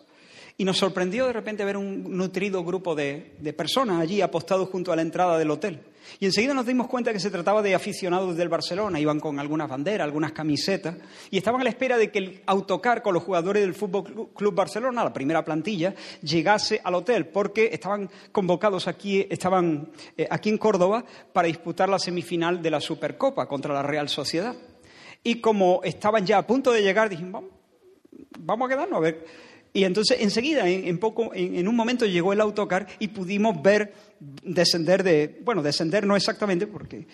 y 0.57 0.65
nos 0.65 0.79
sorprendió 0.79 1.27
de 1.27 1.35
repente 1.35 1.67
ver 1.67 1.77
un 1.77 2.17
nutrido 2.17 2.65
grupo 2.65 2.95
de, 2.95 3.37
personas 3.55 4.01
allí 4.01 4.23
apostados 4.23 4.71
junto 4.71 4.91
a 4.91 4.97
la 4.97 5.03
entrada 5.03 5.37
del 5.37 5.51
hotel. 5.51 5.81
Y 6.19 6.27
enseguida 6.27 6.55
nos 6.55 6.67
dimos 6.67 6.87
cuenta 6.89 7.13
que 7.13 7.21
se 7.21 7.31
trataba 7.31 7.63
de 7.63 7.75
aficionados 7.75 8.37
del 8.37 8.49
Barcelona, 8.49 9.01
iban 9.01 9.21
con 9.21 9.39
algunas 9.39 9.69
banderas, 9.69 10.05
algunas 10.05 10.33
camisetas, 10.33 10.97
y 11.31 11.39
estaban 11.39 11.61
a 11.61 11.65
la 11.65 11.71
espera 11.71 11.97
de 11.97 12.11
que 12.11 12.19
el 12.19 12.43
autocar 12.47 13.03
con 13.03 13.15
los 13.15 13.23
jugadores 13.23 13.63
del 13.63 13.75
Fútbol 13.75 14.31
Club 14.35 14.55
Barcelona, 14.55 15.05
la 15.05 15.13
primera 15.13 15.45
plantilla, 15.45 15.95
llegase 16.23 16.81
al 16.83 16.95
hotel, 16.95 17.27
porque 17.27 17.71
estaban 17.73 18.11
convocados 18.31 18.89
aquí, 18.89 19.27
estaban 19.31 19.91
eh, 20.17 20.27
aquí 20.31 20.49
en 20.49 20.59
Córdoba 20.59 21.05
para 21.33 21.49
disputar 21.49 21.89
la 21.89 21.99
semifinal 21.99 22.63
de 22.63 22.71
la 22.71 22.81
Supercopa 22.81 23.47
contra 23.47 23.75
la 23.75 23.83
Real 23.83 24.09
Sociedad. 24.09 24.55
Y 25.25 25.41
como 25.41 25.81
estaban 25.85 26.27
ya 26.27 26.39
a 26.39 26.47
punto 26.47 26.73
de 26.73 26.83
llegar, 26.83 27.09
dijimos, 27.09 27.33
vamos, 27.33 27.51
vamos 28.39 28.67
a 28.67 28.75
quedarnos 28.75 28.97
a 28.97 29.01
ver 29.01 29.25
y 29.73 29.85
entonces 29.85 30.19
enseguida, 30.21 30.69
en, 30.69 30.99
poco, 30.99 31.31
en, 31.35 31.67
un 31.67 31.75
momento 31.75 32.05
llegó 32.05 32.33
el 32.33 32.41
autocar 32.41 32.87
y 32.99 33.09
pudimos 33.09 33.63
ver 33.63 33.95
descender 34.21 35.03
de, 35.03 35.41
bueno, 35.45 35.63
descender 35.63 36.07
no 36.07 36.15
exactamente 36.15 36.67
porque, 36.67 37.07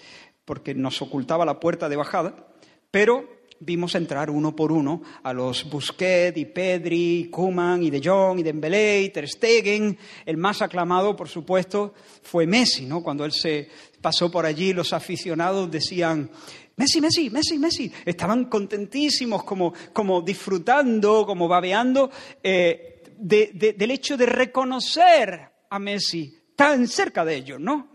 porque 0.45 0.75
nos 0.75 1.01
ocultaba 1.01 1.45
la 1.45 1.61
puerta 1.61 1.89
de 1.89 1.97
bajada, 1.97 2.49
pero 2.91 3.39
vimos 3.61 3.95
entrar 3.95 4.31
uno 4.31 4.55
por 4.57 4.73
uno 4.73 5.03
a 5.23 5.33
los 5.33 5.69
Busquets 5.71 6.37
y 6.37 6.47
Pedri, 6.47 7.21
y 7.21 7.31
Kuman 7.31 7.83
y 7.83 7.91
De 7.91 8.01
Jong 8.03 8.41
y 8.41 8.43
Dembélé 8.43 9.03
y 9.03 9.11
Ter 9.11 9.29
Stegen. 9.29 9.97
El 10.27 10.37
más 10.37 10.63
aclamado, 10.63 11.15
por 11.15 11.29
supuesto, 11.29 11.95
fue 12.23 12.47
Messi, 12.47 12.87
¿no? 12.87 13.03
Cuando 13.03 13.25
él 13.25 13.33
se 13.33 13.69
pasó 14.01 14.31
por 14.31 14.47
allí, 14.47 14.73
los 14.73 14.93
aficionados 14.93 15.71
decían 15.71 16.31
Messi, 16.79 17.01
Messi, 17.01 17.29
Messi, 17.31 17.59
Messi. 17.59 17.93
Estaban 18.05 18.45
contentísimos, 18.45 19.43
como, 19.43 19.75
como 19.93 20.23
disfrutando, 20.23 21.27
como 21.27 21.49
babeando 21.49 22.11
eh, 22.43 23.03
del 23.19 23.91
hecho 23.91 24.17
de 24.17 24.27
reconocer 24.27 25.51
a 25.69 25.79
Messi 25.79 26.39
tan 26.55 26.87
cerca 26.87 27.25
de 27.25 27.35
ellos, 27.35 27.61
¿no? 27.61 27.89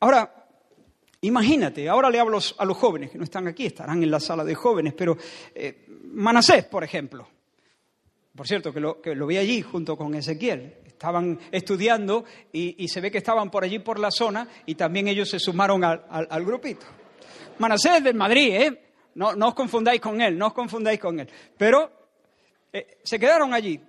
Ahora, 0.00 0.46
imagínate, 1.22 1.88
ahora 1.88 2.08
le 2.08 2.20
hablo 2.20 2.38
a 2.56 2.64
los 2.64 2.76
jóvenes 2.76 3.10
que 3.10 3.18
no 3.18 3.24
están 3.24 3.48
aquí, 3.48 3.66
estarán 3.66 4.00
en 4.02 4.10
la 4.12 4.20
sala 4.20 4.44
de 4.44 4.54
jóvenes, 4.54 4.94
pero 4.94 5.16
eh, 5.54 5.86
Manasés, 6.12 6.66
por 6.66 6.84
ejemplo. 6.84 7.28
Por 8.34 8.46
cierto, 8.46 8.72
que 8.72 8.78
lo, 8.78 9.00
que 9.02 9.16
lo 9.16 9.26
vi 9.26 9.38
allí 9.38 9.60
junto 9.62 9.96
con 9.96 10.14
Ezequiel 10.14 10.76
estaban 10.86 11.40
estudiando 11.50 12.24
y, 12.52 12.86
se 12.86 13.00
ve 13.00 13.10
que 13.10 13.18
estaban 13.18 13.50
por 13.50 13.64
allí 13.64 13.80
por 13.80 13.98
la 13.98 14.12
zona 14.12 14.48
y 14.66 14.76
también 14.76 15.08
ellos 15.08 15.28
se 15.28 15.40
sumaron 15.40 15.82
al 15.82 16.44
grupito. 16.44 16.86
Manasés 17.58 18.02
del 18.02 18.14
Madrid, 18.14 18.54
¿eh? 18.54 18.82
No, 19.14 19.48
os 19.48 19.54
confundáis 19.54 20.00
con 20.00 20.20
él, 20.20 20.38
no 20.38 20.48
os 20.48 20.52
confundáis 20.52 21.00
con 21.00 21.18
él. 21.18 21.28
Pero 21.56 21.90
eh, 22.72 22.98
se 23.02 23.18
quedaron 23.18 23.52
allí. 23.52 23.80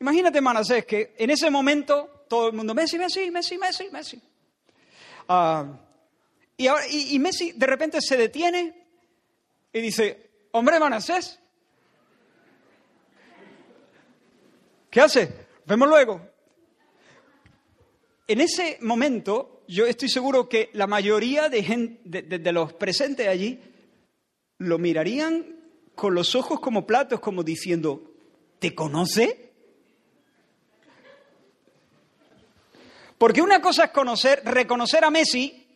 Imagínate, 0.00 0.40
Manasés, 0.40 0.84
que 0.84 1.14
en 1.16 1.30
ese 1.30 1.50
momento 1.50 2.26
todo 2.28 2.48
el 2.48 2.52
mundo, 2.52 2.74
Messi, 2.74 2.98
Messi, 2.98 3.30
Messi, 3.30 3.56
Messi, 3.56 3.88
Messi. 3.90 4.22
Ah, 5.28 5.64
y, 6.56 6.66
ahora, 6.66 6.84
y, 6.88 7.18
Messi 7.18 7.52
de 7.52 7.66
repente 7.66 8.00
se 8.02 8.16
detiene 8.16 8.86
y 9.72 9.80
dice, 9.80 10.30
hombre, 10.52 10.78
Manasés, 10.78 11.40
¿qué 14.90 15.00
hace? 15.00 15.46
Vemos 15.64 15.88
luego. 15.88 16.20
En 18.26 18.40
ese 18.40 18.78
momento 18.82 19.53
yo 19.66 19.86
estoy 19.86 20.08
seguro 20.08 20.48
que 20.48 20.70
la 20.72 20.86
mayoría 20.86 21.48
de, 21.48 21.98
de, 22.04 22.52
los 22.52 22.72
presentes 22.72 23.28
allí 23.28 23.60
lo 24.58 24.78
mirarían 24.78 25.56
con 25.94 26.14
los 26.14 26.34
ojos 26.34 26.60
como 26.60 26.86
platos, 26.86 27.20
como 27.20 27.42
diciendo, 27.42 28.12
¿te 28.58 28.74
conoce? 28.74 29.52
Porque 33.18 33.42
una 33.42 33.60
cosa 33.60 33.84
es 33.84 33.90
conocer, 33.90 34.42
reconocer 34.44 35.04
a 35.04 35.10
Messi 35.10 35.66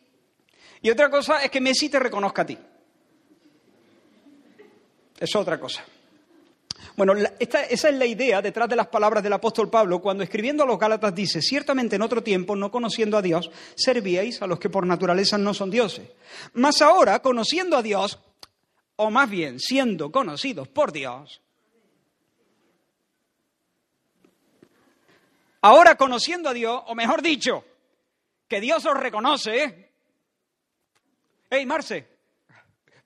y 0.81 0.89
otra 0.89 1.09
cosa 1.09 1.43
es 1.43 1.51
que 1.51 1.61
Messi 1.61 1.89
te 1.89 1.99
reconozca 1.99 2.43
a 2.43 2.45
ti. 2.45 2.57
Es 5.19 5.35
otra 5.35 5.59
cosa. 5.59 5.83
Bueno, 6.99 7.13
esa 7.39 7.63
es 7.63 7.93
la 7.93 8.05
idea 8.05 8.41
detrás 8.41 8.67
de 8.67 8.75
las 8.75 8.87
palabras 8.87 9.23
del 9.23 9.31
apóstol 9.31 9.69
Pablo 9.69 10.01
cuando 10.01 10.21
escribiendo 10.21 10.63
a 10.63 10.65
los 10.65 10.77
Gálatas 10.77 11.15
dice, 11.15 11.41
ciertamente 11.41 11.95
en 11.95 12.01
otro 12.01 12.21
tiempo, 12.21 12.57
no 12.57 12.69
conociendo 12.69 13.15
a 13.15 13.21
Dios, 13.21 13.49
servíais 13.73 14.41
a 14.41 14.47
los 14.47 14.59
que 14.59 14.69
por 14.69 14.85
naturaleza 14.85 15.37
no 15.37 15.53
son 15.53 15.71
dioses. 15.71 16.09
Mas 16.55 16.81
ahora, 16.81 17.21
conociendo 17.21 17.77
a 17.77 17.81
Dios, 17.81 18.19
o 18.97 19.09
más 19.09 19.29
bien 19.29 19.61
siendo 19.61 20.11
conocidos 20.11 20.67
por 20.67 20.91
Dios, 20.91 21.41
ahora 25.61 25.95
conociendo 25.95 26.49
a 26.49 26.53
Dios, 26.53 26.83
o 26.85 26.95
mejor 26.95 27.21
dicho, 27.21 27.63
que 28.45 28.59
Dios 28.59 28.85
os 28.85 28.99
reconoce. 28.99 29.93
¡Ey, 31.49 31.65
Marce! 31.65 32.05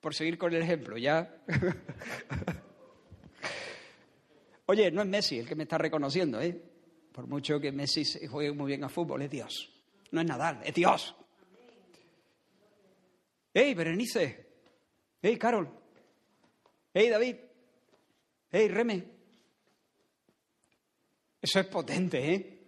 Por 0.01 0.15
seguir 0.15 0.39
con 0.39 0.51
el 0.51 0.63
ejemplo, 0.63 0.97
ya. 0.97 1.31
Oye, 4.65 4.91
no 4.91 5.01
es 5.01 5.07
Messi 5.07 5.39
el 5.39 5.47
que 5.47 5.55
me 5.55 5.63
está 5.63 5.77
reconociendo, 5.77 6.41
¿eh? 6.41 6.59
Por 7.11 7.27
mucho 7.27 7.59
que 7.59 7.71
Messi 7.71 8.03
juegue 8.27 8.51
muy 8.51 8.67
bien 8.67 8.83
a 8.83 8.89
fútbol, 8.89 9.21
es 9.21 9.29
Dios. 9.29 9.71
No 10.11 10.21
es 10.21 10.27
Nadal, 10.27 10.61
es 10.63 10.73
Dios. 10.73 11.15
¡Ey, 13.53 13.73
Berenice! 13.73 14.47
¡Ey, 15.21 15.37
Carol! 15.37 15.69
¡Ey, 16.93 17.09
David! 17.09 17.35
¡Ey, 18.51 18.67
Reme! 18.67 19.03
Eso 21.41 21.59
es 21.59 21.65
potente, 21.67 22.33
¿eh? 22.33 22.59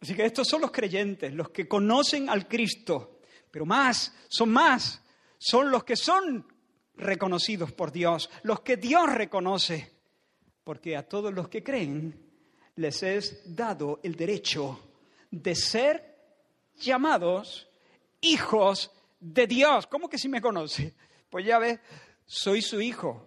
Así 0.00 0.14
que 0.14 0.24
estos 0.24 0.48
son 0.48 0.62
los 0.62 0.70
creyentes, 0.70 1.32
los 1.34 1.50
que 1.50 1.68
conocen 1.68 2.30
al 2.30 2.48
Cristo, 2.48 3.20
pero 3.50 3.66
más, 3.66 4.14
son 4.28 4.50
más, 4.50 5.02
son 5.36 5.70
los 5.70 5.84
que 5.84 5.96
son 5.96 6.46
reconocidos 6.94 7.72
por 7.72 7.92
Dios, 7.92 8.30
los 8.42 8.60
que 8.60 8.78
Dios 8.78 9.12
reconoce, 9.12 9.99
porque 10.64 10.96
a 10.96 11.02
todos 11.02 11.32
los 11.32 11.48
que 11.48 11.62
creen 11.62 12.14
les 12.76 13.02
es 13.02 13.54
dado 13.54 14.00
el 14.02 14.14
derecho 14.14 14.80
de 15.30 15.54
ser 15.54 16.16
llamados 16.76 17.68
hijos 18.20 18.90
de 19.18 19.46
Dios. 19.46 19.86
¿Cómo 19.86 20.08
que 20.08 20.18
si 20.18 20.28
me 20.28 20.40
conoce? 20.40 20.94
Pues 21.28 21.44
ya 21.46 21.58
ves, 21.58 21.78
soy 22.26 22.62
su 22.62 22.80
hijo. 22.80 23.26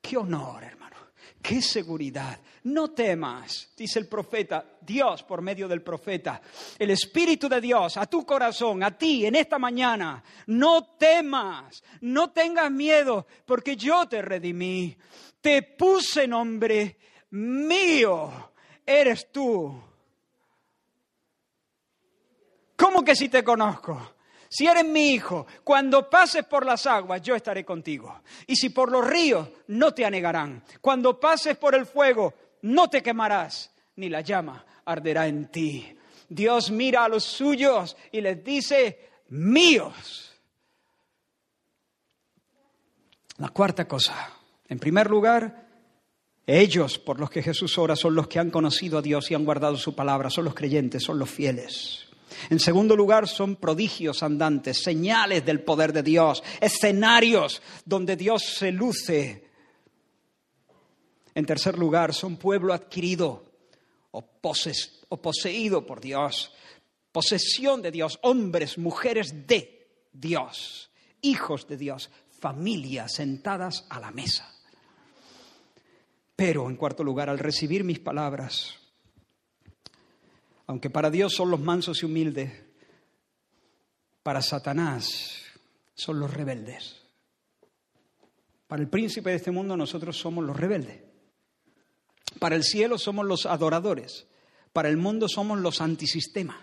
Qué 0.00 0.16
honor, 0.16 0.64
hermano. 0.64 0.96
¡Qué 1.42 1.62
seguridad! 1.62 2.38
No 2.64 2.90
temas, 2.90 3.72
dice 3.74 3.98
el 3.98 4.06
profeta, 4.06 4.76
Dios 4.82 5.22
por 5.22 5.40
medio 5.40 5.66
del 5.66 5.82
profeta, 5.82 6.42
el 6.78 6.90
Espíritu 6.90 7.48
de 7.48 7.60
Dios 7.60 7.96
a 7.96 8.04
tu 8.04 8.26
corazón, 8.26 8.82
a 8.82 8.96
ti 8.96 9.24
en 9.24 9.34
esta 9.34 9.58
mañana. 9.58 10.22
No 10.46 10.96
temas, 10.98 11.82
no 12.02 12.30
tengas 12.30 12.70
miedo, 12.70 13.26
porque 13.46 13.76
yo 13.76 14.06
te 14.06 14.20
redimí. 14.20 14.94
Te 15.40 15.62
puse 15.62 16.26
nombre 16.26 16.98
mío, 17.30 18.52
eres 18.84 19.30
tú. 19.32 19.82
¿Cómo 22.76 23.04
que 23.04 23.14
si 23.14 23.28
te 23.28 23.44
conozco? 23.44 24.14
Si 24.48 24.66
eres 24.66 24.84
mi 24.84 25.12
hijo, 25.12 25.46
cuando 25.62 26.10
pases 26.10 26.44
por 26.44 26.66
las 26.66 26.84
aguas, 26.86 27.22
yo 27.22 27.36
estaré 27.36 27.64
contigo. 27.64 28.22
Y 28.46 28.56
si 28.56 28.70
por 28.70 28.90
los 28.90 29.06
ríos, 29.06 29.48
no 29.68 29.94
te 29.94 30.04
anegarán. 30.04 30.64
Cuando 30.80 31.20
pases 31.20 31.56
por 31.56 31.74
el 31.74 31.86
fuego, 31.86 32.34
no 32.62 32.90
te 32.90 33.02
quemarás, 33.02 33.70
ni 33.96 34.08
la 34.08 34.22
llama 34.22 34.64
arderá 34.84 35.26
en 35.26 35.50
ti. 35.50 35.96
Dios 36.28 36.70
mira 36.70 37.04
a 37.04 37.08
los 37.08 37.24
suyos 37.24 37.96
y 38.12 38.20
les 38.20 38.42
dice, 38.42 39.10
míos. 39.28 40.32
La 43.38 43.48
cuarta 43.48 43.86
cosa, 43.86 44.30
en 44.70 44.78
primer 44.78 45.10
lugar, 45.10 45.66
ellos 46.46 46.98
por 46.98 47.18
los 47.18 47.28
que 47.28 47.42
Jesús 47.42 47.76
ora 47.76 47.96
son 47.96 48.14
los 48.14 48.28
que 48.28 48.38
han 48.38 48.50
conocido 48.50 48.98
a 48.98 49.02
Dios 49.02 49.28
y 49.30 49.34
han 49.34 49.44
guardado 49.44 49.76
su 49.76 49.96
palabra, 49.96 50.30
son 50.30 50.44
los 50.44 50.54
creyentes, 50.54 51.02
son 51.02 51.18
los 51.18 51.28
fieles. 51.28 52.06
En 52.48 52.60
segundo 52.60 52.94
lugar, 52.94 53.26
son 53.26 53.56
prodigios 53.56 54.22
andantes, 54.22 54.80
señales 54.82 55.44
del 55.44 55.60
poder 55.62 55.92
de 55.92 56.04
Dios, 56.04 56.42
escenarios 56.60 57.60
donde 57.84 58.14
Dios 58.16 58.44
se 58.44 58.70
luce. 58.70 59.48
En 61.34 61.44
tercer 61.44 61.76
lugar, 61.76 62.14
son 62.14 62.36
pueblo 62.36 62.72
adquirido 62.72 63.44
o, 64.12 64.22
poseído 64.22 65.84
por 65.84 66.00
Dios, 66.00 66.52
posesión 67.10 67.82
de 67.82 67.90
Dios, 67.90 68.20
hombres, 68.22 68.78
mujeres 68.78 69.48
de 69.48 69.88
Dios, 70.12 70.90
hijos 71.22 71.66
de 71.66 71.76
Dios, 71.76 72.08
familias 72.38 73.14
sentadas 73.14 73.84
a 73.90 73.98
la 73.98 74.12
mesa. 74.12 74.59
Pero, 76.40 76.70
en 76.70 76.76
cuarto 76.76 77.04
lugar, 77.04 77.28
al 77.28 77.38
recibir 77.38 77.84
mis 77.84 77.98
palabras, 77.98 78.78
aunque 80.66 80.88
para 80.88 81.10
Dios 81.10 81.34
son 81.34 81.50
los 81.50 81.60
mansos 81.60 82.02
y 82.02 82.06
humildes, 82.06 82.50
para 84.22 84.40
Satanás 84.40 85.42
son 85.94 86.18
los 86.18 86.32
rebeldes. 86.32 87.02
Para 88.66 88.80
el 88.80 88.88
príncipe 88.88 89.28
de 89.28 89.36
este 89.36 89.50
mundo 89.50 89.76
nosotros 89.76 90.16
somos 90.16 90.42
los 90.42 90.56
rebeldes. 90.56 91.02
Para 92.38 92.56
el 92.56 92.64
cielo 92.64 92.96
somos 92.96 93.26
los 93.26 93.44
adoradores. 93.44 94.26
Para 94.72 94.88
el 94.88 94.96
mundo 94.96 95.28
somos 95.28 95.58
los 95.58 95.82
antisistemas. 95.82 96.56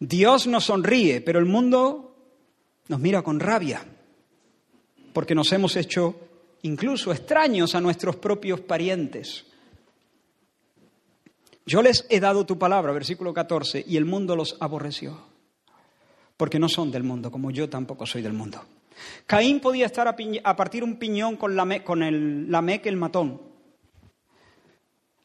Dios 0.00 0.46
nos 0.46 0.64
sonríe, 0.64 1.22
pero 1.22 1.38
el 1.38 1.46
mundo 1.46 2.14
nos 2.88 3.00
mira 3.00 3.22
con 3.22 3.40
rabia, 3.40 3.86
porque 5.14 5.34
nos 5.34 5.50
hemos 5.52 5.76
hecho 5.76 6.25
incluso 6.66 7.12
extraños 7.12 7.74
a 7.74 7.80
nuestros 7.80 8.16
propios 8.16 8.60
parientes. 8.60 9.46
Yo 11.64 11.80
les 11.80 12.06
he 12.10 12.20
dado 12.20 12.44
tu 12.44 12.58
palabra, 12.58 12.92
versículo 12.92 13.32
14, 13.32 13.84
y 13.86 13.96
el 13.96 14.04
mundo 14.04 14.36
los 14.36 14.56
aborreció, 14.60 15.18
porque 16.36 16.58
no 16.58 16.68
son 16.68 16.90
del 16.90 17.02
mundo, 17.02 17.30
como 17.30 17.50
yo 17.50 17.68
tampoco 17.68 18.06
soy 18.06 18.22
del 18.22 18.32
mundo. 18.32 18.62
Caín 19.26 19.60
podía 19.60 19.86
estar 19.86 20.08
a, 20.08 20.56
partir 20.56 20.82
un 20.82 20.96
piñón 20.96 21.36
con, 21.36 21.54
la 21.54 21.84
con 21.84 22.02
el 22.02 22.48
el 22.52 22.96
matón. 22.96 23.42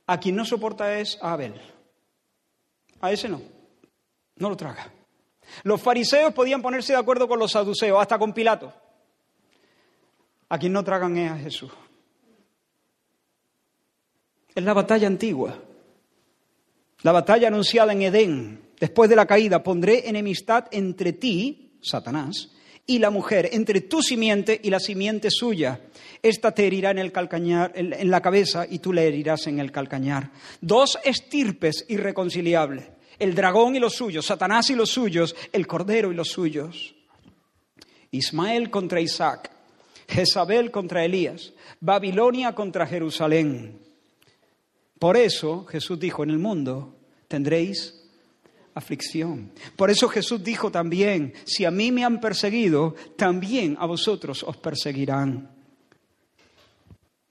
A 0.08 0.20
quien 0.20 0.36
no 0.36 0.46
soporta 0.46 1.00
es 1.00 1.18
a 1.22 1.34
Abel. 1.34 1.54
A 3.00 3.12
ese 3.12 3.30
no, 3.30 3.42
no 4.36 4.50
lo 4.50 4.58
traga. 4.58 4.92
Los 5.64 5.82
fariseos 5.82 6.34
podían 6.34 6.62
ponerse 6.62 6.94
de 6.94 7.00
acuerdo 7.00 7.28
con 7.28 7.40
los 7.40 7.52
saduceos, 7.52 8.00
hasta 8.00 8.20
con 8.20 8.34
Pilato. 8.34 8.74
A 10.52 10.60
quien 10.60 10.74
no 10.74 10.84
tragan 10.84 11.16
es 11.16 11.32
a 11.32 11.38
Jesús. 11.38 11.72
Es 14.54 14.62
la 14.62 14.74
batalla 14.74 15.08
antigua. 15.08 15.58
La 17.04 17.14
batalla 17.14 17.48
anunciada 17.48 17.94
en 17.94 18.02
Edén, 18.02 18.62
después 18.78 19.10
de 19.10 19.16
la 19.16 19.26
caída, 19.26 19.64
pondré 19.64 20.10
enemistad 20.10 20.66
entre 20.72 21.14
ti, 21.14 21.78
Satanás, 21.82 22.52
y 22.86 23.00
la 23.00 23.10
mujer, 23.10 23.48
entre 23.54 23.80
tu 23.80 24.04
simiente 24.04 24.60
y 24.62 24.70
la 24.70 24.82
simiente 24.82 25.32
suya. 25.32 25.80
Esta 26.22 26.52
te 26.52 26.68
herirá 26.68 26.92
en 26.92 27.00
el 27.00 27.14
calcañar, 27.14 27.72
en 27.74 28.12
la 28.12 28.22
cabeza, 28.22 28.66
y 28.70 28.80
tú 28.80 28.92
le 28.92 29.08
herirás 29.08 29.48
en 29.48 29.58
el 29.58 29.72
calcañar. 29.72 30.32
Dos 30.60 31.00
estirpes 31.02 31.86
irreconciliables, 31.88 32.90
el 33.20 33.34
dragón 33.36 33.78
y 33.78 33.80
los 33.80 33.94
suyos, 33.94 34.26
Satanás 34.26 34.70
y 34.70 34.76
los 34.76 34.90
suyos, 34.90 35.34
el 35.54 35.66
cordero 35.66 36.12
y 36.12 36.16
los 36.16 36.28
suyos. 36.28 36.94
Ismael 38.12 38.70
contra 38.70 39.00
Isaac, 39.00 39.50
Jezabel 40.12 40.72
contra 40.72 41.06
Elías, 41.06 41.54
Babilonia 41.80 42.54
contra 42.54 42.86
Jerusalén. 42.86 43.80
Por 45.00 45.16
eso 45.18 45.66
Jesús 45.66 46.00
dijo, 46.00 46.24
en 46.24 46.30
el 46.32 46.38
mundo 46.38 46.96
tendréis 47.28 47.98
aflicción. 48.74 49.52
Por 49.76 49.90
eso 49.90 50.10
Jesús 50.10 50.44
dijo 50.44 50.70
también, 50.70 51.34
si 51.46 51.66
a 51.66 51.72
mí 51.72 51.92
me 51.92 52.04
han 52.04 52.20
perseguido, 52.20 52.96
también 53.18 53.78
a 53.80 53.86
vosotros 53.86 54.44
os 54.44 54.58
perseguirán. 54.58 55.50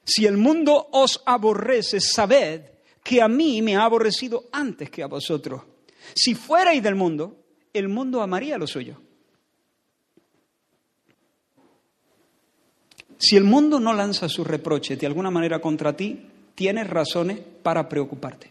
Si 0.04 0.26
el 0.26 0.38
mundo 0.38 0.88
os 0.90 1.22
aborrece, 1.26 2.00
sabed 2.00 2.62
que 3.04 3.22
a 3.22 3.28
mí 3.28 3.62
me 3.62 3.76
ha 3.76 3.84
aborrecido 3.84 4.48
antes 4.52 4.90
que 4.90 5.02
a 5.02 5.06
vosotros. 5.06 5.62
Si 6.14 6.34
fuerais 6.34 6.82
del 6.82 6.94
mundo, 6.94 7.44
el 7.72 7.88
mundo 7.88 8.22
amaría 8.22 8.58
lo 8.58 8.66
suyo. 8.66 9.00
Si 13.20 13.36
el 13.36 13.44
mundo 13.44 13.78
no 13.78 13.92
lanza 13.92 14.30
su 14.30 14.44
reproche 14.44 14.96
de 14.96 15.06
alguna 15.06 15.30
manera 15.30 15.60
contra 15.60 15.94
ti, 15.94 16.26
tienes 16.54 16.88
razones 16.88 17.38
para 17.62 17.86
preocuparte. 17.86 18.50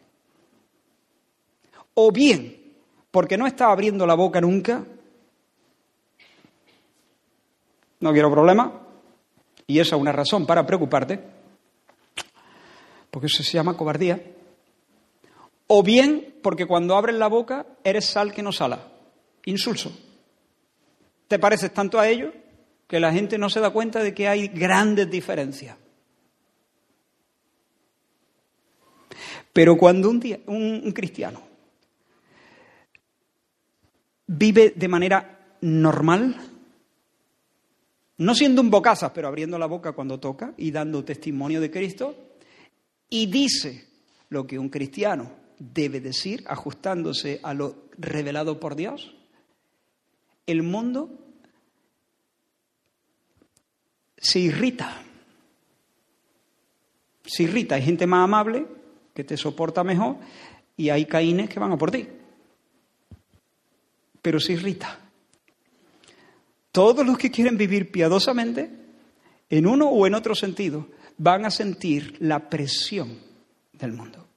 O 1.95 2.11
bien, 2.11 2.75
porque 3.09 3.35
no 3.35 3.47
está 3.47 3.71
abriendo 3.71 4.05
la 4.05 4.13
boca 4.13 4.39
nunca, 4.39 4.85
no 7.99 8.13
quiero 8.13 8.31
problema, 8.31 8.79
y 9.65 9.79
esa 9.79 9.95
es 9.95 10.01
una 10.01 10.11
razón 10.11 10.45
para 10.45 10.67
preocuparte, 10.67 11.19
porque 13.09 13.25
eso 13.25 13.41
se 13.41 13.53
llama 13.53 13.75
cobardía. 13.75 14.23
O 15.65 15.81
bien, 15.81 16.35
porque 16.43 16.67
cuando 16.67 16.95
abres 16.95 17.15
la 17.15 17.27
boca 17.27 17.65
eres 17.83 18.05
sal 18.05 18.31
que 18.31 18.43
no 18.43 18.51
sala, 18.51 18.87
insulso. 19.45 19.91
Te 21.27 21.39
pareces 21.39 21.73
tanto 21.73 21.99
a 21.99 22.07
ellos 22.07 22.33
que 22.89 22.99
la 22.99 23.13
gente 23.13 23.37
no 23.37 23.51
se 23.51 23.59
da 23.59 23.69
cuenta 23.69 24.01
de 24.01 24.15
que 24.15 24.27
hay 24.27 24.47
grandes 24.47 25.11
diferencias. 25.11 25.77
Pero 29.53 29.77
cuando 29.77 30.09
un, 30.09 30.19
día, 30.19 30.39
un, 30.47 30.91
cristiano 30.91 31.39
vive 34.25 34.73
de 34.75 34.87
manera 34.87 35.57
normal, 35.61 36.35
no 38.17 38.33
siendo 38.33 38.59
un 38.59 38.71
bocazas, 38.71 39.11
pero 39.11 39.27
abriendo 39.27 39.59
la 39.59 39.67
boca 39.67 39.91
cuando 39.91 40.19
toca 40.19 40.55
y 40.57 40.71
dando 40.71 41.05
testimonio 41.05 41.61
de 41.61 41.69
Cristo, 41.69 42.15
y 43.07 43.27
dice 43.27 43.87
lo 44.29 44.47
que 44.47 44.57
un 44.57 44.69
cristiano 44.69 45.31
debe 45.59 46.01
decir, 46.01 46.43
ajustándose 46.47 47.39
a 47.43 47.53
lo 47.53 47.89
revelado 47.99 48.59
por 48.59 48.75
Dios, 48.75 49.13
el 50.47 50.63
mundo 50.63 51.28
se 54.19 54.39
irrita. 54.39 55.01
Se 57.25 57.43
irrita. 57.43 57.75
Hay 57.75 57.83
gente 57.83 58.07
más 58.07 58.23
amable 58.23 58.65
que 59.13 59.23
te 59.23 59.37
soporta 59.37 59.83
mejor 59.83 60.17
y 60.77 60.89
hay 60.89 61.05
caínes 61.05 61.49
que 61.49 61.59
van 61.59 61.71
a 61.71 61.77
por 61.77 61.91
ti. 61.91 62.07
Pero 64.21 64.39
se 64.39 64.53
irrita. 64.53 64.99
Todos 66.71 67.05
los 67.05 67.17
que 67.17 67.31
quieren 67.31 67.57
vivir 67.57 67.91
piadosamente, 67.91 68.69
en 69.49 69.65
uno 69.65 69.89
o 69.89 70.05
en 70.05 70.13
otro 70.13 70.35
sentido, 70.35 70.87
van 71.17 71.45
a 71.45 71.51
sentir 71.51 72.17
la 72.19 72.49
presión 72.49 73.17
del 73.73 73.93
mundo. 73.93 74.28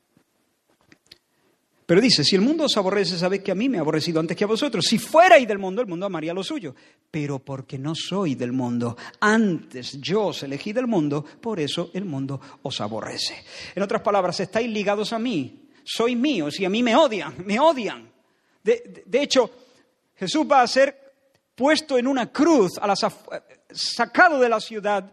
Pero 1.85 2.01
dice, 2.01 2.23
si 2.23 2.37
el 2.37 2.43
mundo 2.43 2.65
os 2.65 2.77
aborrece, 2.77 3.19
sabéis 3.19 3.43
que 3.43 3.51
a 3.51 3.57
mí 3.57 3.69
me 3.69 3.79
ha 3.79 3.81
aborrecido 3.81 4.21
antes 4.21 4.37
que 4.37 4.45
a 4.45 4.47
vosotros. 4.47 4.85
Si 4.89 4.99
fuerais 4.99 5.47
del 5.47 5.59
mundo, 5.59 5.83
el 5.83 5.89
mundo 5.89 6.07
amaría 6.07 6.33
lo 6.33 6.45
suyo. 6.45 6.75
Pero 7.11 7.41
porque 7.41 7.79
no 7.79 7.95
soy 7.95 8.35
del 8.35 8.53
mundo, 8.53 8.97
antes 9.21 10.01
yo 10.01 10.27
os 10.27 10.43
elegí 10.43 10.73
del 10.73 10.87
mundo, 10.87 11.25
por 11.41 11.59
eso 11.59 11.91
el 11.93 12.05
mundo 12.05 12.41
os 12.63 12.81
aborrece. 12.81 13.45
En 13.75 13.83
otras 13.83 14.03
palabras, 14.03 14.39
estáis 14.41 14.71
ligados 14.71 15.13
a 15.13 15.19
mí, 15.19 15.69
sois 15.85 16.17
míos 16.17 16.59
y 16.61 16.65
a 16.65 16.71
mí 16.71 16.83
me 16.83 16.95
odian, 16.95 17.35
me 17.45 17.59
odian. 17.59 18.11
De, 18.63 19.05
de 19.05 19.23
hecho, 19.23 19.51
Jesús 20.15 20.47
va 20.51 20.63
a 20.63 20.69
ser 20.69 21.03
puesto 21.55 21.99
en 21.99 22.07
una 22.07 22.31
cruz, 22.31 22.79
a 22.81 22.95
sacado 23.71 24.39
de 24.39 24.49
la 24.49 24.61
ciudad 24.61 25.13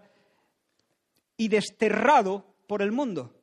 y 1.36 1.48
desterrado 1.48 2.46
por 2.68 2.82
el 2.82 2.92
mundo. 2.92 3.34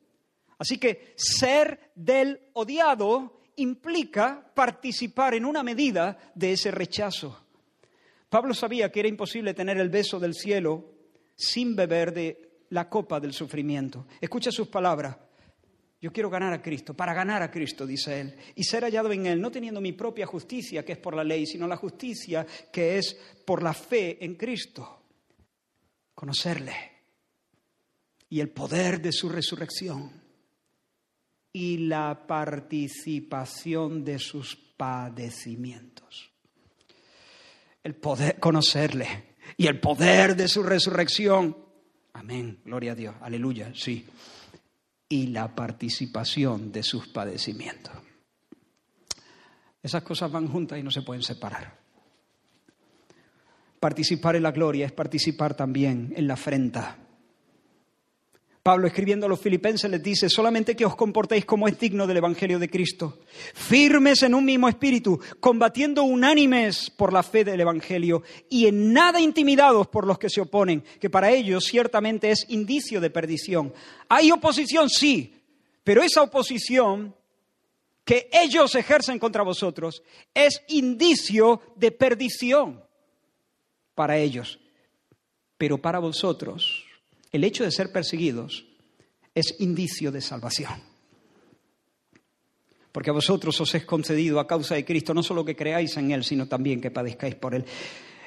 Así 0.57 0.77
que 0.77 1.13
ser 1.15 1.91
del 1.95 2.39
odiado 2.53 3.41
implica 3.57 4.51
participar 4.53 5.33
en 5.35 5.45
una 5.45 5.63
medida 5.63 6.17
de 6.35 6.53
ese 6.53 6.71
rechazo. 6.71 7.45
Pablo 8.29 8.53
sabía 8.53 8.91
que 8.91 8.99
era 8.99 9.09
imposible 9.09 9.53
tener 9.53 9.77
el 9.77 9.89
beso 9.89 10.19
del 10.19 10.33
cielo 10.33 10.93
sin 11.35 11.75
beber 11.75 12.13
de 12.13 12.65
la 12.69 12.89
copa 12.89 13.19
del 13.19 13.33
sufrimiento. 13.33 14.07
Escucha 14.19 14.51
sus 14.51 14.67
palabras. 14.67 15.17
Yo 15.99 16.11
quiero 16.11 16.29
ganar 16.29 16.53
a 16.53 16.61
Cristo, 16.61 16.93
para 16.93 17.13
ganar 17.13 17.41
a 17.41 17.49
Cristo, 17.49 17.87
dice 17.87 18.19
él, 18.19 18.35
y 18.53 18.63
ser 18.63 18.83
hallado 18.83 19.11
en 19.11 19.25
Él, 19.25 19.41
no 19.41 19.49
teniendo 19.49 19.81
mi 19.81 19.93
propia 19.93 20.27
justicia, 20.27 20.85
que 20.85 20.91
es 20.91 20.99
por 20.99 21.15
la 21.15 21.23
ley, 21.23 21.47
sino 21.47 21.67
la 21.67 21.75
justicia 21.75 22.45
que 22.71 22.99
es 22.99 23.17
por 23.43 23.63
la 23.63 23.73
fe 23.73 24.23
en 24.23 24.35
Cristo. 24.35 25.05
Conocerle 26.13 26.75
y 28.29 28.39
el 28.39 28.49
poder 28.49 29.01
de 29.01 29.11
su 29.11 29.27
resurrección 29.27 30.26
y 31.57 31.77
la 31.87 32.27
participación 32.27 34.03
de 34.03 34.19
sus 34.19 34.55
padecimientos. 34.55 36.29
El 37.83 37.95
poder, 37.95 38.39
conocerle 38.39 39.37
y 39.57 39.65
el 39.65 39.79
poder 39.79 40.35
de 40.35 40.47
su 40.47 40.61
resurrección. 40.61 41.57
Amén, 42.13 42.59
gloria 42.63 42.91
a 42.91 42.95
Dios, 42.95 43.15
aleluya, 43.21 43.71
sí 43.73 44.05
y 45.09 45.27
la 45.27 45.55
participación 45.55 46.71
de 46.71 46.83
sus 46.83 47.07
padecimientos. 47.07 47.93
Esas 49.81 50.03
cosas 50.03 50.31
van 50.31 50.47
juntas 50.47 50.77
y 50.77 50.83
no 50.83 50.91
se 50.91 51.01
pueden 51.01 51.23
separar. 51.23 51.79
Participar 53.79 54.35
en 54.35 54.43
la 54.43 54.51
gloria 54.51 54.85
es 54.85 54.91
participar 54.91 55.55
también 55.55 56.13
en 56.15 56.27
la 56.27 56.33
afrenta. 56.35 57.06
Pablo 58.67 58.85
escribiendo 58.85 59.25
a 59.25 59.29
los 59.29 59.39
filipenses 59.39 59.89
les 59.89 60.03
dice, 60.03 60.27
solamente 60.27 60.75
que 60.75 60.85
os 60.85 60.93
comportéis 60.93 61.45
como 61.45 61.69
es 61.69 61.79
digno 61.79 62.05
del 62.05 62.17
Evangelio 62.17 62.59
de 62.59 62.69
Cristo, 62.69 63.19
firmes 63.53 64.23
en 64.23 64.35
un 64.35 64.43
mismo 64.43 64.67
espíritu, 64.67 65.21
combatiendo 65.39 66.03
unánimes 66.03 66.89
por 66.89 67.13
la 67.13 67.23
fe 67.23 67.45
del 67.45 67.61
Evangelio 67.61 68.23
y 68.49 68.67
en 68.67 68.91
nada 68.91 69.21
intimidados 69.21 69.87
por 69.87 70.05
los 70.05 70.19
que 70.19 70.29
se 70.29 70.41
oponen, 70.41 70.83
que 70.99 71.09
para 71.09 71.31
ellos 71.31 71.63
ciertamente 71.63 72.29
es 72.29 72.45
indicio 72.49 72.99
de 72.99 73.09
perdición. 73.09 73.73
Hay 74.09 74.31
oposición, 74.31 74.89
sí, 74.89 75.33
pero 75.85 76.03
esa 76.03 76.23
oposición 76.23 77.15
que 78.03 78.29
ellos 78.33 78.75
ejercen 78.75 79.17
contra 79.17 79.43
vosotros 79.43 80.03
es 80.33 80.61
indicio 80.67 81.61
de 81.77 81.93
perdición 81.93 82.83
para 83.95 84.17
ellos, 84.17 84.59
pero 85.57 85.77
para 85.77 85.99
vosotros 85.99 86.86
el 87.31 87.43
hecho 87.43 87.63
de 87.63 87.71
ser 87.71 87.91
perseguidos 87.91 88.65
es 89.33 89.55
indicio 89.59 90.11
de 90.11 90.21
salvación. 90.21 90.73
Porque 92.91 93.11
a 93.11 93.13
vosotros 93.13 93.59
os 93.61 93.75
es 93.75 93.85
concedido 93.85 94.39
a 94.39 94.47
causa 94.47 94.75
de 94.75 94.85
Cristo 94.85 95.13
no 95.13 95.21
solo 95.21 95.45
que 95.45 95.55
creáis 95.55 95.95
en 95.97 96.11
Él, 96.11 96.23
sino 96.23 96.47
también 96.47 96.81
que 96.81 96.89
padezcáis 96.89 97.35
por 97.35 97.53
Él. 97.53 97.65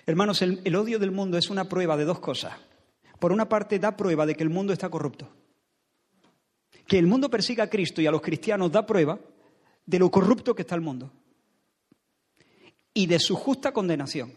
Hermanos, 0.06 0.42
el, 0.42 0.60
el 0.64 0.76
odio 0.76 0.98
del 0.98 1.10
mundo 1.10 1.38
es 1.38 1.50
una 1.50 1.68
prueba 1.68 1.96
de 1.96 2.04
dos 2.04 2.20
cosas. 2.20 2.54
Por 3.18 3.32
una 3.32 3.48
parte, 3.48 3.78
da 3.78 3.96
prueba 3.96 4.26
de 4.26 4.34
que 4.34 4.44
el 4.44 4.50
mundo 4.50 4.72
está 4.72 4.88
corrupto. 4.88 5.28
Que 6.86 6.98
el 6.98 7.06
mundo 7.06 7.28
persiga 7.28 7.64
a 7.64 7.70
Cristo 7.70 8.00
y 8.00 8.06
a 8.06 8.10
los 8.10 8.22
cristianos 8.22 8.70
da 8.70 8.86
prueba 8.86 9.18
de 9.84 9.98
lo 9.98 10.10
corrupto 10.10 10.54
que 10.54 10.62
está 10.62 10.74
el 10.74 10.80
mundo. 10.80 11.12
Y 12.94 13.06
de 13.06 13.18
su 13.18 13.34
justa 13.34 13.72
condenación. 13.72 14.32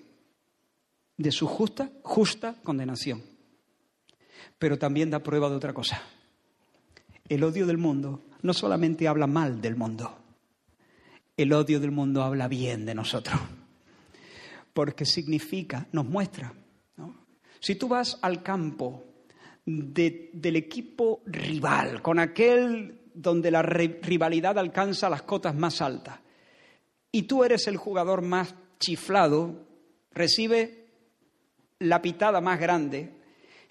De 1.18 1.32
su 1.32 1.48
justa, 1.48 1.92
justa 2.02 2.56
condenación 2.64 3.33
pero 4.58 4.78
también 4.78 5.10
da 5.10 5.20
prueba 5.20 5.50
de 5.50 5.56
otra 5.56 5.74
cosa. 5.74 6.02
El 7.28 7.44
odio 7.44 7.66
del 7.66 7.78
mundo 7.78 8.22
no 8.42 8.54
solamente 8.54 9.08
habla 9.08 9.28
mal 9.28 9.62
del 9.62 9.76
mundo, 9.76 10.18
el 11.36 11.54
odio 11.54 11.80
del 11.80 11.92
mundo 11.92 12.24
habla 12.24 12.48
bien 12.48 12.86
de 12.86 12.94
nosotros, 12.94 13.40
porque 14.74 15.06
significa, 15.06 15.88
nos 15.92 16.06
muestra. 16.06 16.54
Si 17.60 17.76
tú 17.76 17.88
vas 17.88 18.20
al 18.22 18.44
campo 18.44 19.06
del 19.66 20.56
equipo 20.56 21.22
rival, 21.26 22.02
con 22.02 22.20
aquel 22.20 23.00
donde 23.14 23.52
la 23.52 23.62
rivalidad 23.62 24.58
alcanza 24.58 25.10
las 25.10 25.22
cotas 25.22 25.56
más 25.56 25.82
altas, 25.82 26.20
y 27.12 27.24
tú 27.24 27.44
eres 27.44 27.68
el 27.68 27.78
jugador 27.78 28.22
más 28.22 28.54
chiflado, 28.80 29.66
recibe 30.12 30.88
la 31.80 32.02
pitada 32.02 32.42
más 32.42 32.60
grande, 32.60 33.16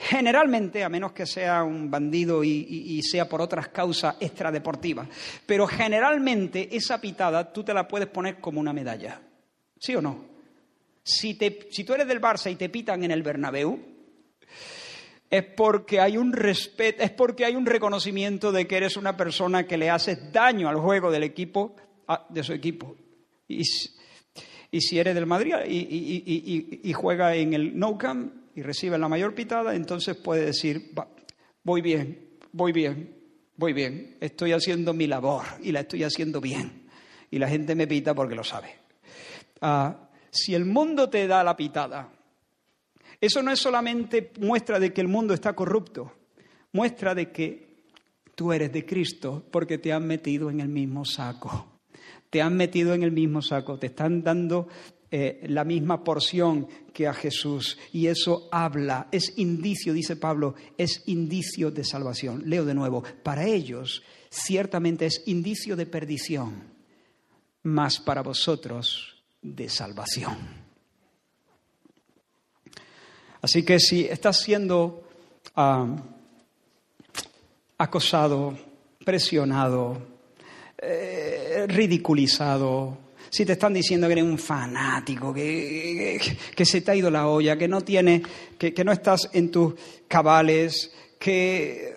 Generalmente, 0.05 0.82
a 0.82 0.88
menos 0.88 1.12
que 1.12 1.26
sea 1.26 1.62
un 1.62 1.88
bandido 1.88 2.42
y, 2.42 3.00
sea 3.03 3.28
por 3.28 3.40
otras 3.40 3.68
causas 3.68 4.16
extradeportivas, 4.18 5.09
pero 5.46 5.66
generalmente 5.66 6.74
esa 6.74 7.00
pitada 7.00 7.53
tú 7.53 7.62
te 7.62 7.72
la 7.72 7.86
puedes 7.86 8.09
poner 8.09 8.40
como 8.40 8.59
una 8.59 8.72
medalla. 8.72 9.20
¿Sí 9.78 9.94
o 9.94 10.03
no? 10.03 10.24
Si, 11.05 11.38
si 11.70 11.84
tú 11.84 11.94
eres 11.94 12.09
del 12.09 12.20
Barça 12.20 12.50
y 12.50 12.57
te 12.57 12.68
pitan 12.68 13.05
en 13.05 13.12
el 13.12 13.22
Bernabéu, 13.22 13.78
es 15.30 15.44
porque 15.57 16.00
hay 16.00 16.16
un 16.16 16.32
respeto, 16.32 17.03
es 17.03 17.11
porque 17.11 17.44
hay 17.44 17.55
un 17.55 17.66
reconocimiento 17.66 18.50
de 18.50 18.66
que 18.66 18.76
eres 18.78 18.96
una 18.96 19.16
persona 19.16 19.68
que 19.68 19.78
le 19.78 19.88
haces 19.88 20.32
daño 20.32 20.68
al 20.68 20.76
juego 20.76 21.12
del 21.12 21.22
equipo, 21.22 21.76
de 22.28 22.42
su 22.42 22.53
equipo. 22.53 22.96
Y, 23.46 23.62
si 24.80 24.98
eres 24.98 25.14
del 25.14 25.26
Madrid 25.26 25.54
y, 25.66 26.92
juega 26.94 27.34
en 27.36 27.52
el 27.52 27.78
Nou 27.78 27.98
Camp, 27.98 28.32
y 28.54 28.62
recibe 28.62 28.98
la 28.98 29.08
mayor 29.08 29.34
pitada, 29.34 29.74
entonces 29.74 30.16
puede 30.16 30.46
decir, 30.46 30.92
voy 31.62 31.80
bien, 31.80 32.38
voy 32.52 32.72
bien, 32.72 33.14
voy 33.56 33.72
bien, 33.72 34.16
estoy 34.20 34.52
haciendo 34.52 34.92
mi 34.92 35.06
labor 35.06 35.44
y 35.62 35.72
la 35.72 35.80
estoy 35.80 36.04
haciendo 36.04 36.40
bien. 36.40 36.88
Y 37.30 37.38
la 37.38 37.48
gente 37.48 37.74
me 37.74 37.86
pita 37.86 38.14
porque 38.14 38.34
lo 38.34 38.44
sabe. 38.44 38.74
Ah, 39.60 40.10
si 40.30 40.54
el 40.54 40.64
mundo 40.64 41.08
te 41.08 41.26
da 41.26 41.42
la 41.42 41.56
pitada, 41.56 42.10
eso 43.20 43.42
no 43.42 43.52
es 43.52 43.58
solamente 43.58 44.32
muestra 44.40 44.78
de 44.78 44.92
que 44.92 45.00
el 45.00 45.08
mundo 45.08 45.32
está 45.32 45.54
corrupto, 45.54 46.12
muestra 46.72 47.14
de 47.14 47.30
que 47.30 47.84
tú 48.34 48.52
eres 48.52 48.72
de 48.72 48.84
Cristo 48.84 49.46
porque 49.50 49.78
te 49.78 49.92
han 49.92 50.06
metido 50.06 50.50
en 50.50 50.60
el 50.60 50.68
mismo 50.68 51.04
saco. 51.04 51.71
Te 52.33 52.41
han 52.41 52.57
metido 52.57 52.95
en 52.95 53.03
el 53.03 53.12
mismo 53.12 53.43
saco, 53.43 53.78
te 53.78 53.89
están 53.89 54.22
dando 54.22 54.66
eh, 55.11 55.45
la 55.51 55.64
misma 55.64 56.03
porción 56.03 56.66
que 56.95 57.07
a 57.07 57.12
Jesús. 57.12 57.76
Y 57.93 58.07
eso 58.07 58.49
habla, 58.51 59.09
es 59.12 59.35
indicio, 59.37 59.93
dice 59.93 60.16
Pablo, 60.16 60.55
es 60.78 61.03
indicio 61.05 61.70
de 61.70 61.85
salvación. 61.85 62.45
Leo 62.47 62.64
de 62.64 62.72
nuevo, 62.72 63.05
para 63.22 63.45
ellos 63.45 64.03
ciertamente 64.30 65.05
es 65.05 65.24
indicio 65.26 65.76
de 65.76 65.85
perdición, 65.85 66.62
mas 67.64 68.01
para 68.01 68.22
vosotros 68.22 69.22
de 69.43 69.68
salvación. 69.68 70.39
Así 73.43 73.62
que 73.62 73.78
si 73.78 74.07
estás 74.07 74.41
siendo 74.41 75.07
ah, 75.55 75.95
acosado, 77.76 78.57
presionado, 79.05 80.11
eh, 80.83 81.64
ridiculizado, 81.68 82.99
si 83.30 83.47
te 83.47 83.53
están 83.53 83.72
diciendo 83.72 84.07
que 84.09 84.12
eres 84.12 84.24
un 84.24 84.39
fanático, 84.39 85.33
que, 85.33 86.20
que, 86.55 86.64
se 86.66 86.80
te 86.83 86.91
ha 86.91 86.97
ido 86.97 87.11
la 87.11 87.28
olla, 87.28 87.57
que 87.57 87.68
no 87.68 87.80
tienes, 87.80 88.22
que, 88.59 88.74
que 88.74 88.85
no 88.85 88.93
estás 88.93 89.30
en 89.33 89.51
tus 89.51 89.74
cabales, 90.07 90.93
que 91.18 91.95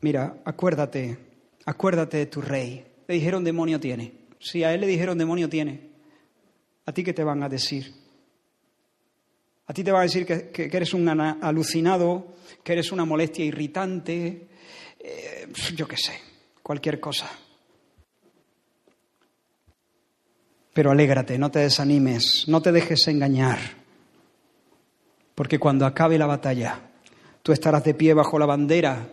mira, 0.00 0.42
acuérdate, 0.44 1.16
acuérdate 1.64 2.18
de 2.18 2.26
tu 2.26 2.40
rey. 2.40 2.84
Le 3.06 3.14
dijeron 3.14 3.44
demonio 3.44 3.80
tiene. 3.80 4.12
Si 4.38 4.64
a 4.64 4.74
él 4.74 4.80
le 4.80 4.86
dijeron 4.86 5.16
demonio 5.16 5.48
tiene, 5.48 5.90
¿a 6.86 6.92
ti 6.92 7.04
qué 7.04 7.12
te 7.12 7.24
van 7.24 7.42
a 7.42 7.48
decir? 7.48 7.94
A 9.66 9.72
ti 9.72 9.84
te 9.84 9.92
van 9.92 10.00
a 10.00 10.04
decir 10.04 10.26
que, 10.26 10.68
eres 10.72 10.94
un 10.94 11.08
alucinado, 11.08 12.34
que 12.64 12.72
eres 12.72 12.90
una 12.90 13.04
molestia 13.04 13.44
irritante, 13.44 14.48
eh, 14.98 15.48
yo 15.76 15.86
qué 15.86 15.96
sé, 15.96 16.14
cualquier 16.62 16.98
cosa. 16.98 17.30
Pero 20.72 20.90
alégrate, 20.90 21.38
no 21.38 21.50
te 21.50 21.60
desanimes, 21.60 22.44
no 22.46 22.62
te 22.62 22.72
dejes 22.72 23.08
engañar, 23.08 23.58
porque 25.34 25.58
cuando 25.58 25.86
acabe 25.86 26.18
la 26.18 26.26
batalla, 26.26 26.90
tú 27.42 27.52
estarás 27.52 27.82
de 27.84 27.94
pie 27.94 28.14
bajo 28.14 28.38
la 28.38 28.46
bandera 28.46 29.08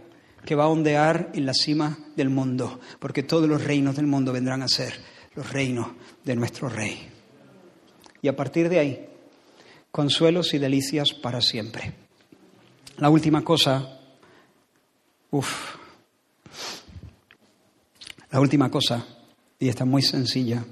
que 0.46 0.56
va 0.56 0.66
a 0.66 0.70
ondear 0.70 1.32
en 1.34 1.46
la 1.46 1.54
cima 1.54 1.98
del 2.16 2.30
mundo, 2.30 2.80
porque 3.00 3.24
todos 3.24 3.50
los 3.50 3.64
reinos 3.64 3.96
del 3.96 4.08
mundo 4.08 4.32
vendrán 4.32 4.62
a 4.62 4.68
ser 4.68 4.94
los 5.36 5.52
reinos 5.52 5.88
de 6.24 6.36
nuestro 6.36 6.70
Rey. 6.70 7.10
Y 8.22 8.28
a 8.28 8.36
partir 8.36 8.70
de 8.70 8.80
ahí, 8.80 9.10
consuelos 9.92 10.54
y 10.54 10.58
delicias 10.58 11.14
para 11.14 11.42
siempre. 11.42 11.94
La 12.98 13.10
última 13.10 13.44
cosa, 13.44 14.00
uff, 15.32 15.76
la 18.32 18.40
última 18.40 18.70
cosa, 18.70 19.06
y 19.60 19.70
está 19.70 19.86
muy 19.86 20.02
sencilla, 20.02 20.66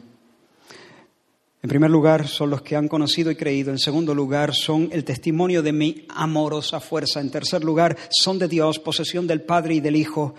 en 1.66 1.70
primer 1.70 1.89
lugar, 1.89 2.28
son 2.28 2.51
los 2.51 2.61
que 2.61 2.76
han 2.76 2.88
conocido 2.88 3.32
y 3.32 3.36
creído. 3.36 3.72
En 3.72 3.80
segundo 3.80 4.13
lugar, 4.13 4.53
son 4.53 4.88
el 4.91 5.03
testimonio 5.03 5.63
de 5.63 5.74
mi 5.74 6.05
amorosa 6.09 6.80
fuerza. 6.80 7.20
En 7.20 7.32
tercer 7.32 7.63
lugar, 7.63 7.97
son 8.11 8.38
de 8.38 8.47
Dios, 8.47 8.78
posesión 8.78 9.26
del 9.26 9.41
Padre 9.41 9.74
y 9.74 9.80
del 9.80 9.95
Hijo. 9.95 10.36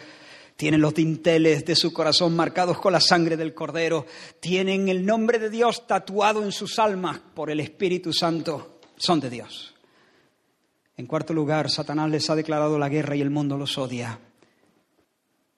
Tienen 0.55 0.81
los 0.81 0.95
dinteles 0.95 1.65
de 1.65 1.75
su 1.75 1.93
corazón 1.93 2.37
marcados 2.37 2.79
con 2.79 2.93
la 2.93 3.01
sangre 3.01 3.37
del 3.37 3.55
Cordero. 3.55 4.07
Tienen 4.39 4.89
el 4.89 5.05
nombre 5.05 5.41
de 5.41 5.51
Dios 5.51 5.89
tatuado 5.89 6.45
en 6.45 6.53
sus 6.53 6.79
almas 6.79 7.19
por 7.35 7.51
el 7.51 7.59
Espíritu 7.59 8.13
Santo. 8.13 8.79
Son 8.97 9.19
de 9.19 9.29
Dios. 9.29 9.75
En 10.97 11.07
cuarto 11.07 11.35
lugar, 11.35 11.69
Satanás 11.73 12.09
les 12.09 12.31
ha 12.31 12.37
declarado 12.37 12.79
la 12.79 12.89
guerra 12.89 13.17
y 13.17 13.21
el 13.21 13.31
mundo 13.31 13.59
los 13.59 13.77
odia. 13.79 14.21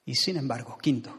Y 0.03 0.15
sin 0.15 0.37
embargo, 0.37 0.79
quinto, 0.81 1.15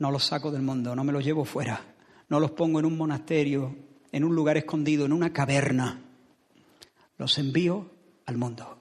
no 0.00 0.10
los 0.10 0.26
saco 0.26 0.50
del 0.50 0.60
mundo, 0.60 0.94
no 0.94 1.02
me 1.02 1.14
los 1.14 1.24
llevo 1.24 1.46
fuera 1.46 1.93
no 2.28 2.40
los 2.40 2.52
pongo 2.52 2.78
en 2.78 2.86
un 2.86 2.96
monasterio, 2.96 3.74
en 4.12 4.24
un 4.24 4.34
lugar 4.34 4.56
escondido, 4.56 5.04
en 5.04 5.12
una 5.12 5.32
caverna. 5.32 6.02
Los 7.18 7.38
envío 7.38 7.90
al 8.26 8.36
mundo. 8.36 8.78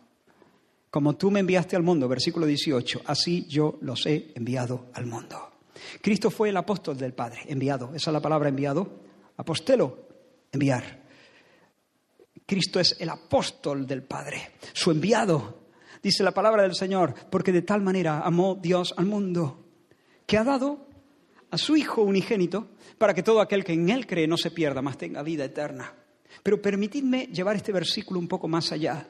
Como 0.89 1.15
tú 1.15 1.31
me 1.31 1.39
enviaste 1.39 1.75
al 1.75 1.83
mundo, 1.83 2.07
versículo 2.07 2.45
18, 2.45 3.01
así 3.05 3.45
yo 3.47 3.77
los 3.81 4.05
he 4.05 4.31
enviado 4.35 4.87
al 4.93 5.07
mundo. 5.07 5.51
Cristo 6.01 6.29
fue 6.29 6.49
el 6.49 6.57
apóstol 6.57 6.97
del 6.97 7.13
Padre, 7.13 7.41
enviado. 7.47 7.95
Esa 7.95 8.11
es 8.11 8.13
la 8.13 8.21
palabra 8.21 8.49
enviado. 8.49 9.01
Apostelo, 9.37 10.07
enviar. 10.51 11.01
Cristo 12.45 12.79
es 12.79 12.95
el 12.99 13.09
apóstol 13.09 13.87
del 13.87 14.03
Padre, 14.03 14.51
su 14.73 14.91
enviado. 14.91 15.63
Dice 16.01 16.23
la 16.23 16.31
palabra 16.31 16.63
del 16.63 16.75
Señor, 16.75 17.15
porque 17.29 17.51
de 17.51 17.61
tal 17.61 17.81
manera 17.81 18.19
amó 18.19 18.55
Dios 18.61 18.93
al 18.97 19.05
mundo, 19.05 19.65
que 20.25 20.37
ha 20.37 20.43
dado 20.43 20.87
a 21.53 21.57
su 21.59 21.75
Hijo 21.77 22.01
unigénito 22.01 22.71
para 22.97 23.13
que 23.13 23.21
todo 23.21 23.39
aquel 23.39 23.63
que 23.63 23.73
en 23.73 23.87
Él 23.89 24.07
cree 24.07 24.27
no 24.27 24.37
se 24.37 24.49
pierda, 24.49 24.81
mas 24.81 24.97
tenga 24.97 25.21
vida 25.21 25.45
eterna. 25.45 25.93
Pero 26.41 26.59
permitidme 26.59 27.27
llevar 27.27 27.55
este 27.55 27.71
versículo 27.71 28.19
un 28.19 28.27
poco 28.27 28.47
más 28.47 28.71
allá. 28.71 29.07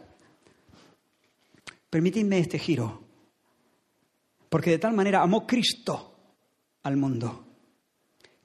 Permitidme 1.90 2.40
este 2.40 2.60
giro. 2.60 3.02
Porque 4.50 4.72
de 4.72 4.78
tal 4.78 4.94
manera 4.94 5.22
amó 5.22 5.48
Cristo 5.48 6.18
al 6.84 6.98
mundo, 6.98 7.48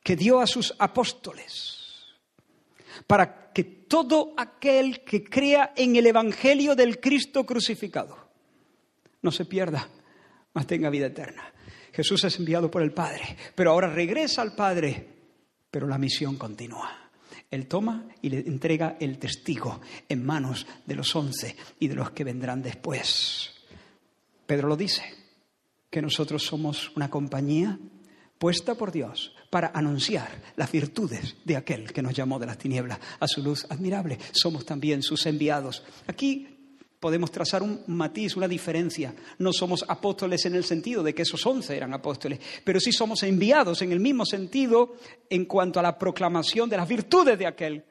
que 0.00 0.14
dio 0.14 0.38
a 0.38 0.46
sus 0.46 0.72
apóstoles, 0.78 2.06
para 3.04 3.52
que 3.52 3.64
todo 3.64 4.32
aquel 4.36 5.02
que 5.02 5.24
crea 5.24 5.72
en 5.74 5.96
el 5.96 6.06
Evangelio 6.06 6.76
del 6.76 7.00
Cristo 7.00 7.44
crucificado 7.44 8.16
no 9.22 9.32
se 9.32 9.44
pierda, 9.44 9.88
mas 10.54 10.68
tenga 10.68 10.88
vida 10.88 11.06
eterna. 11.06 11.52
Jesús 11.98 12.22
es 12.22 12.38
enviado 12.38 12.70
por 12.70 12.80
el 12.80 12.92
Padre, 12.92 13.36
pero 13.56 13.72
ahora 13.72 13.92
regresa 13.92 14.40
al 14.40 14.54
Padre, 14.54 15.04
pero 15.68 15.88
la 15.88 15.98
misión 15.98 16.36
continúa. 16.36 17.10
Él 17.50 17.66
toma 17.66 18.06
y 18.22 18.28
le 18.30 18.38
entrega 18.38 18.96
el 19.00 19.18
testigo 19.18 19.80
en 20.08 20.24
manos 20.24 20.64
de 20.86 20.94
los 20.94 21.16
once 21.16 21.56
y 21.80 21.88
de 21.88 21.96
los 21.96 22.12
que 22.12 22.22
vendrán 22.22 22.62
después. 22.62 23.50
Pedro 24.46 24.68
lo 24.68 24.76
dice, 24.76 25.02
que 25.90 26.00
nosotros 26.00 26.44
somos 26.44 26.92
una 26.94 27.10
compañía 27.10 27.76
puesta 28.38 28.76
por 28.76 28.92
Dios 28.92 29.34
para 29.50 29.72
anunciar 29.74 30.40
las 30.54 30.70
virtudes 30.70 31.34
de 31.44 31.56
aquel 31.56 31.92
que 31.92 32.02
nos 32.02 32.14
llamó 32.14 32.38
de 32.38 32.46
las 32.46 32.58
tinieblas 32.58 33.00
a 33.18 33.26
su 33.26 33.42
luz 33.42 33.66
admirable. 33.68 34.20
Somos 34.30 34.64
también 34.64 35.02
sus 35.02 35.26
enviados. 35.26 35.82
Aquí 36.06 36.57
podemos 37.00 37.30
trazar 37.30 37.62
un 37.62 37.82
matiz, 37.86 38.36
una 38.36 38.48
diferencia. 38.48 39.14
No 39.38 39.52
somos 39.52 39.84
apóstoles 39.88 40.44
en 40.46 40.54
el 40.54 40.64
sentido 40.64 41.02
de 41.02 41.14
que 41.14 41.22
esos 41.22 41.44
once 41.46 41.76
eran 41.76 41.94
apóstoles, 41.94 42.40
pero 42.64 42.80
sí 42.80 42.92
somos 42.92 43.22
enviados 43.22 43.82
en 43.82 43.92
el 43.92 44.00
mismo 44.00 44.26
sentido 44.26 44.96
en 45.30 45.44
cuanto 45.44 45.78
a 45.78 45.82
la 45.82 45.98
proclamación 45.98 46.68
de 46.68 46.76
las 46.76 46.88
virtudes 46.88 47.38
de 47.38 47.46
aquel, 47.46 47.84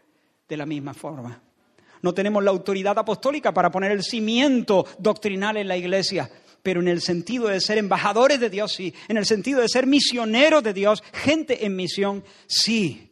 de 0.47 0.57
la 0.57 0.65
misma 0.65 0.93
forma. 0.93 1.41
No 2.01 2.13
tenemos 2.13 2.43
la 2.43 2.51
autoridad 2.51 2.97
apostólica 2.97 3.53
para 3.53 3.71
poner 3.71 3.91
el 3.91 4.03
cimiento 4.03 4.85
doctrinal 4.99 5.57
en 5.57 5.67
la 5.67 5.77
iglesia, 5.77 6.29
pero 6.61 6.81
en 6.81 6.87
el 6.87 7.01
sentido 7.01 7.47
de 7.47 7.61
ser 7.61 7.77
embajadores 7.77 8.39
de 8.39 8.49
Dios, 8.49 8.73
sí. 8.73 8.93
En 9.07 9.17
el 9.17 9.25
sentido 9.25 9.61
de 9.61 9.69
ser 9.69 9.87
misioneros 9.87 10.63
de 10.63 10.73
Dios, 10.73 11.03
gente 11.13 11.65
en 11.65 11.75
misión, 11.75 12.23
sí. 12.45 13.09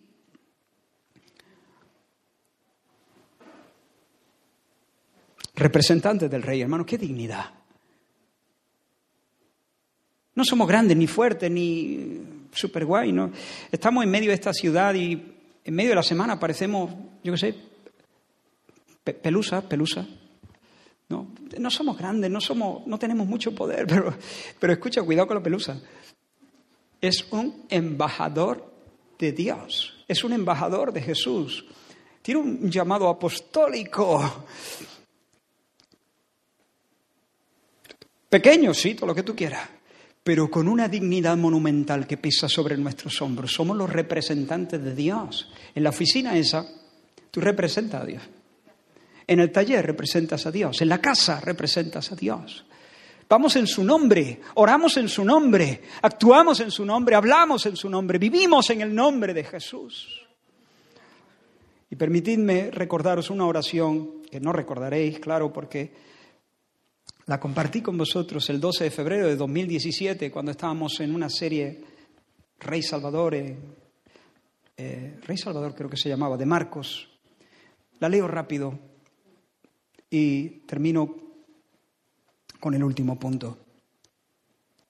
Representantes 5.56 6.30
del 6.30 6.44
rey, 6.44 6.62
hermano, 6.62 6.86
qué 6.86 6.98
dignidad. 6.98 7.46
No 10.36 10.44
somos 10.44 10.68
grandes, 10.68 10.98
ni 10.98 11.08
fuertes, 11.08 11.50
ni 11.50 12.20
super 12.52 12.86
guay, 12.86 13.12
¿no? 13.12 13.32
Estamos 13.72 14.04
en 14.04 14.12
medio 14.12 14.30
de 14.30 14.36
esta 14.36 14.54
ciudad 14.54 14.94
y 14.94 15.34
en 15.64 15.74
medio 15.74 15.92
de 15.92 15.96
la 15.96 16.04
semana 16.04 16.40
parecemos, 16.40 16.92
yo 17.24 17.32
qué 17.34 17.38
sé, 17.38 17.56
pelusa, 19.14 19.62
pelusa. 19.62 20.06
No, 21.08 21.28
no 21.60 21.70
somos 21.70 21.98
grandes, 21.98 22.30
no, 22.32 22.42
somos, 22.42 22.86
no 22.88 22.98
tenemos 23.00 23.28
mucho 23.28 23.54
poder, 23.54 23.86
pero, 23.88 24.14
pero 24.60 24.74
escucha, 24.74 25.04
cuidado 25.04 25.28
con 25.28 25.38
la 25.38 25.44
pelusa. 25.44 25.80
Es 27.00 27.32
un 27.32 27.66
embajador 27.70 28.74
de 29.18 29.32
Dios, 29.32 30.04
es 30.08 30.24
un 30.24 30.34
embajador 30.34 30.92
de 30.92 31.02
Jesús. 31.02 31.66
Tiene 32.22 32.42
un 32.42 32.72
llamado 32.72 33.08
apostólico. 33.08 34.46
Pequeño, 38.36 38.74
sí, 38.74 38.96
todo 38.96 39.06
lo 39.08 39.16
que 39.16 39.24
tú 39.24 39.34
quieras, 39.34 39.66
pero 40.22 40.52
con 40.52 40.68
una 40.68 40.90
dignidad 40.90 41.38
monumental 41.38 42.06
que 42.06 42.18
pisa 42.18 42.50
sobre 42.50 42.76
nuestros 42.76 43.22
hombros. 43.22 43.54
Somos 43.54 43.78
los 43.78 43.90
representantes 43.90 44.84
de 44.84 44.94
Dios. 44.94 45.50
En 45.74 45.84
la 45.86 45.92
oficina 45.92 46.38
esa, 46.38 46.68
tú 47.32 47.40
representas 47.40 48.02
a 48.02 48.06
Dios. 48.06 48.24
En 49.26 49.40
el 49.40 49.54
taller 49.54 49.86
representas 49.86 50.46
a 50.46 50.52
Dios. 50.52 50.82
En 50.82 50.90
la 50.90 51.00
casa 51.00 51.40
representas 51.40 52.12
a 52.12 52.18
Dios. 52.18 52.66
Vamos 53.30 53.56
en 53.56 53.68
su 53.68 53.86
nombre, 53.86 54.42
oramos 54.56 54.98
en 54.98 55.08
su 55.08 55.24
nombre, 55.24 55.84
actuamos 56.02 56.60
en 56.60 56.72
su 56.72 56.84
nombre, 56.84 57.16
hablamos 57.16 57.66
en 57.68 57.78
su 57.78 57.90
nombre, 57.90 58.20
vivimos 58.20 58.70
en 58.70 58.82
el 58.82 58.94
nombre 58.94 59.34
de 59.34 59.46
Jesús. 59.46 60.28
Y 61.90 61.96
permitidme 61.96 62.70
recordaros 62.70 63.30
una 63.30 63.46
oración 63.46 64.24
que 64.30 64.42
no 64.42 64.52
recordaréis, 64.52 65.20
claro, 65.20 65.54
porque 65.54 66.15
la 67.28 67.40
compartí 67.40 67.82
con 67.82 67.98
vosotros 67.98 68.50
el 68.50 68.60
12 68.60 68.84
de 68.84 68.92
febrero 68.92 69.28
de 69.28 69.36
2017 69.36 70.30
cuando 70.32 70.52
estábamos 70.52 71.00
en 71.00 71.14
una 71.14 71.30
serie 71.30 71.84
Rey 72.60 72.84
Salvador, 72.84 73.34
eh, 73.34 73.58
eh, 74.78 75.20
Rey 75.24 75.38
Salvador 75.38 75.74
creo 75.74 75.90
que 75.90 75.98
se 75.98 76.10
llamaba, 76.10 76.38
de 76.38 76.46
Marcos. 76.46 77.10
La 78.00 78.10
leo 78.10 78.28
rápido 78.28 78.78
y 80.10 80.50
termino 80.68 81.16
con 82.60 82.76
el 82.76 82.84
último 82.84 83.18
punto. 83.18 83.58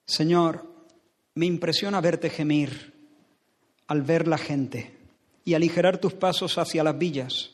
Señor, 0.04 0.86
me 1.34 1.46
impresiona 1.46 2.00
verte 2.00 2.28
gemir 2.28 2.92
al 3.86 4.02
ver 4.02 4.28
la 4.28 4.38
gente 4.38 4.94
y 5.44 5.54
aligerar 5.54 5.98
tus 5.98 6.12
pasos 6.12 6.58
hacia 6.58 6.84
las 6.84 6.98
villas. 6.98 7.52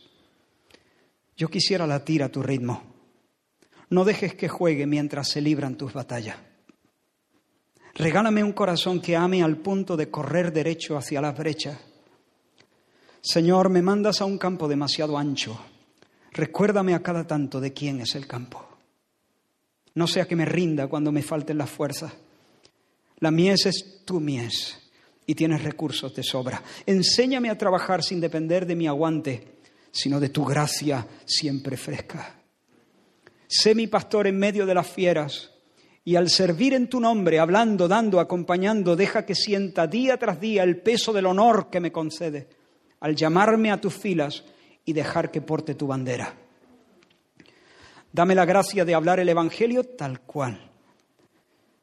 Yo 1.36 1.48
quisiera 1.48 1.86
latir 1.86 2.22
a 2.22 2.30
tu 2.30 2.42
ritmo 2.42 2.91
no 3.93 4.07
dejes 4.07 4.34
que 4.34 4.49
juegue 4.49 4.86
mientras 4.86 5.28
se 5.28 5.43
libran 5.43 5.76
tus 5.76 5.93
batallas. 5.93 6.38
Regálame 7.95 8.43
un 8.43 8.55
corazón 8.55 9.03
que 9.03 9.14
ame 9.14 9.43
al 9.43 9.59
punto 9.59 9.99
de 9.99 10.11
correr 10.11 10.51
derecho 10.51 10.97
hacia 10.97 11.20
las 11.20 11.36
brechas. 11.36 11.78
Señor, 13.20 13.68
me 13.68 13.82
mandas 13.82 14.22
a 14.22 14.24
un 14.24 14.38
campo 14.38 14.66
demasiado 14.66 15.18
ancho. 15.18 15.61
Recuérdame 16.32 16.95
a 16.95 17.03
cada 17.03 17.26
tanto 17.26 17.61
de 17.61 17.74
quién 17.74 18.01
es 18.01 18.14
el 18.14 18.26
campo. 18.26 18.66
No 19.95 20.07
sea 20.07 20.26
que 20.26 20.36
me 20.36 20.47
rinda 20.47 20.86
cuando 20.86 21.12
me 21.12 21.22
falten 21.22 21.59
las 21.59 21.68
fuerzas. 21.68 22.14
La 23.18 23.30
mies 23.30 23.66
es 23.66 24.07
tu 24.07 24.20
mies 24.20 24.90
y 25.26 25.34
tienes 25.34 25.62
recursos 25.62 26.14
de 26.14 26.22
sobra. 26.22 26.62
Enséñame 26.86 27.51
a 27.51 27.59
trabajar 27.59 28.03
sin 28.03 28.22
depender 28.22 28.64
de 28.64 28.74
mi 28.74 28.86
aguante, 28.86 29.59
sino 29.90 30.18
de 30.18 30.30
tu 30.30 30.47
gracia 30.47 31.07
siempre 31.26 31.76
fresca. 31.76 32.41
Sé 33.55 33.74
mi 33.74 33.86
pastor 33.86 34.26
en 34.26 34.38
medio 34.38 34.64
de 34.64 34.72
las 34.72 34.86
fieras 34.86 35.50
y 36.07 36.16
al 36.16 36.30
servir 36.30 36.72
en 36.72 36.88
tu 36.88 36.98
nombre, 36.98 37.38
hablando, 37.38 37.86
dando, 37.86 38.18
acompañando, 38.18 38.96
deja 38.96 39.26
que 39.26 39.34
sienta 39.34 39.86
día 39.86 40.16
tras 40.16 40.40
día 40.40 40.62
el 40.62 40.80
peso 40.80 41.12
del 41.12 41.26
honor 41.26 41.68
que 41.68 41.78
me 41.78 41.92
concede, 41.92 42.48
al 43.00 43.14
llamarme 43.14 43.70
a 43.70 43.78
tus 43.78 43.92
filas 43.92 44.42
y 44.86 44.94
dejar 44.94 45.30
que 45.30 45.42
porte 45.42 45.74
tu 45.74 45.86
bandera. 45.86 46.34
Dame 48.11 48.34
la 48.34 48.46
gracia 48.46 48.86
de 48.86 48.94
hablar 48.94 49.20
el 49.20 49.28
Evangelio 49.28 49.84
tal 49.84 50.20
cual, 50.20 50.70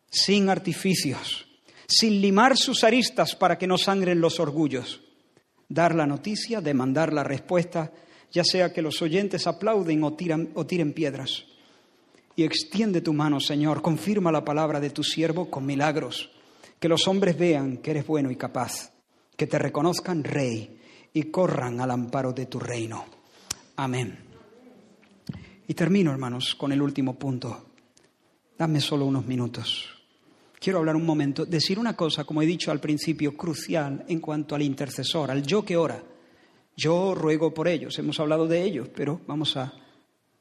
sin 0.10 0.50
artificios, 0.50 1.46
sin 1.88 2.20
limar 2.20 2.58
sus 2.58 2.84
aristas 2.84 3.36
para 3.36 3.60
que 3.60 3.68
no 3.68 3.78
sangren 3.78 4.20
los 4.20 4.40
orgullos. 4.40 5.04
Dar 5.68 5.94
la 5.94 6.08
noticia, 6.08 6.62
demandar 6.62 7.14
la 7.14 7.24
respuesta, 7.24 7.92
ya 8.32 8.44
sea 8.44 8.74
que 8.74 8.82
los 8.82 9.04
oyentes 9.04 9.46
aplauden 9.46 10.04
o, 10.04 10.14
tiran, 10.14 10.50
o 10.56 10.66
tiren 10.66 10.94
piedras 10.94 11.46
y 12.40 12.44
extiende 12.46 13.02
tu 13.02 13.12
mano, 13.12 13.42
Señor, 13.42 13.82
confirma 13.82 14.32
la 14.32 14.46
palabra 14.46 14.80
de 14.80 14.92
tu 14.92 15.04
siervo 15.04 15.50
con 15.50 15.66
milagros, 15.66 16.32
que 16.80 16.88
los 16.88 17.06
hombres 17.10 17.38
vean 17.38 17.80
que 17.80 17.92
eres 17.92 18.08
bueno 18.08 18.32
y 18.32 18.38
capaz, 18.38 18.94
que 19.36 19.46
te 19.46 19.60
reconozcan 19.60 20.24
rey 20.24 20.80
y 21.12 21.24
corran 21.24 21.82
al 21.82 21.92
amparo 21.92 22.32
de 22.32 22.46
tu 22.46 22.58
reino. 22.58 23.04
Amén. 23.76 24.20
Y 25.68 25.74
termino, 25.74 26.12
hermanos, 26.12 26.56
con 26.56 26.72
el 26.72 26.82
último 26.82 27.20
punto. 27.20 27.72
Dame 28.58 28.80
solo 28.80 29.06
unos 29.06 29.26
minutos. 29.26 29.90
Quiero 30.58 30.80
hablar 30.80 30.96
un 30.96 31.06
momento, 31.06 31.46
decir 31.46 31.78
una 31.78 31.98
cosa, 31.98 32.24
como 32.24 32.42
he 32.42 32.46
dicho 32.46 32.72
al 32.72 32.80
principio, 32.80 33.36
crucial 33.36 34.06
en 34.08 34.22
cuanto 34.22 34.56
al 34.56 34.62
intercesor, 34.62 35.30
al 35.30 35.44
yo 35.44 35.66
que 35.66 35.76
ora. 35.76 36.02
Yo 36.78 37.14
ruego 37.16 37.54
por 37.54 37.68
ellos, 37.68 38.00
hemos 38.00 38.18
hablado 38.18 38.48
de 38.48 38.64
ellos, 38.64 38.88
pero 38.96 39.20
vamos 39.28 39.58
a, 39.58 39.74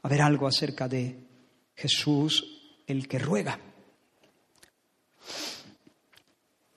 a 0.01 0.09
ver 0.09 0.22
algo 0.22 0.46
acerca 0.46 0.86
de 0.86 1.26
Jesús 1.79 2.45
el 2.87 3.07
que 3.07 3.18
ruega. 3.18 3.59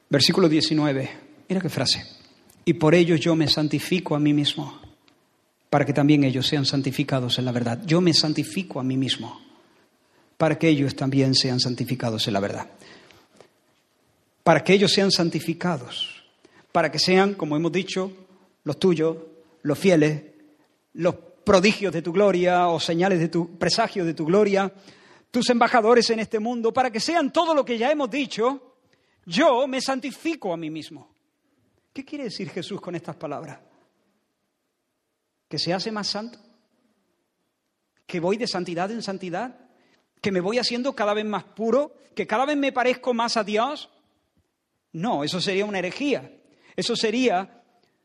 Versículo 0.09 0.47
19, 0.47 1.09
mira 1.49 1.61
qué 1.61 1.69
frase. 1.69 2.05
Y 2.65 2.73
por 2.73 2.93
ello 2.93 3.15
yo 3.15 3.35
me 3.35 3.47
santifico 3.47 4.15
a 4.15 4.19
mí 4.19 4.33
mismo, 4.33 4.79
para 5.69 5.85
que 5.85 5.93
también 5.93 6.23
ellos 6.23 6.45
sean 6.45 6.65
santificados 6.65 7.39
en 7.39 7.45
la 7.45 7.51
verdad. 7.51 7.81
Yo 7.85 7.99
me 7.99 8.13
santifico 8.13 8.79
a 8.79 8.83
mí 8.83 8.95
mismo, 8.95 9.41
para 10.37 10.59
que 10.59 10.69
ellos 10.69 10.95
también 10.95 11.33
sean 11.33 11.59
santificados 11.59 12.27
en 12.27 12.33
la 12.33 12.39
verdad. 12.39 12.69
Para 14.43 14.63
que 14.63 14.73
ellos 14.73 14.91
sean 14.91 15.11
santificados, 15.11 16.23
para 16.71 16.91
que 16.91 16.99
sean, 16.99 17.33
como 17.33 17.55
hemos 17.55 17.71
dicho, 17.71 18.11
los 18.63 18.79
tuyos, 18.79 19.17
los 19.63 19.79
fieles, 19.79 20.21
los 20.93 21.15
prodigios 21.51 21.91
de 21.91 22.01
tu 22.01 22.13
gloria 22.13 22.69
o 22.69 22.79
señales 22.79 23.19
de 23.19 23.27
tu 23.27 23.57
presagio 23.57 24.05
de 24.05 24.13
tu 24.13 24.25
gloria, 24.25 24.71
tus 25.29 25.49
embajadores 25.49 26.09
en 26.09 26.21
este 26.21 26.39
mundo, 26.39 26.71
para 26.71 26.89
que 26.89 27.01
sean 27.01 27.33
todo 27.33 27.53
lo 27.53 27.65
que 27.65 27.77
ya 27.77 27.91
hemos 27.91 28.09
dicho, 28.09 28.77
yo 29.25 29.67
me 29.67 29.81
santifico 29.81 30.53
a 30.53 30.55
mí 30.55 30.69
mismo. 30.69 31.13
¿Qué 31.91 32.05
quiere 32.05 32.23
decir 32.23 32.49
Jesús 32.51 32.79
con 32.79 32.95
estas 32.95 33.17
palabras? 33.17 33.59
¿Que 35.49 35.59
se 35.59 35.73
hace 35.73 35.91
más 35.91 36.07
santo? 36.07 36.39
¿Que 38.05 38.21
voy 38.21 38.37
de 38.37 38.47
santidad 38.47 38.89
en 38.89 39.03
santidad? 39.03 39.59
¿Que 40.21 40.31
me 40.31 40.39
voy 40.39 40.57
haciendo 40.57 40.95
cada 40.95 41.13
vez 41.13 41.25
más 41.25 41.43
puro? 41.43 41.97
¿Que 42.15 42.25
cada 42.25 42.45
vez 42.45 42.55
me 42.55 42.71
parezco 42.71 43.13
más 43.13 43.35
a 43.35 43.43
Dios? 43.43 43.89
No, 44.93 45.25
eso 45.25 45.41
sería 45.41 45.65
una 45.65 45.79
herejía. 45.79 46.31
Eso 46.77 46.95
sería 46.95 47.60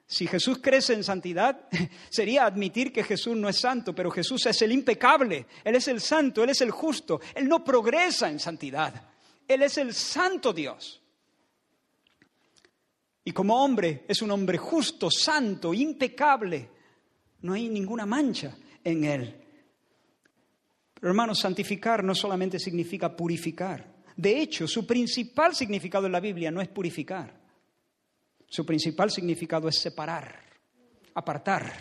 si 0.06 0.28
Jesús 0.28 0.58
crece 0.62 0.94
en 0.94 1.02
santidad, 1.02 1.68
sería 2.10 2.46
admitir 2.46 2.92
que 2.92 3.02
Jesús 3.02 3.36
no 3.36 3.48
es 3.48 3.58
santo, 3.58 3.94
pero 3.94 4.10
Jesús 4.10 4.46
es 4.46 4.62
el 4.62 4.72
impecable, 4.72 5.46
Él 5.64 5.74
es 5.74 5.88
el 5.88 6.00
santo, 6.00 6.44
Él 6.44 6.50
es 6.50 6.60
el 6.60 6.70
justo, 6.70 7.20
Él 7.34 7.48
no 7.48 7.64
progresa 7.64 8.30
en 8.30 8.38
santidad, 8.38 9.10
Él 9.48 9.62
es 9.62 9.78
el 9.78 9.92
santo 9.94 10.52
Dios. 10.52 11.02
Y 13.24 13.32
como 13.32 13.60
hombre 13.62 14.04
es 14.06 14.22
un 14.22 14.30
hombre 14.30 14.56
justo, 14.56 15.10
santo, 15.10 15.74
impecable, 15.74 16.70
no 17.42 17.54
hay 17.54 17.68
ninguna 17.68 18.06
mancha 18.06 18.56
en 18.84 19.02
Él. 19.02 19.42
Pero 20.94 21.08
hermanos, 21.08 21.40
santificar 21.40 22.04
no 22.04 22.14
solamente 22.14 22.60
significa 22.60 23.14
purificar. 23.16 23.96
De 24.16 24.40
hecho, 24.40 24.68
su 24.68 24.86
principal 24.86 25.56
significado 25.56 26.06
en 26.06 26.12
la 26.12 26.20
Biblia 26.20 26.52
no 26.52 26.60
es 26.60 26.68
purificar. 26.68 27.45
Su 28.48 28.64
principal 28.64 29.10
significado 29.10 29.68
es 29.68 29.80
separar, 29.80 30.40
apartar, 31.14 31.72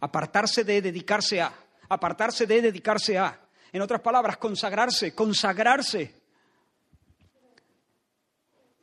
apartarse 0.00 0.62
de 0.62 0.82
dedicarse 0.82 1.40
a, 1.40 1.52
apartarse 1.88 2.46
de 2.46 2.62
dedicarse 2.62 3.18
a. 3.18 3.40
En 3.72 3.82
otras 3.82 4.00
palabras, 4.00 4.36
consagrarse, 4.36 5.14
consagrarse. 5.14 6.14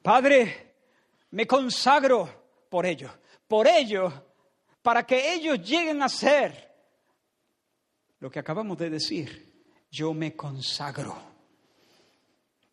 Padre, 0.01 0.76
me 1.32 1.47
consagro 1.47 2.66
por 2.70 2.86
ellos, 2.86 3.11
por 3.47 3.68
ellos, 3.68 4.14
para 4.82 5.05
que 5.05 5.34
ellos 5.34 5.61
lleguen 5.61 6.03
a 6.03 6.09
ser 6.09 6.72
lo 8.20 8.30
que 8.30 8.39
acabamos 8.39 8.78
de 8.78 8.89
decir. 8.89 9.53
Yo 9.89 10.14
me 10.14 10.36
consagro. 10.36 11.16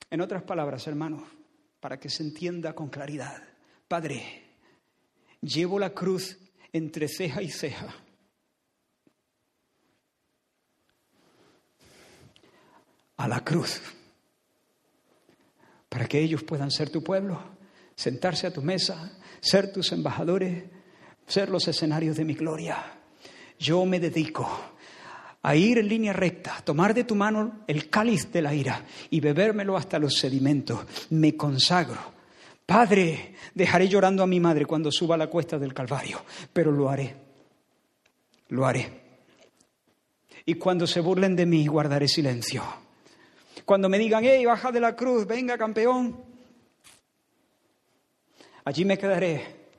En 0.08 0.20
otras 0.20 0.42
palabras, 0.42 0.86
hermanos, 0.86 1.22
para 1.78 2.00
que 2.00 2.08
se 2.08 2.22
entienda 2.22 2.72
con 2.74 2.88
claridad. 2.88 3.49
Padre, 3.90 4.22
llevo 5.40 5.76
la 5.76 5.90
cruz 5.90 6.38
entre 6.72 7.08
ceja 7.08 7.42
y 7.42 7.50
ceja. 7.50 7.92
A 13.16 13.26
la 13.26 13.42
cruz. 13.42 13.82
Para 15.88 16.06
que 16.06 16.20
ellos 16.20 16.44
puedan 16.44 16.70
ser 16.70 16.90
tu 16.90 17.02
pueblo, 17.02 17.42
sentarse 17.96 18.46
a 18.46 18.52
tu 18.52 18.62
mesa, 18.62 19.18
ser 19.40 19.72
tus 19.72 19.90
embajadores, 19.90 20.66
ser 21.26 21.48
los 21.48 21.66
escenarios 21.66 22.16
de 22.16 22.24
mi 22.24 22.34
gloria. 22.34 23.00
Yo 23.58 23.84
me 23.86 23.98
dedico 23.98 24.48
a 25.42 25.56
ir 25.56 25.78
en 25.78 25.88
línea 25.88 26.12
recta, 26.12 26.62
tomar 26.64 26.94
de 26.94 27.02
tu 27.02 27.16
mano 27.16 27.64
el 27.66 27.90
cáliz 27.90 28.30
de 28.30 28.40
la 28.40 28.54
ira 28.54 28.84
y 29.10 29.18
bebérmelo 29.18 29.76
hasta 29.76 29.98
los 29.98 30.14
sedimentos. 30.14 30.86
Me 31.10 31.36
consagro 31.36 32.19
Padre, 32.70 33.34
dejaré 33.52 33.88
llorando 33.88 34.22
a 34.22 34.28
mi 34.28 34.38
madre 34.38 34.64
cuando 34.64 34.92
suba 34.92 35.16
la 35.16 35.26
cuesta 35.26 35.58
del 35.58 35.74
Calvario, 35.74 36.22
pero 36.52 36.70
lo 36.70 36.88
haré, 36.88 37.16
lo 38.50 38.64
haré. 38.64 39.00
Y 40.46 40.54
cuando 40.54 40.86
se 40.86 41.00
burlen 41.00 41.34
de 41.34 41.46
mí, 41.46 41.66
guardaré 41.66 42.06
silencio. 42.06 42.62
Cuando 43.64 43.88
me 43.88 43.98
digan, 43.98 44.22
hey, 44.24 44.46
baja 44.46 44.70
de 44.70 44.78
la 44.78 44.94
cruz, 44.94 45.26
venga, 45.26 45.58
campeón, 45.58 46.24
allí 48.64 48.84
me 48.84 48.96
quedaré 48.96 49.72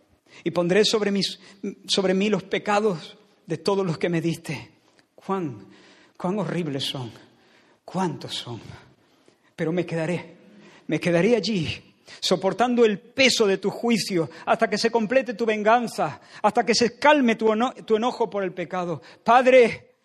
y 0.43 0.51
pondré 0.51 0.83
sobre, 0.83 1.11
mis, 1.11 1.39
sobre 1.87 2.13
mí 2.13 2.29
los 2.29 2.43
pecados 2.43 3.17
de 3.45 3.57
todos 3.57 3.85
los 3.85 3.97
que 3.97 4.09
me 4.09 4.19
diste. 4.19 4.69
Cuán, 5.15 5.65
cuán 6.17 6.39
horribles 6.39 6.83
son, 6.83 7.09
cuántos 7.85 8.35
son. 8.35 8.59
Pero 9.55 9.71
me 9.71 9.85
quedaré, 9.85 10.35
me 10.87 10.99
quedaré 10.99 11.37
allí 11.37 11.90
soportando 12.19 12.85
el 12.85 12.99
peso 12.99 13.47
de 13.47 13.57
tu 13.57 13.69
juicio 13.69 14.29
hasta 14.45 14.69
que 14.69 14.77
se 14.77 14.91
complete 14.91 15.33
tu 15.33 15.45
venganza, 15.45 16.19
hasta 16.41 16.65
que 16.65 16.75
se 16.75 16.97
calme 16.97 17.35
tu, 17.35 17.51
enojo 17.51 18.29
por 18.29 18.43
el 18.43 18.53
pecado. 18.53 19.01
Padre, 19.23 19.95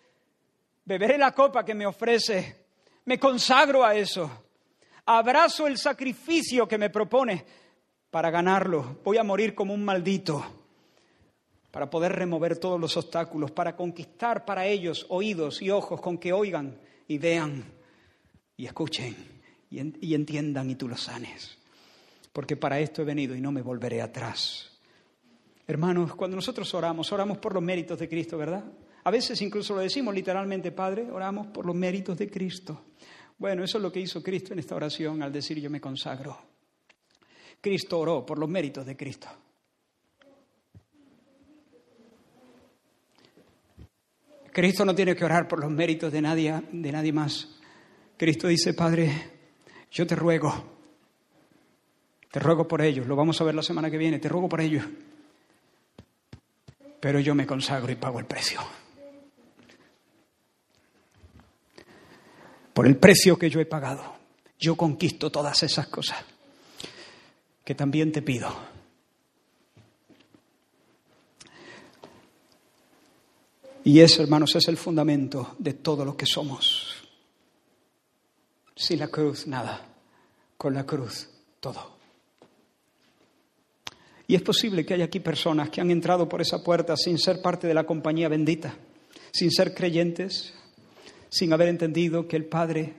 beberé 0.85 1.17
la 1.17 1.33
copa 1.33 1.65
que 1.65 1.73
me 1.73 1.85
ofrece, 1.85 2.65
me 3.05 3.19
consagro 3.19 3.83
a 3.83 3.95
eso, 3.95 4.29
abrazo 5.05 5.67
el 5.67 5.77
sacrificio 5.77 6.67
que 6.67 6.77
me 6.77 6.89
propone 6.89 7.45
para 8.09 8.29
ganarlo. 8.29 8.99
Voy 9.03 9.17
a 9.17 9.23
morir 9.23 9.53
como 9.53 9.73
un 9.73 9.83
maldito 9.83 10.45
para 11.71 11.89
poder 11.89 12.13
remover 12.13 12.57
todos 12.57 12.79
los 12.79 12.97
obstáculos, 12.97 13.51
para 13.51 13.75
conquistar 13.75 14.45
para 14.45 14.65
ellos 14.65 15.05
oídos 15.09 15.61
y 15.61 15.69
ojos 15.69 16.01
con 16.01 16.17
que 16.17 16.33
oigan 16.33 16.79
y 17.07 17.17
vean 17.17 17.77
y 18.57 18.65
escuchen 18.65 19.15
y, 19.69 20.15
entiendan 20.15 20.69
y 20.69 20.75
tú 20.75 20.87
los 20.87 21.01
sanes 21.01 21.56
porque 22.37 22.55
para 22.55 22.79
esto 22.79 23.01
he 23.01 23.05
venido 23.05 23.35
y 23.35 23.41
no 23.41 23.51
me 23.51 23.63
volveré 23.63 23.99
atrás. 23.99 24.69
Hermanos, 25.65 26.13
cuando 26.13 26.35
nosotros 26.35 26.71
oramos, 26.75 27.11
oramos 27.11 27.39
por 27.39 27.51
los 27.51 27.63
méritos 27.63 27.97
de 27.97 28.07
Cristo, 28.07 28.37
¿verdad? 28.37 28.63
A 29.05 29.09
veces 29.09 29.41
incluso 29.41 29.73
lo 29.73 29.81
decimos 29.81 30.13
literalmente, 30.13 30.71
Padre, 30.71 31.09
oramos 31.09 31.47
por 31.47 31.65
los 31.65 31.73
méritos 31.73 32.15
de 32.15 32.29
Cristo. 32.29 32.89
Bueno, 33.39 33.63
eso 33.63 33.79
es 33.79 33.81
lo 33.81 33.91
que 33.91 34.01
hizo 34.01 34.21
Cristo 34.21 34.53
en 34.53 34.59
esta 34.59 34.75
oración 34.75 35.23
al 35.23 35.33
decir 35.33 35.59
yo 35.59 35.71
me 35.71 35.81
consagro. 35.81 36.37
Cristo 37.59 37.97
oró 37.97 38.23
por 38.23 38.37
los 38.37 38.47
méritos 38.47 38.85
de 38.85 38.95
Cristo. 38.95 39.29
Cristo 44.53 44.85
no 44.85 44.93
tiene 44.93 45.15
que 45.15 45.25
orar 45.25 45.47
por 45.47 45.59
los 45.59 45.71
méritos 45.71 46.13
de 46.13 46.21
nadie, 46.21 46.53
de 46.71 46.91
nadie 46.91 47.11
más. 47.11 47.59
Cristo 48.15 48.47
dice, 48.47 48.75
Padre, 48.75 49.11
yo 49.89 50.05
te 50.05 50.15
ruego, 50.15 50.76
te 52.31 52.39
ruego 52.39 52.67
por 52.67 52.81
ellos, 52.81 53.07
lo 53.07 53.15
vamos 53.15 53.39
a 53.39 53.43
ver 53.43 53.55
la 53.55 53.63
semana 53.63 53.89
que 53.89 53.97
viene, 53.97 54.19
te 54.19 54.29
ruego 54.29 54.49
por 54.49 54.61
ellos, 54.61 54.85
pero 56.99 57.19
yo 57.19 57.35
me 57.35 57.45
consagro 57.45 57.91
y 57.91 57.95
pago 57.95 58.19
el 58.19 58.25
precio. 58.25 58.59
Por 62.73 62.85
el 62.85 62.97
precio 62.97 63.39
que 63.39 63.49
yo 63.49 63.59
he 63.59 63.65
pagado, 63.65 64.15
yo 64.59 64.75
conquisto 64.75 65.31
todas 65.31 65.63
esas 65.63 65.87
cosas 65.87 66.23
que 67.63 67.75
también 67.75 68.11
te 68.11 68.21
pido. 68.21 68.49
Y 73.83 73.99
eso, 73.99 74.21
hermanos, 74.21 74.55
es 74.55 74.67
el 74.67 74.77
fundamento 74.77 75.55
de 75.59 75.73
todo 75.73 76.05
lo 76.05 76.15
que 76.15 76.25
somos. 76.25 77.03
Sin 78.75 78.99
la 78.99 79.07
cruz, 79.07 79.47
nada. 79.47 79.85
Con 80.57 80.73
la 80.73 80.85
cruz, 80.85 81.29
todo. 81.59 81.96
Y 84.27 84.35
es 84.35 84.41
posible 84.41 84.85
que 84.85 84.93
haya 84.93 85.05
aquí 85.05 85.21
personas 85.21 85.69
que 85.69 85.79
han 85.79 85.89
entrado 85.89 86.27
por 86.27 86.41
esa 86.41 86.61
puerta 86.61 86.97
sin 86.97 87.17
ser 87.17 87.41
parte 87.41 87.65
de 87.65 87.73
la 87.73 87.85
compañía 87.85 88.27
bendita, 88.27 88.75
sin 89.31 89.51
ser 89.51 89.73
creyentes, 89.73 90.53
sin 91.29 91.53
haber 91.53 91.69
entendido 91.69 92.27
que 92.27 92.35
el 92.35 92.45
Padre 92.45 92.93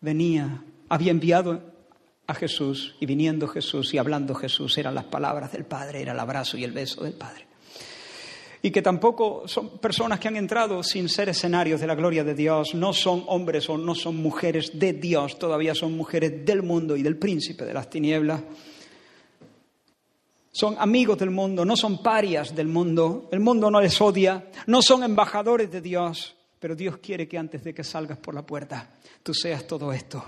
venía, 0.00 0.64
había 0.88 1.12
enviado 1.12 1.62
a 2.26 2.34
Jesús 2.34 2.96
y 3.00 3.06
viniendo 3.06 3.46
Jesús 3.46 3.94
y 3.94 3.98
hablando 3.98 4.34
Jesús 4.34 4.76
eran 4.78 4.94
las 4.94 5.04
palabras 5.04 5.52
del 5.52 5.64
Padre, 5.64 6.02
era 6.02 6.12
el 6.12 6.20
abrazo 6.20 6.58
y 6.58 6.64
el 6.64 6.72
beso 6.72 7.04
del 7.04 7.14
Padre. 7.14 7.46
Y 8.60 8.72
que 8.72 8.82
tampoco 8.82 9.46
son 9.46 9.78
personas 9.78 10.18
que 10.18 10.26
han 10.26 10.36
entrado 10.36 10.82
sin 10.82 11.08
ser 11.08 11.28
escenarios 11.28 11.80
de 11.80 11.86
la 11.86 11.94
gloria 11.94 12.24
de 12.24 12.34
Dios, 12.34 12.74
no 12.74 12.92
son 12.92 13.22
hombres 13.28 13.70
o 13.70 13.78
no 13.78 13.94
son 13.94 14.16
mujeres 14.16 14.76
de 14.76 14.92
Dios, 14.92 15.38
todavía 15.38 15.76
son 15.76 15.96
mujeres 15.96 16.44
del 16.44 16.64
mundo 16.64 16.96
y 16.96 17.02
del 17.02 17.16
príncipe 17.16 17.64
de 17.64 17.74
las 17.74 17.88
tinieblas. 17.88 18.42
Son 20.58 20.74
amigos 20.76 21.16
del 21.16 21.30
mundo, 21.30 21.64
no 21.64 21.76
son 21.76 22.02
parias 22.02 22.52
del 22.52 22.66
mundo, 22.66 23.28
el 23.30 23.38
mundo 23.38 23.70
no 23.70 23.80
les 23.80 24.00
odia, 24.00 24.50
no 24.66 24.82
son 24.82 25.04
embajadores 25.04 25.70
de 25.70 25.80
Dios, 25.80 26.34
pero 26.58 26.74
Dios 26.74 26.96
quiere 26.98 27.28
que 27.28 27.38
antes 27.38 27.62
de 27.62 27.72
que 27.72 27.84
salgas 27.84 28.18
por 28.18 28.34
la 28.34 28.44
puerta 28.44 28.90
tú 29.22 29.32
seas 29.32 29.68
todo 29.68 29.92
esto 29.92 30.24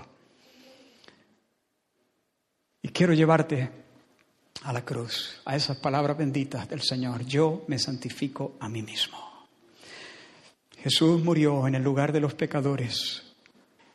y 2.81 2.87
quiero 2.87 3.11
llevarte 3.11 3.69
a 4.63 4.71
la 4.71 4.85
cruz, 4.85 5.41
a 5.43 5.57
esas 5.57 5.75
palabras 5.75 6.17
benditas 6.17 6.69
del 6.69 6.81
Señor. 6.81 7.25
Yo 7.25 7.65
me 7.67 7.77
santifico 7.77 8.55
a 8.61 8.69
mí 8.69 8.81
mismo. 8.81 9.17
Jesús 10.77 11.21
murió 11.21 11.67
en 11.67 11.75
el 11.75 11.83
lugar 11.83 12.13
de 12.13 12.21
los 12.21 12.35
pecadores, 12.35 13.21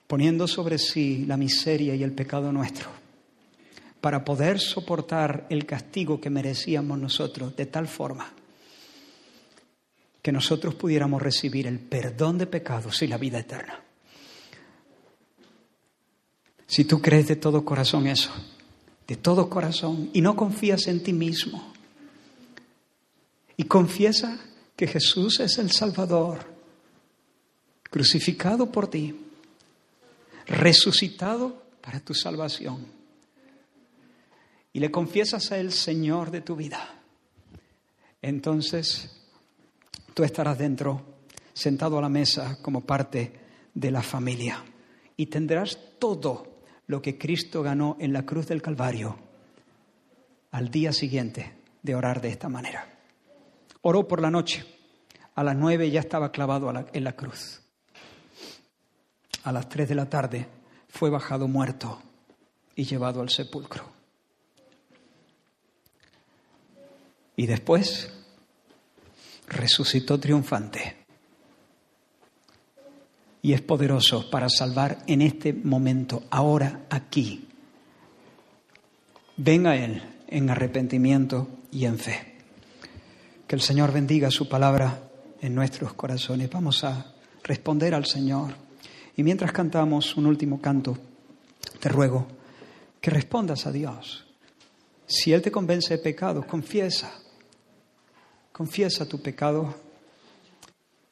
poniendo 0.07 0.47
sobre 0.47 0.76
sí 0.76 1.24
la 1.24 1.39
miseria 1.39 1.95
y 1.95 2.03
el 2.03 2.12
pecado 2.12 2.53
nuestro, 2.53 3.06
para 4.07 4.25
poder 4.25 4.61
soportar 4.61 5.49
el 5.51 5.67
castigo 5.67 6.21
que 6.21 6.31
merecíamos 6.31 6.97
nosotros 6.97 7.57
de 7.57 7.67
tal 7.67 7.89
forma 7.89 8.33
que 10.23 10.31
nosotros 10.31 10.77
pudiéramos 10.77 11.21
recibir 11.21 11.67
el 11.67 11.81
perdón 11.81 12.39
de 12.39 12.47
pecados 12.47 13.03
y 13.03 13.09
la 13.09 13.19
vida 13.19 13.41
eterna. 13.41 13.83
Si 16.69 16.85
tú 16.85 17.03
crees 17.03 17.27
de 17.27 17.35
todo 17.35 17.65
corazón 17.65 18.07
eso, 18.07 18.31
de 19.09 19.17
todo 19.17 19.51
corazón 19.51 20.09
y 20.13 20.21
no 20.21 20.37
confías 20.37 20.87
en 20.87 21.03
ti 21.03 21.13
mismo. 21.13 21.73
Y 23.57 23.65
confiesa 23.65 24.39
que 24.77 24.87
Jesús 24.87 25.41
es 25.41 25.59
el 25.59 25.73
Salvador, 25.73 26.47
crucificado 27.91 28.71
por 28.71 28.89
ti, 28.89 29.17
resucitado 30.47 31.61
para 31.81 31.99
tu 31.99 32.15
salvación. 32.15 32.95
Y 34.77 34.79
le 34.79 34.91
confiesas 34.91 35.53
a 35.53 35.59
Él 35.59 35.72
Señor 35.72 36.31
de 36.31 36.43
tu 36.43 36.55
vida. 36.55 37.01
Entonces 38.20 39.11
tú 40.12 40.22
estarás 40.22 40.59
dentro, 40.59 41.03
sentado 41.55 41.97
a 41.97 42.03
la 42.03 42.11
mesa 42.11 42.59
como 42.61 42.83
parte 42.83 43.33
de 43.72 43.91
la 43.91 44.03
familia. 44.03 44.62
Y 45.16 45.29
tendrás 45.29 45.79
todo 45.99 46.61
lo 46.89 47.01
que 47.01 47.16
Cristo 47.16 47.62
ganó 47.62 47.97
en 48.01 48.12
la 48.12 48.27
cruz 48.27 48.49
del 48.49 48.61
Calvario 48.61 49.16
al 50.51 50.70
día 50.70 50.93
siguiente 50.93 51.55
de 51.83 51.95
orar 51.95 52.20
de 52.20 52.29
esta 52.29 52.51
manera. 52.51 52.99
Oró 53.81 54.07
por 54.07 54.20
la 54.20 54.31
noche. 54.31 54.62
A 55.37 55.43
las 55.43 55.57
nueve 55.57 55.91
ya 55.91 56.01
estaba 56.01 56.31
clavado 56.31 56.70
en 56.93 57.03
la 57.03 57.16
cruz. 57.16 57.62
A 59.43 59.53
las 59.53 59.70
tres 59.70 59.89
de 59.89 59.95
la 59.95 60.11
tarde 60.11 60.47
fue 60.91 61.09
bajado 61.09 61.49
muerto 61.49 61.99
y 62.74 62.85
llevado 62.85 63.22
al 63.22 63.31
sepulcro. 63.31 63.95
Y 67.37 67.47
después 67.47 68.11
resucitó 69.47 70.18
triunfante 70.18 71.07
y 73.47 73.53
es 73.53 73.61
poderoso 73.61 74.28
para 74.28 74.49
salvar 74.49 75.05
en 75.07 75.22
este 75.22 75.53
momento, 75.53 76.24
ahora, 76.30 76.80
aquí. 76.91 77.47
Ven 79.37 79.68
a 79.68 79.76
Él 79.76 80.03
en 80.26 80.51
arrepentimiento 80.51 81.47
y 81.70 81.84
en 81.84 81.97
fe. 81.97 82.34
Que 83.47 83.55
el 83.55 83.62
Señor 83.62 83.93
bendiga 83.93 84.32
su 84.32 84.49
palabra 84.49 85.01
en 85.41 85.55
nuestros 85.55 85.93
corazones. 85.93 86.51
Vamos 86.51 86.82
a 86.82 87.14
responder 87.45 87.95
al 87.95 88.07
Señor. 88.07 88.53
Y 89.16 89.22
mientras 89.22 89.53
cantamos 89.53 90.16
un 90.16 90.26
último 90.26 90.61
canto, 90.61 90.99
te 91.78 91.89
ruego 91.89 92.26
que 93.01 93.11
respondas 93.11 93.64
a 93.66 93.70
Dios. 93.70 94.26
Si 95.07 95.32
Él 95.32 95.41
te 95.41 95.53
convence 95.53 95.97
de 95.97 96.03
pecado, 96.03 96.45
confiesa. 96.45 97.12
Confiesa 98.57 99.07
tu 99.07 99.21
pecado 99.21 99.75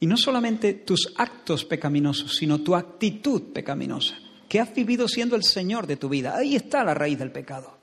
y 0.00 0.06
no 0.06 0.16
solamente 0.16 0.72
tus 0.72 1.12
actos 1.18 1.66
pecaminosos, 1.66 2.34
sino 2.36 2.62
tu 2.62 2.74
actitud 2.74 3.52
pecaminosa, 3.52 4.18
que 4.48 4.60
has 4.60 4.74
vivido 4.74 5.06
siendo 5.06 5.36
el 5.36 5.44
Señor 5.44 5.86
de 5.86 5.98
tu 5.98 6.08
vida. 6.08 6.38
Ahí 6.38 6.56
está 6.56 6.82
la 6.82 6.94
raíz 6.94 7.18
del 7.18 7.30
pecado. 7.30 7.76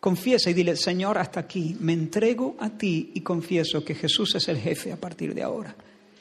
Confiesa 0.00 0.48
y 0.48 0.54
dile, 0.54 0.74
Señor, 0.74 1.18
hasta 1.18 1.40
aquí, 1.40 1.76
me 1.80 1.92
entrego 1.92 2.56
a 2.58 2.70
ti 2.70 3.10
y 3.12 3.20
confieso 3.20 3.84
que 3.84 3.94
Jesús 3.94 4.34
es 4.36 4.48
el 4.48 4.56
jefe 4.56 4.90
a 4.90 4.96
partir 4.96 5.34
de 5.34 5.42
ahora. 5.42 5.76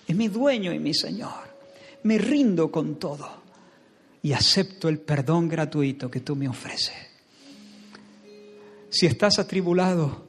Es 0.05 0.13
mi 0.17 0.27
dueño 0.27 0.73
y 0.73 0.79
mi 0.79 0.93
Señor. 0.93 1.47
Me 2.03 2.17
rindo 2.17 2.69
con 2.69 2.99
todo 2.99 3.43
y 4.21 4.33
acepto 4.33 4.89
el 4.89 4.99
perdón 4.99 5.47
gratuito 5.47 6.11
que 6.11 6.19
tú 6.19 6.35
me 6.35 6.49
ofreces. 6.49 6.97
Si 8.89 9.05
estás 9.05 9.39
atribulado, 9.39 10.26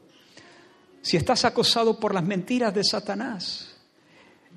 si 1.02 1.16
estás 1.16 1.44
acosado 1.44 1.98
por 1.98 2.14
las 2.14 2.24
mentiras 2.24 2.74
de 2.74 2.84
Satanás, 2.84 3.76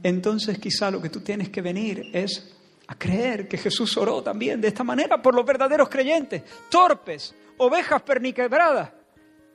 entonces 0.04 0.58
quizá 0.60 0.90
lo 0.90 1.02
que 1.02 1.10
tú 1.10 1.22
tienes 1.22 1.50
que 1.50 1.62
venir 1.62 2.10
es 2.14 2.56
a 2.88 2.96
creer 2.96 3.48
que 3.48 3.58
Jesús 3.58 3.96
oró 3.98 4.22
también 4.22 4.60
de 4.60 4.68
esta 4.68 4.84
manera 4.84 5.22
por 5.22 5.34
los 5.34 5.46
verdaderos 5.46 5.88
creyentes, 5.88 6.44
torpes, 6.70 7.34
ovejas 7.58 8.02
perniquebradas, 8.02 8.92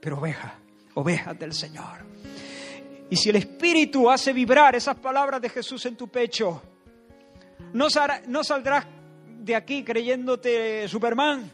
pero 0.00 0.18
ovejas, 0.18 0.52
ovejas 0.94 1.38
del 1.38 1.52
Señor. 1.52 2.06
Y 3.10 3.16
si 3.16 3.30
el 3.30 3.36
Espíritu 3.36 4.10
hace 4.10 4.32
vibrar 4.32 4.74
esas 4.74 4.96
palabras 4.96 5.40
de 5.40 5.48
Jesús 5.48 5.84
en 5.86 5.96
tu 5.96 6.08
pecho, 6.08 6.62
no, 7.72 7.88
saldrás 7.90 8.86
de 9.38 9.54
aquí 9.54 9.84
creyéndote 9.84 10.88
Superman, 10.88 11.50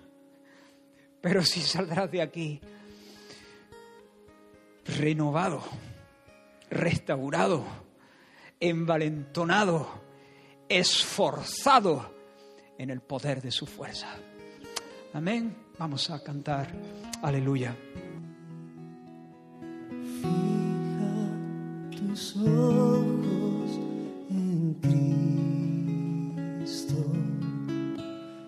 pero 1.21 1.45
sí 1.45 1.61
saldrás 1.61 2.11
de 2.11 2.23
aquí 2.23 2.61
renovado, 4.85 5.63
restaurado 6.71 7.83
envalentonado, 8.63 9.89
esforzado 10.69 12.15
en 12.79 12.91
el 12.91 13.01
poder 13.01 13.43
de 13.43 13.51
su 13.51 13.67
fuerza. 13.67 14.07
Amén. 15.13 15.57
Vamos 15.79 16.09
a 16.11 16.23
cantar. 16.23 16.73
Aleluya. 17.23 17.75
Fija 20.21 21.27
tus 21.91 22.37
ojos 22.37 23.81
en 24.31 24.75
Cristo, 26.61 27.05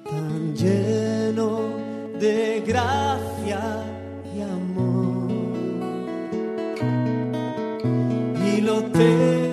tan 0.04 0.54
lleno 0.54 1.76
de 2.20 2.62
gracia 2.64 3.93
Y 8.74 8.76
lo 8.76 8.82
te 8.90 9.43